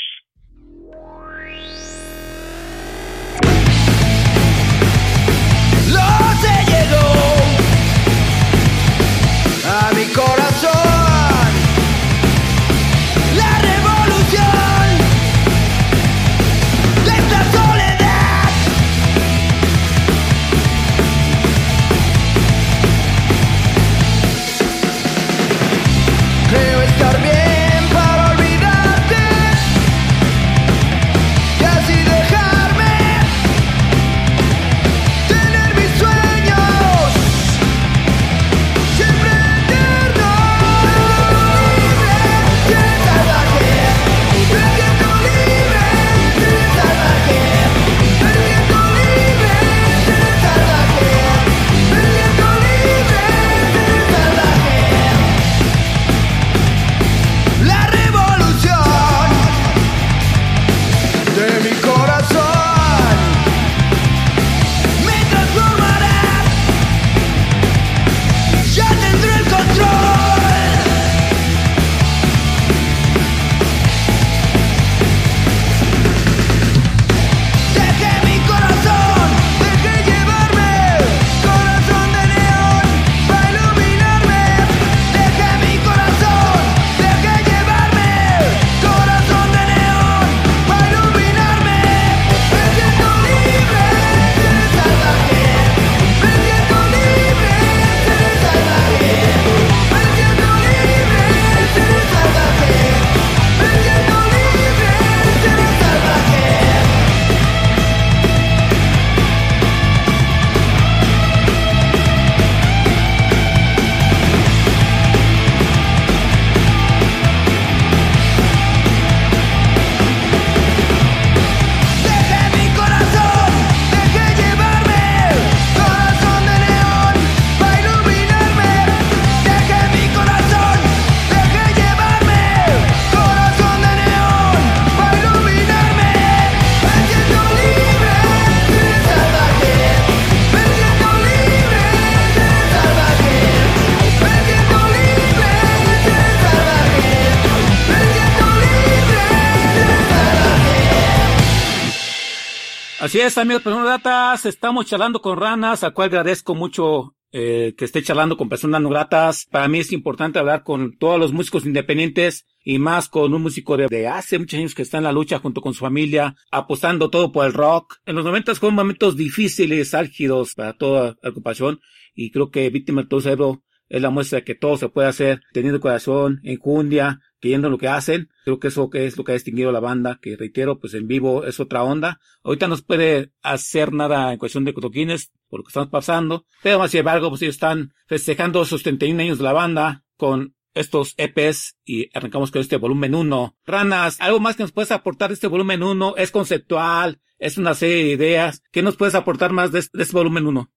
Así 153.08 153.22
es, 153.22 153.38
amigos, 153.38 153.64
personas 153.64 153.86
gratas, 153.86 154.46
estamos 154.46 154.86
charlando 154.86 155.22
con 155.22 155.40
ranas, 155.40 155.86
a 155.86 155.92
cual 155.92 156.10
agradezco 156.10 156.56
mucho 156.56 157.16
eh, 157.32 157.74
que 157.78 157.86
esté 157.86 158.04
charlando 158.04 158.36
con 158.36 158.50
personas 158.50 158.82
no 158.82 158.90
gratas. 158.90 159.48
Para 159.50 159.70
mí 159.70 159.80
es 159.80 159.94
importante 159.94 160.40
hablar 160.40 160.64
con 160.64 160.98
todos 160.98 161.18
los 161.18 161.32
músicos 161.32 161.66
independientes 161.66 162.46
y 162.66 162.80
más 162.80 163.08
con 163.08 163.34
un 163.34 163.44
músico 163.44 163.78
de, 163.78 163.88
de 163.88 164.10
hace 164.10 164.38
muchos 164.38 164.60
años 164.60 164.76
que 164.76 164.82
está 164.82 164.98
en 164.98 165.06
la 165.06 165.14
lucha 165.14 165.40
junto 165.40 165.62
con 165.62 165.74
su 165.74 165.80
familia, 165.86 166.36
apostando 166.52 167.10
todo 167.10 167.32
por 167.32 167.46
el 167.46 167.54
rock. 167.54 167.96
En 168.06 168.18
los 168.18 168.26
momentos 168.26 168.60
fueron 168.60 168.76
momentos 168.76 169.16
difíciles, 169.16 169.94
álgidos 169.94 170.54
para 170.54 170.74
toda 170.74 171.16
la 171.22 171.30
ocupación 171.30 171.80
y 172.14 172.32
creo 172.32 172.52
que 172.52 172.70
Víctima 172.70 173.00
del 173.04 173.08
Todo 173.08 173.22
Cerebro 173.22 173.64
es 173.90 174.02
la 174.02 174.10
muestra 174.10 174.40
de 174.40 174.44
que 174.46 174.56
todo 174.56 174.78
se 174.78 174.90
puede 174.90 175.08
hacer 175.08 175.42
teniendo 175.54 175.80
corazón, 175.80 176.40
enjundia, 176.44 177.20
creyendo 177.40 177.68
en 177.68 177.72
lo 177.72 177.78
que 177.78 177.88
hacen. 177.88 178.30
Creo 178.44 178.60
que 178.60 178.68
eso 178.70 178.90
que 178.90 179.06
es 179.06 179.18
lo 179.18 179.24
que 179.24 179.32
ha 179.32 179.36
distinguido 179.36 179.70
a 179.70 179.74
la 179.74 179.80
banda, 179.80 180.20
que 180.22 180.36
reitero, 180.36 180.80
pues 180.80 180.94
en 180.94 181.08
vivo 181.08 181.46
es 181.46 181.60
otra 181.60 181.84
onda. 181.84 182.20
Ahorita 182.44 182.68
no 182.68 182.76
se 182.78 182.84
puede 182.84 183.32
hacer 183.42 183.94
nada 183.94 184.32
en 184.34 184.40
cuestión 184.40 184.66
de 184.66 184.74
cotoquines 184.74 185.32
por 185.50 185.60
lo 185.60 185.64
que 185.64 185.70
estamos 185.70 185.90
pasando, 185.90 186.46
pero 186.64 186.86
sin 186.88 187.00
embargo, 187.00 187.30
pues 187.30 187.42
ellos 187.42 187.56
están 187.56 187.94
festejando 188.08 188.66
sus 188.66 188.84
31 188.84 189.22
años 189.22 189.38
de 189.38 189.44
la 189.46 189.54
banda 189.54 190.04
con 190.18 190.56
estos 190.74 191.14
EPs 191.18 191.78
y 191.86 192.10
arrancamos 192.16 192.52
con 192.52 192.62
este 192.62 192.76
volumen 192.78 193.16
1. 193.16 193.56
Ranas, 193.66 194.20
¿algo 194.22 194.40
más 194.40 194.56
que 194.58 194.64
nos 194.64 194.72
puedes 194.74 194.92
aportar 194.92 195.30
de 195.30 195.36
este 195.36 195.48
volumen 195.48 195.82
1? 195.82 196.16
¿Es 196.18 196.32
conceptual? 196.32 197.20
¿Es 197.40 197.58
una 197.58 197.74
serie 197.74 198.04
de 198.04 198.12
ideas? 198.12 198.62
¿Qué 198.72 198.82
nos 198.82 198.96
puedes 198.96 199.16
aportar 199.16 199.54
más 199.54 199.72
de, 199.72 199.80
este- 199.80 199.98
de 199.98 200.04
este 200.04 200.16
volumen 200.16 200.46
1? 200.48 200.72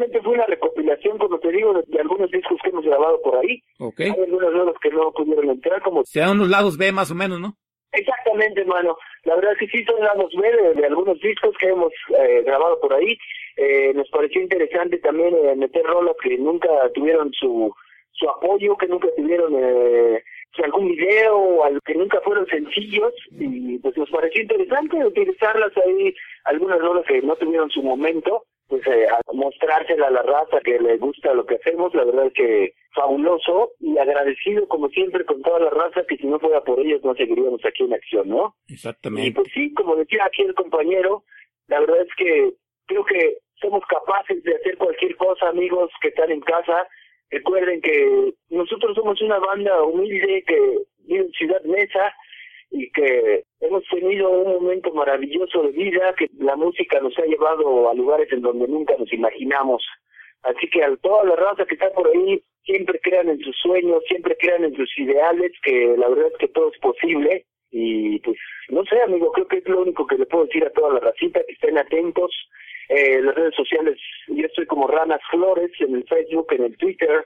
Realmente 0.00 0.22
fue 0.22 0.32
una 0.32 0.46
recopilación, 0.46 1.18
como 1.18 1.38
te 1.40 1.52
digo, 1.52 1.74
de, 1.74 1.82
de 1.86 2.00
algunos 2.00 2.30
discos 2.30 2.58
que 2.62 2.70
hemos 2.70 2.84
grabado 2.84 3.20
por 3.20 3.36
ahí. 3.36 3.62
Hay 4.04 4.26
nuevas 4.30 4.74
que 4.80 4.88
no 4.90 5.12
pudieron 5.12 5.50
entrar, 5.50 5.82
como 5.82 6.04
Se 6.04 6.20
dan 6.20 6.30
unos 6.30 6.48
lados 6.48 6.78
B 6.78 6.90
más 6.90 7.10
o 7.10 7.14
menos, 7.14 7.38
¿no? 7.38 7.52
Exactamente, 7.92 8.62
hermano. 8.62 8.96
La 9.24 9.34
verdad 9.34 9.52
es 9.52 9.58
que 9.58 9.66
sí 9.78 9.84
son 9.84 10.00
lados 10.00 10.32
B 10.34 10.50
de, 10.50 10.74
de 10.74 10.86
algunos 10.86 11.20
discos 11.20 11.54
que 11.58 11.66
hemos 11.68 11.92
eh, 12.18 12.42
grabado 12.46 12.80
por 12.80 12.94
ahí. 12.94 13.18
Eh, 13.56 13.92
nos 13.94 14.08
pareció 14.08 14.40
interesante 14.40 14.96
también 14.98 15.34
eh, 15.44 15.54
meter 15.56 15.84
rolas 15.84 16.16
que 16.22 16.38
nunca 16.38 16.68
tuvieron 16.94 17.30
su 17.34 17.74
su 18.12 18.28
apoyo, 18.28 18.76
que 18.76 18.86
nunca 18.86 19.08
tuvieron 19.16 19.52
eh, 19.56 20.22
algún 20.64 20.88
video 20.88 21.36
o 21.38 21.64
al- 21.64 21.80
que 21.84 21.94
nunca 21.94 22.20
fueron 22.22 22.46
sencillos 22.46 23.12
y 23.32 23.78
pues 23.78 23.96
nos 23.96 24.10
pareció 24.10 24.42
interesante 24.42 25.04
utilizarlas 25.04 25.72
ahí, 25.78 26.14
algunas 26.44 26.80
rolas 26.80 27.04
que 27.06 27.22
no 27.22 27.34
tuvieron 27.36 27.70
su 27.70 27.82
momento, 27.82 28.44
pues 28.70 28.86
eh, 28.86 29.06
a 29.08 29.20
mostrársela 29.32 30.06
a 30.06 30.10
la 30.12 30.22
raza 30.22 30.60
que 30.64 30.78
le 30.78 30.96
gusta 30.96 31.34
lo 31.34 31.44
que 31.44 31.56
hacemos, 31.56 31.92
la 31.92 32.04
verdad 32.04 32.26
es 32.26 32.32
que 32.32 32.74
fabuloso 32.94 33.72
y 33.80 33.98
agradecido 33.98 34.68
como 34.68 34.88
siempre 34.90 35.24
con 35.24 35.42
toda 35.42 35.58
la 35.58 35.70
raza 35.70 36.04
que 36.08 36.16
si 36.16 36.26
no 36.28 36.38
fuera 36.38 36.62
por 36.62 36.78
ellos 36.78 37.02
no 37.02 37.14
seguiríamos 37.16 37.60
aquí 37.64 37.82
en 37.82 37.94
acción, 37.94 38.28
¿no? 38.28 38.54
Y 38.68 38.74
Exactamente. 38.74 39.32
pues 39.32 39.48
sí, 39.52 39.74
como 39.74 39.96
decía 39.96 40.24
aquí 40.24 40.42
el 40.42 40.54
compañero, 40.54 41.24
la 41.66 41.80
verdad 41.80 42.02
es 42.02 42.14
que 42.16 42.52
creo 42.86 43.04
que 43.04 43.38
somos 43.60 43.82
capaces 43.86 44.42
de 44.44 44.54
hacer 44.54 44.76
cualquier 44.78 45.16
cosa, 45.16 45.48
amigos 45.48 45.90
que 46.00 46.08
están 46.08 46.30
en 46.30 46.40
casa. 46.40 46.86
Recuerden 47.28 47.80
que 47.80 48.34
nosotros 48.50 48.94
somos 48.94 49.20
una 49.20 49.40
banda 49.40 49.82
humilde 49.82 50.44
que 50.46 50.78
vive 51.06 51.24
en 51.24 51.30
Ciudad 51.32 51.62
Mesa 51.64 52.14
y 52.70 52.90
que 52.92 53.44
hemos 53.60 53.82
tenido 53.88 54.30
un 54.30 54.62
momento 54.62 54.92
maravilloso 54.92 55.62
de 55.62 55.70
vida, 55.70 56.14
que 56.16 56.28
la 56.38 56.56
música 56.56 57.00
nos 57.00 57.18
ha 57.18 57.24
llevado 57.26 57.90
a 57.90 57.94
lugares 57.94 58.32
en 58.32 58.42
donde 58.42 58.68
nunca 58.68 58.94
nos 58.98 59.12
imaginamos. 59.12 59.84
Así 60.42 60.68
que 60.70 60.82
a 60.82 60.96
toda 60.96 61.24
la 61.24 61.36
raza 61.36 61.66
que 61.66 61.74
está 61.74 61.90
por 61.92 62.08
ahí, 62.08 62.42
siempre 62.64 63.00
crean 63.02 63.28
en 63.28 63.40
sus 63.40 63.56
sueños, 63.56 64.02
siempre 64.06 64.36
crean 64.38 64.64
en 64.64 64.74
sus 64.74 64.90
ideales, 64.98 65.52
que 65.62 65.94
la 65.98 66.08
verdad 66.08 66.28
es 66.28 66.38
que 66.38 66.48
todo 66.48 66.70
es 66.72 66.78
posible. 66.78 67.44
Y 67.72 68.18
pues, 68.20 68.38
no 68.68 68.84
sé, 68.84 69.00
amigo, 69.02 69.30
creo 69.32 69.48
que 69.48 69.58
es 69.58 69.68
lo 69.68 69.82
único 69.82 70.06
que 70.06 70.16
le 70.16 70.26
puedo 70.26 70.46
decir 70.46 70.64
a 70.64 70.70
toda 70.70 70.94
la 70.94 71.00
racita, 71.00 71.42
que 71.46 71.52
estén 71.52 71.78
atentos. 71.78 72.30
Eh, 72.88 73.20
las 73.22 73.34
redes 73.34 73.54
sociales, 73.54 73.98
yo 74.28 74.46
estoy 74.46 74.66
como 74.66 74.88
Ranas 74.88 75.20
Flores 75.30 75.70
en 75.78 75.94
el 75.94 76.04
Facebook, 76.04 76.52
en 76.52 76.64
el 76.64 76.76
Twitter, 76.76 77.24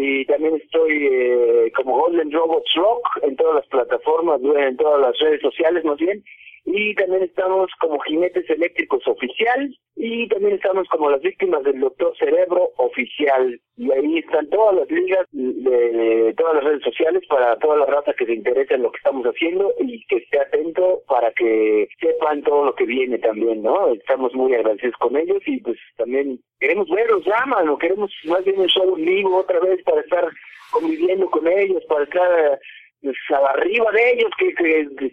y 0.00 0.24
también 0.26 0.54
estoy 0.54 1.08
eh, 1.10 1.72
como 1.74 1.98
Golden 1.98 2.30
Robots 2.30 2.72
Rock 2.76 3.04
en 3.22 3.34
todas 3.34 3.56
las 3.56 3.66
plataformas, 3.66 4.40
en 4.56 4.76
todas 4.76 5.00
las 5.00 5.18
redes 5.18 5.40
sociales 5.40 5.84
más 5.84 5.98
bien, 5.98 6.22
y 6.64 6.94
también 6.94 7.22
estamos 7.22 7.70
como 7.80 7.98
Jinetes 8.00 8.48
Eléctricos 8.50 9.06
Oficial, 9.06 9.74
y 9.96 10.28
también 10.28 10.54
estamos 10.54 10.86
como 10.88 11.10
las 11.10 11.20
víctimas 11.22 11.64
del 11.64 11.80
Doctor 11.80 12.16
Cerebro 12.18 12.70
Oficial, 12.76 13.60
y 13.76 13.90
ahí 13.90 14.18
están 14.18 14.48
todas 14.50 14.76
las 14.76 14.90
ligas 14.90 15.26
de, 15.32 16.34
todas 16.36 16.56
las 16.56 16.64
redes 16.64 16.82
sociales 16.82 17.22
para 17.28 17.56
toda 17.58 17.78
la 17.78 17.86
raza 17.86 18.12
que 18.12 18.26
se 18.26 18.34
interesa 18.34 18.74
en 18.74 18.82
lo 18.82 18.92
que 18.92 18.98
estamos 18.98 19.26
haciendo 19.26 19.72
y 19.80 20.04
que 20.06 20.16
esté 20.16 20.40
atento 20.40 21.02
para 21.08 21.32
que 21.32 21.88
sepan 22.00 22.42
todo 22.42 22.66
lo 22.66 22.74
que 22.74 22.84
viene 22.84 23.18
también, 23.18 23.62
¿no? 23.62 23.92
Estamos 23.94 24.34
muy 24.34 24.54
agradecidos 24.54 24.96
con 24.98 25.16
ellos 25.16 25.42
y 25.46 25.60
pues 25.60 25.78
también 25.96 26.40
queremos 26.60 26.88
verlos 26.90 27.24
ya, 27.24 27.44
mano, 27.46 27.78
queremos 27.78 28.12
más 28.24 28.44
bien 28.44 28.60
un 28.60 28.68
show 28.68 28.94
vivo 28.94 29.38
otra 29.38 29.60
vez 29.60 29.82
para 29.82 30.00
estar 30.00 30.28
conviviendo 30.70 31.30
con 31.30 31.46
ellos, 31.46 31.84
para 31.88 32.04
estar 32.04 32.60
pues, 33.02 33.16
arriba 33.30 33.90
de 33.92 34.12
ellos, 34.12 34.30
que, 34.38 34.54
que 34.54 35.10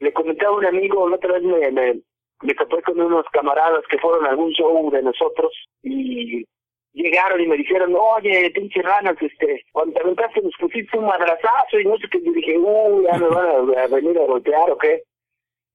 le 0.00 0.12
comentaba 0.12 0.54
a 0.54 0.58
un 0.58 0.66
amigo, 0.66 1.08
la 1.08 1.16
otra 1.16 1.34
vez 1.34 1.42
me, 1.42 1.70
me, 1.70 2.00
me 2.42 2.54
topé 2.54 2.82
con 2.82 3.00
unos 3.00 3.26
camaradas 3.32 3.84
que 3.90 3.98
fueron 3.98 4.26
a 4.26 4.30
algún 4.30 4.52
show 4.52 4.90
de 4.90 5.02
nosotros 5.02 5.52
y 5.82 6.44
llegaron 6.92 7.40
y 7.40 7.46
me 7.46 7.56
dijeron, 7.56 7.94
oye, 7.96 8.50
pinche 8.50 8.82
ranas, 8.82 9.16
este, 9.20 9.64
cuando 9.72 9.94
te 9.94 10.00
aventaste 10.00 10.40
nos 10.42 10.54
pusiste 10.58 10.98
un 10.98 11.06
madrazazo 11.06 11.78
y 11.80 11.84
no 11.84 11.96
sé 11.98 12.08
qué, 12.10 12.20
yo 12.22 12.32
dije, 12.32 12.58
uy, 12.58 13.04
ya 13.04 13.18
me 13.18 13.28
van 13.28 13.78
a, 13.78 13.86
venir 13.94 14.18
a 14.18 14.26
golpear 14.26 14.70
o 14.70 14.78
qué. 14.78 15.02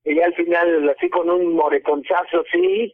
Y 0.06 0.16
ya 0.16 0.26
al 0.26 0.34
final, 0.36 0.90
así 0.90 1.10
con 1.10 1.30
un 1.30 1.56
moretonzazo 1.56 2.42
así, 2.42 2.94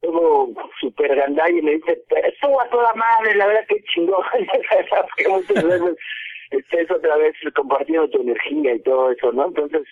todo 0.00 0.50
super 0.80 1.16
gandalla 1.16 1.58
y 1.58 1.62
me 1.62 1.72
dice, 1.72 2.02
estuvo 2.24 2.60
a 2.60 2.68
toda 2.68 2.94
madre, 2.94 3.34
la 3.34 3.46
verdad 3.46 3.66
que 3.68 3.82
chingón. 3.84 4.22
que 5.16 5.28
muchas 5.28 5.64
estés 6.50 6.90
otra 6.90 7.16
vez 7.16 7.34
compartiendo 7.54 8.08
tu 8.10 8.20
energía 8.20 8.74
y 8.74 8.82
todo 8.82 9.10
eso, 9.10 9.32
¿no? 9.32 9.46
Entonces, 9.46 9.82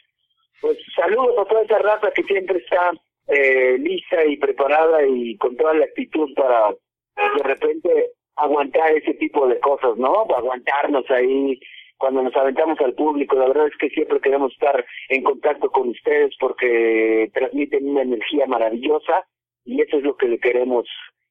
pues 0.62 0.78
saludos 0.96 1.36
a 1.38 1.44
toda 1.44 1.62
esa 1.62 1.78
raza 1.78 2.10
que 2.14 2.22
siempre 2.22 2.58
está 2.58 2.92
eh, 3.26 3.76
lista 3.78 4.24
y 4.24 4.36
preparada 4.36 5.06
y 5.06 5.36
con 5.36 5.56
toda 5.56 5.74
la 5.74 5.84
actitud 5.84 6.32
para 6.34 6.70
de 6.70 7.42
repente 7.42 8.12
aguantar 8.36 8.92
ese 8.92 9.14
tipo 9.14 9.46
de 9.46 9.60
cosas, 9.60 9.96
¿no? 9.98 10.22
Aguantarnos 10.34 11.04
ahí 11.10 11.60
cuando 11.98 12.22
nos 12.22 12.34
aventamos 12.34 12.80
al 12.80 12.94
público. 12.94 13.36
La 13.36 13.48
verdad 13.48 13.66
es 13.66 13.76
que 13.78 13.90
siempre 13.90 14.20
queremos 14.20 14.52
estar 14.52 14.84
en 15.08 15.22
contacto 15.22 15.70
con 15.70 15.88
ustedes 15.88 16.34
porque 16.40 17.30
transmiten 17.34 17.90
una 17.90 18.02
energía 18.02 18.46
maravillosa 18.46 19.26
y 19.64 19.80
eso 19.82 19.98
es 19.98 20.04
lo 20.04 20.16
que 20.16 20.28
le 20.28 20.38
queremos 20.38 20.86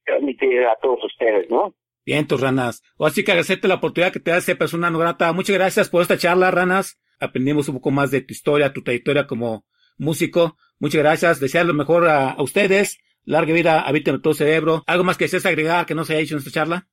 transmitir 0.05 0.63
a 0.65 0.75
todos 0.81 1.03
ustedes, 1.03 1.49
¿no? 1.49 1.73
Bien, 2.05 2.27
tus 2.27 2.41
ranas. 2.41 2.83
O 2.97 3.05
así 3.05 3.23
que 3.23 3.31
agradecerte 3.31 3.67
la 3.67 3.75
oportunidad 3.75 4.11
que 4.11 4.19
te 4.19 4.31
hace 4.31 4.55
persona 4.55 4.89
no 4.89 4.99
grata. 4.99 5.31
Muchas 5.33 5.55
gracias 5.55 5.89
por 5.89 6.01
esta 6.01 6.17
charla, 6.17 6.51
ranas. 6.51 6.99
Aprendimos 7.21 7.69
un 7.69 7.75
poco 7.75 7.91
más 7.91 8.11
de 8.11 8.21
tu 8.21 8.33
historia, 8.33 8.73
tu 8.73 8.83
trayectoria 8.83 9.27
como 9.27 9.63
músico. 9.97 10.57
Muchas 10.79 11.01
gracias. 11.01 11.39
Desear 11.39 11.65
lo 11.65 11.73
mejor 11.73 12.07
a, 12.09 12.35
ustedes 12.41 12.99
larga 13.23 13.53
vida, 13.53 13.81
habiten 13.81 14.15
en 14.15 14.21
todo 14.21 14.33
cerebro. 14.33 14.83
¿Algo 14.87 15.03
más 15.03 15.17
que 15.17 15.25
desees 15.25 15.45
agregar 15.45 15.85
que 15.85 15.95
no 15.95 16.03
se 16.03 16.13
haya 16.13 16.23
hecho 16.23 16.35
en 16.35 16.39
esta 16.39 16.51
charla? 16.51 16.87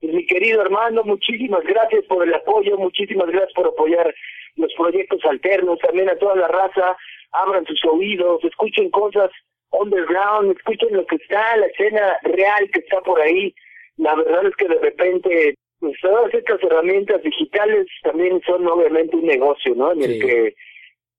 Mi 0.00 0.24
querido 0.26 0.62
hermano, 0.62 1.02
muchísimas 1.04 1.64
gracias 1.64 2.04
por 2.06 2.26
el 2.26 2.32
apoyo, 2.32 2.78
muchísimas 2.78 3.26
gracias 3.26 3.52
por 3.54 3.66
apoyar 3.66 4.14
los 4.56 4.72
proyectos 4.76 5.20
alternos, 5.24 5.78
también 5.80 6.08
a 6.08 6.16
toda 6.16 6.36
la 6.36 6.48
raza, 6.48 6.96
abran 7.32 7.64
sus 7.66 7.84
oídos, 7.86 8.44
escuchen 8.44 8.90
cosas 8.90 9.30
underground, 9.70 10.56
escuchen 10.56 10.96
lo 10.96 11.06
que 11.06 11.16
está, 11.16 11.56
la 11.56 11.66
escena 11.66 12.18
real 12.22 12.70
que 12.72 12.80
está 12.80 13.00
por 13.00 13.20
ahí. 13.20 13.54
La 13.96 14.14
verdad 14.14 14.46
es 14.46 14.56
que 14.56 14.68
de 14.68 14.78
repente, 14.78 15.54
pues 15.84 16.00
todas 16.00 16.32
estas 16.32 16.62
herramientas 16.62 17.22
digitales 17.22 17.86
también 18.02 18.40
son 18.46 18.66
obviamente 18.66 19.16
un 19.16 19.26
negocio, 19.26 19.74
¿no? 19.74 19.92
En 19.92 20.02
el 20.02 20.18
que 20.18 20.54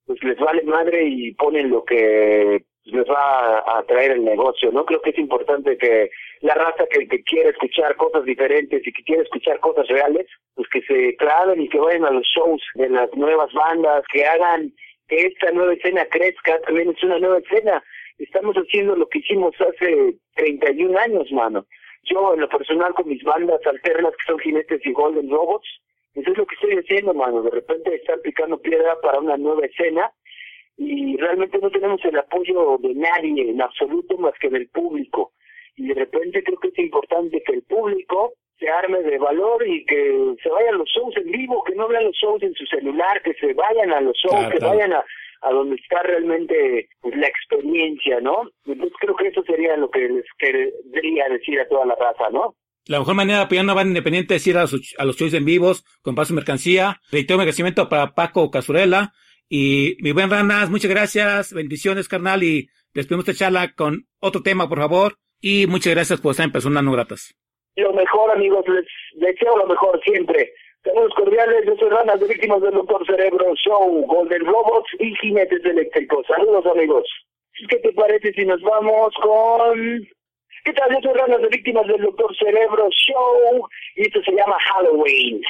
pues 0.07 0.23
les 0.23 0.39
vale 0.39 0.63
madre 0.63 1.03
y 1.05 1.35
ponen 1.35 1.69
lo 1.69 1.83
que 1.83 2.63
les 2.85 3.05
va 3.07 3.59
a, 3.59 3.83
traer 3.83 4.13
el 4.13 4.25
negocio, 4.25 4.71
¿no? 4.71 4.83
Creo 4.83 5.01
que 5.03 5.11
es 5.11 5.19
importante 5.19 5.77
que 5.77 6.09
la 6.41 6.55
raza 6.55 6.85
que, 6.89 7.07
que 7.07 7.21
quiere 7.21 7.51
escuchar 7.51 7.95
cosas 7.95 8.25
diferentes 8.25 8.81
y 8.87 8.91
que 8.91 9.03
quiere 9.03 9.21
escuchar 9.21 9.59
cosas 9.59 9.87
reales, 9.87 10.25
pues 10.55 10.67
que 10.69 10.81
se 10.81 11.15
claven 11.17 11.61
y 11.61 11.69
que 11.69 11.77
vayan 11.77 12.05
a 12.05 12.11
los 12.11 12.25
shows 12.35 12.63
de 12.73 12.89
las 12.89 13.13
nuevas 13.13 13.53
bandas, 13.53 14.03
que 14.11 14.25
hagan 14.25 14.73
que 15.07 15.27
esta 15.27 15.51
nueva 15.51 15.73
escena 15.73 16.05
crezca, 16.05 16.59
también 16.61 16.89
es 16.89 17.03
una 17.03 17.19
nueva 17.19 17.37
escena. 17.37 17.83
Estamos 18.17 18.55
haciendo 18.55 18.95
lo 18.95 19.07
que 19.09 19.19
hicimos 19.19 19.53
hace 19.61 20.15
31 20.35 20.97
años, 20.97 21.31
mano. 21.31 21.67
Yo, 22.05 22.33
en 22.33 22.41
lo 22.41 22.49
personal, 22.49 22.93
con 22.93 23.07
mis 23.07 23.23
bandas 23.23 23.65
alternas 23.65 24.13
que 24.13 24.31
son 24.31 24.39
Jinetes 24.39 24.85
y 24.85 24.91
Golden 24.91 25.29
Robots, 25.29 25.67
eso 26.13 26.31
es 26.31 26.37
lo 26.37 26.45
que 26.45 26.55
estoy 26.55 26.75
haciendo, 26.77 27.13
mano. 27.13 27.41
De 27.41 27.51
repente 27.51 27.95
estar 27.95 28.19
picando 28.21 28.57
piedra 28.59 28.99
para 29.01 29.19
una 29.19 29.37
nueva 29.37 29.65
escena 29.65 30.11
y 30.77 31.17
realmente 31.17 31.57
no 31.59 31.69
tenemos 31.69 32.03
el 32.05 32.17
apoyo 32.17 32.77
de 32.79 32.93
nadie 32.93 33.49
en 33.49 33.61
absoluto 33.61 34.17
más 34.17 34.33
que 34.39 34.49
del 34.49 34.67
público. 34.69 35.33
Y 35.75 35.87
de 35.87 35.93
repente 35.93 36.43
creo 36.43 36.59
que 36.59 36.69
es 36.69 36.79
importante 36.79 37.43
que 37.43 37.53
el 37.53 37.63
público 37.63 38.33
se 38.59 38.69
arme 38.69 39.01
de 39.01 39.17
valor 39.17 39.67
y 39.67 39.85
que 39.85 40.35
se 40.41 40.49
vayan 40.49 40.75
a 40.75 40.77
los 40.77 40.89
shows 40.89 41.17
en 41.17 41.31
vivo, 41.31 41.63
que 41.63 41.75
no 41.75 41.87
vean 41.87 42.05
los 42.05 42.15
shows 42.15 42.41
en 42.43 42.53
su 42.53 42.65
celular, 42.65 43.21
que 43.21 43.33
se 43.33 43.53
vayan 43.53 43.91
a 43.91 43.99
los 43.99 44.15
shows, 44.17 44.47
que 44.53 44.63
vayan 44.63 44.93
a, 44.93 45.03
a 45.45 45.51
donde 45.51 45.75
está 45.75 46.01
realmente 46.03 46.89
pues, 47.01 47.15
la 47.15 47.27
experiencia, 47.27 48.19
¿no? 48.19 48.49
Entonces 48.65 48.97
creo 48.99 49.15
que 49.15 49.27
eso 49.27 49.43
sería 49.43 49.77
lo 49.77 49.89
que 49.89 50.09
les 50.09 50.25
querría 50.37 51.29
decir 51.29 51.59
a 51.59 51.67
toda 51.67 51.85
la 51.85 51.95
raza, 51.95 52.29
¿no? 52.31 52.55
La 52.87 52.99
mejor 52.99 53.15
manera 53.15 53.39
de 53.39 53.45
apoyar 53.45 53.63
una 53.63 53.73
banda 53.73 53.89
independiente 53.89 54.35
es 54.35 54.45
ir 54.45 54.57
a 54.57 54.61
los, 54.61 54.95
a 54.97 55.05
los 55.05 55.17
shows 55.17 55.33
en 55.33 55.45
vivos, 55.45 55.83
con 56.01 56.13
paso 56.13 56.33
mercancía. 56.33 57.01
Reitero 57.11 57.37
mi 57.37 57.43
agradecimiento 57.43 57.89
para 57.89 58.13
Paco 58.13 58.51
Casurela, 58.51 59.13
y 59.49 59.97
mi 59.99 60.11
buen 60.11 60.29
Ranas, 60.29 60.69
muchas 60.69 60.89
gracias, 60.89 61.53
bendiciones, 61.53 62.07
carnal, 62.07 62.43
y 62.43 62.67
despedimos 62.93 63.27
esta 63.27 63.45
charla 63.45 63.73
con 63.73 64.07
otro 64.19 64.41
tema, 64.41 64.67
por 64.67 64.79
favor. 64.79 65.17
Y 65.39 65.67
muchas 65.67 65.93
gracias 65.93 66.21
por 66.21 66.31
estar 66.31 66.45
en 66.45 66.51
Personas 66.51 66.83
No 66.83 66.91
Gratas. 66.91 67.35
Lo 67.75 67.93
mejor, 67.93 68.31
amigos, 68.31 68.65
les 68.67 68.85
deseo 69.15 69.57
lo 69.57 69.67
mejor 69.67 70.01
siempre. 70.03 70.53
Saludos 70.85 71.13
cordiales, 71.15 71.65
yo 71.65 71.75
soy 71.77 71.89
Ranas 71.89 72.19
de 72.19 72.27
Víctimas 72.27 72.61
del 72.61 72.75
Doctor 72.75 73.03
Cerebro 73.07 73.55
Show, 73.55 74.05
Golden 74.05 74.45
Robots 74.45 74.87
y 74.99 75.15
Jinetes 75.15 75.65
Eléctricos. 75.65 76.27
Saludos, 76.27 76.63
amigos. 76.67 77.09
¿Qué 77.69 77.77
te 77.77 77.91
parece 77.93 78.31
si 78.33 78.45
nos 78.45 78.61
vamos 78.61 79.11
con... 79.15 80.07
¿Qué 80.63 80.73
tal? 80.73 80.91
Yo 80.91 81.01
soy 81.01 81.13
Ranas 81.19 81.41
de 81.41 81.47
Víctimas 81.47 81.87
del 81.87 82.03
Doctor 82.03 82.35
Cerebro 82.37 82.87
Show 82.91 83.67
y 83.95 84.03
esto 84.03 84.21
se 84.21 84.31
llama 84.31 84.57
Halloween. 84.59 85.41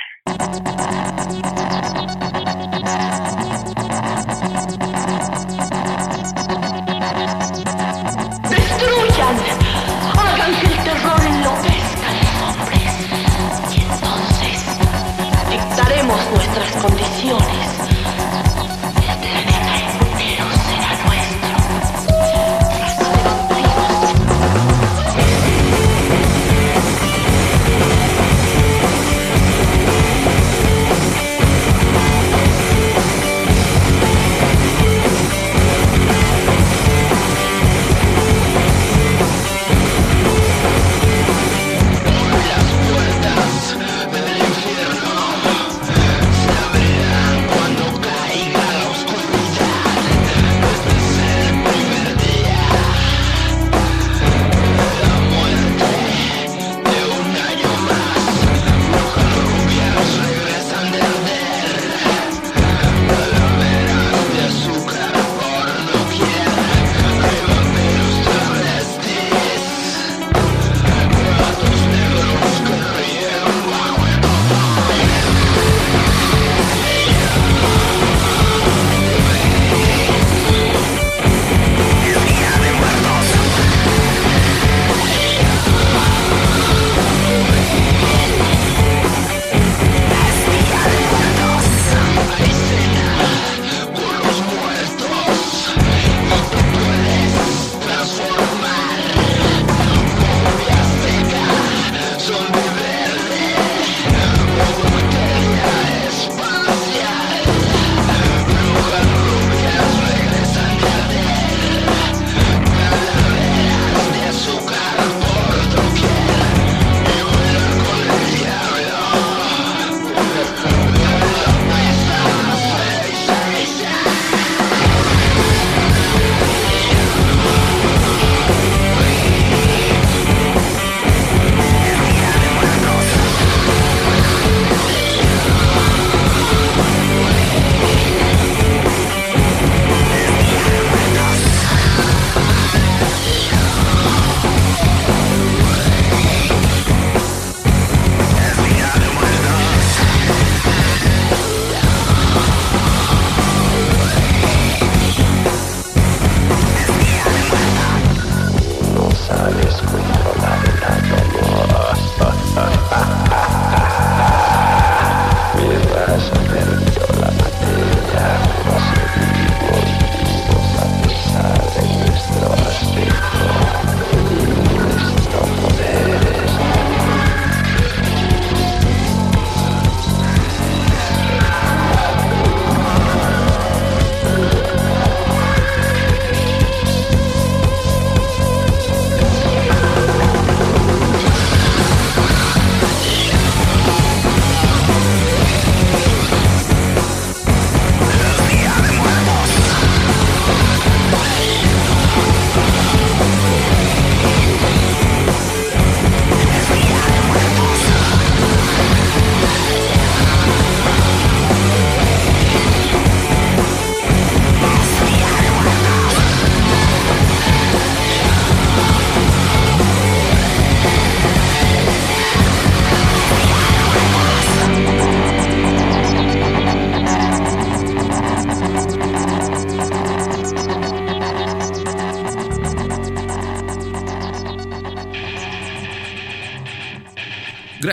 Nuestras 16.36 16.72
condiciones. 16.84 17.55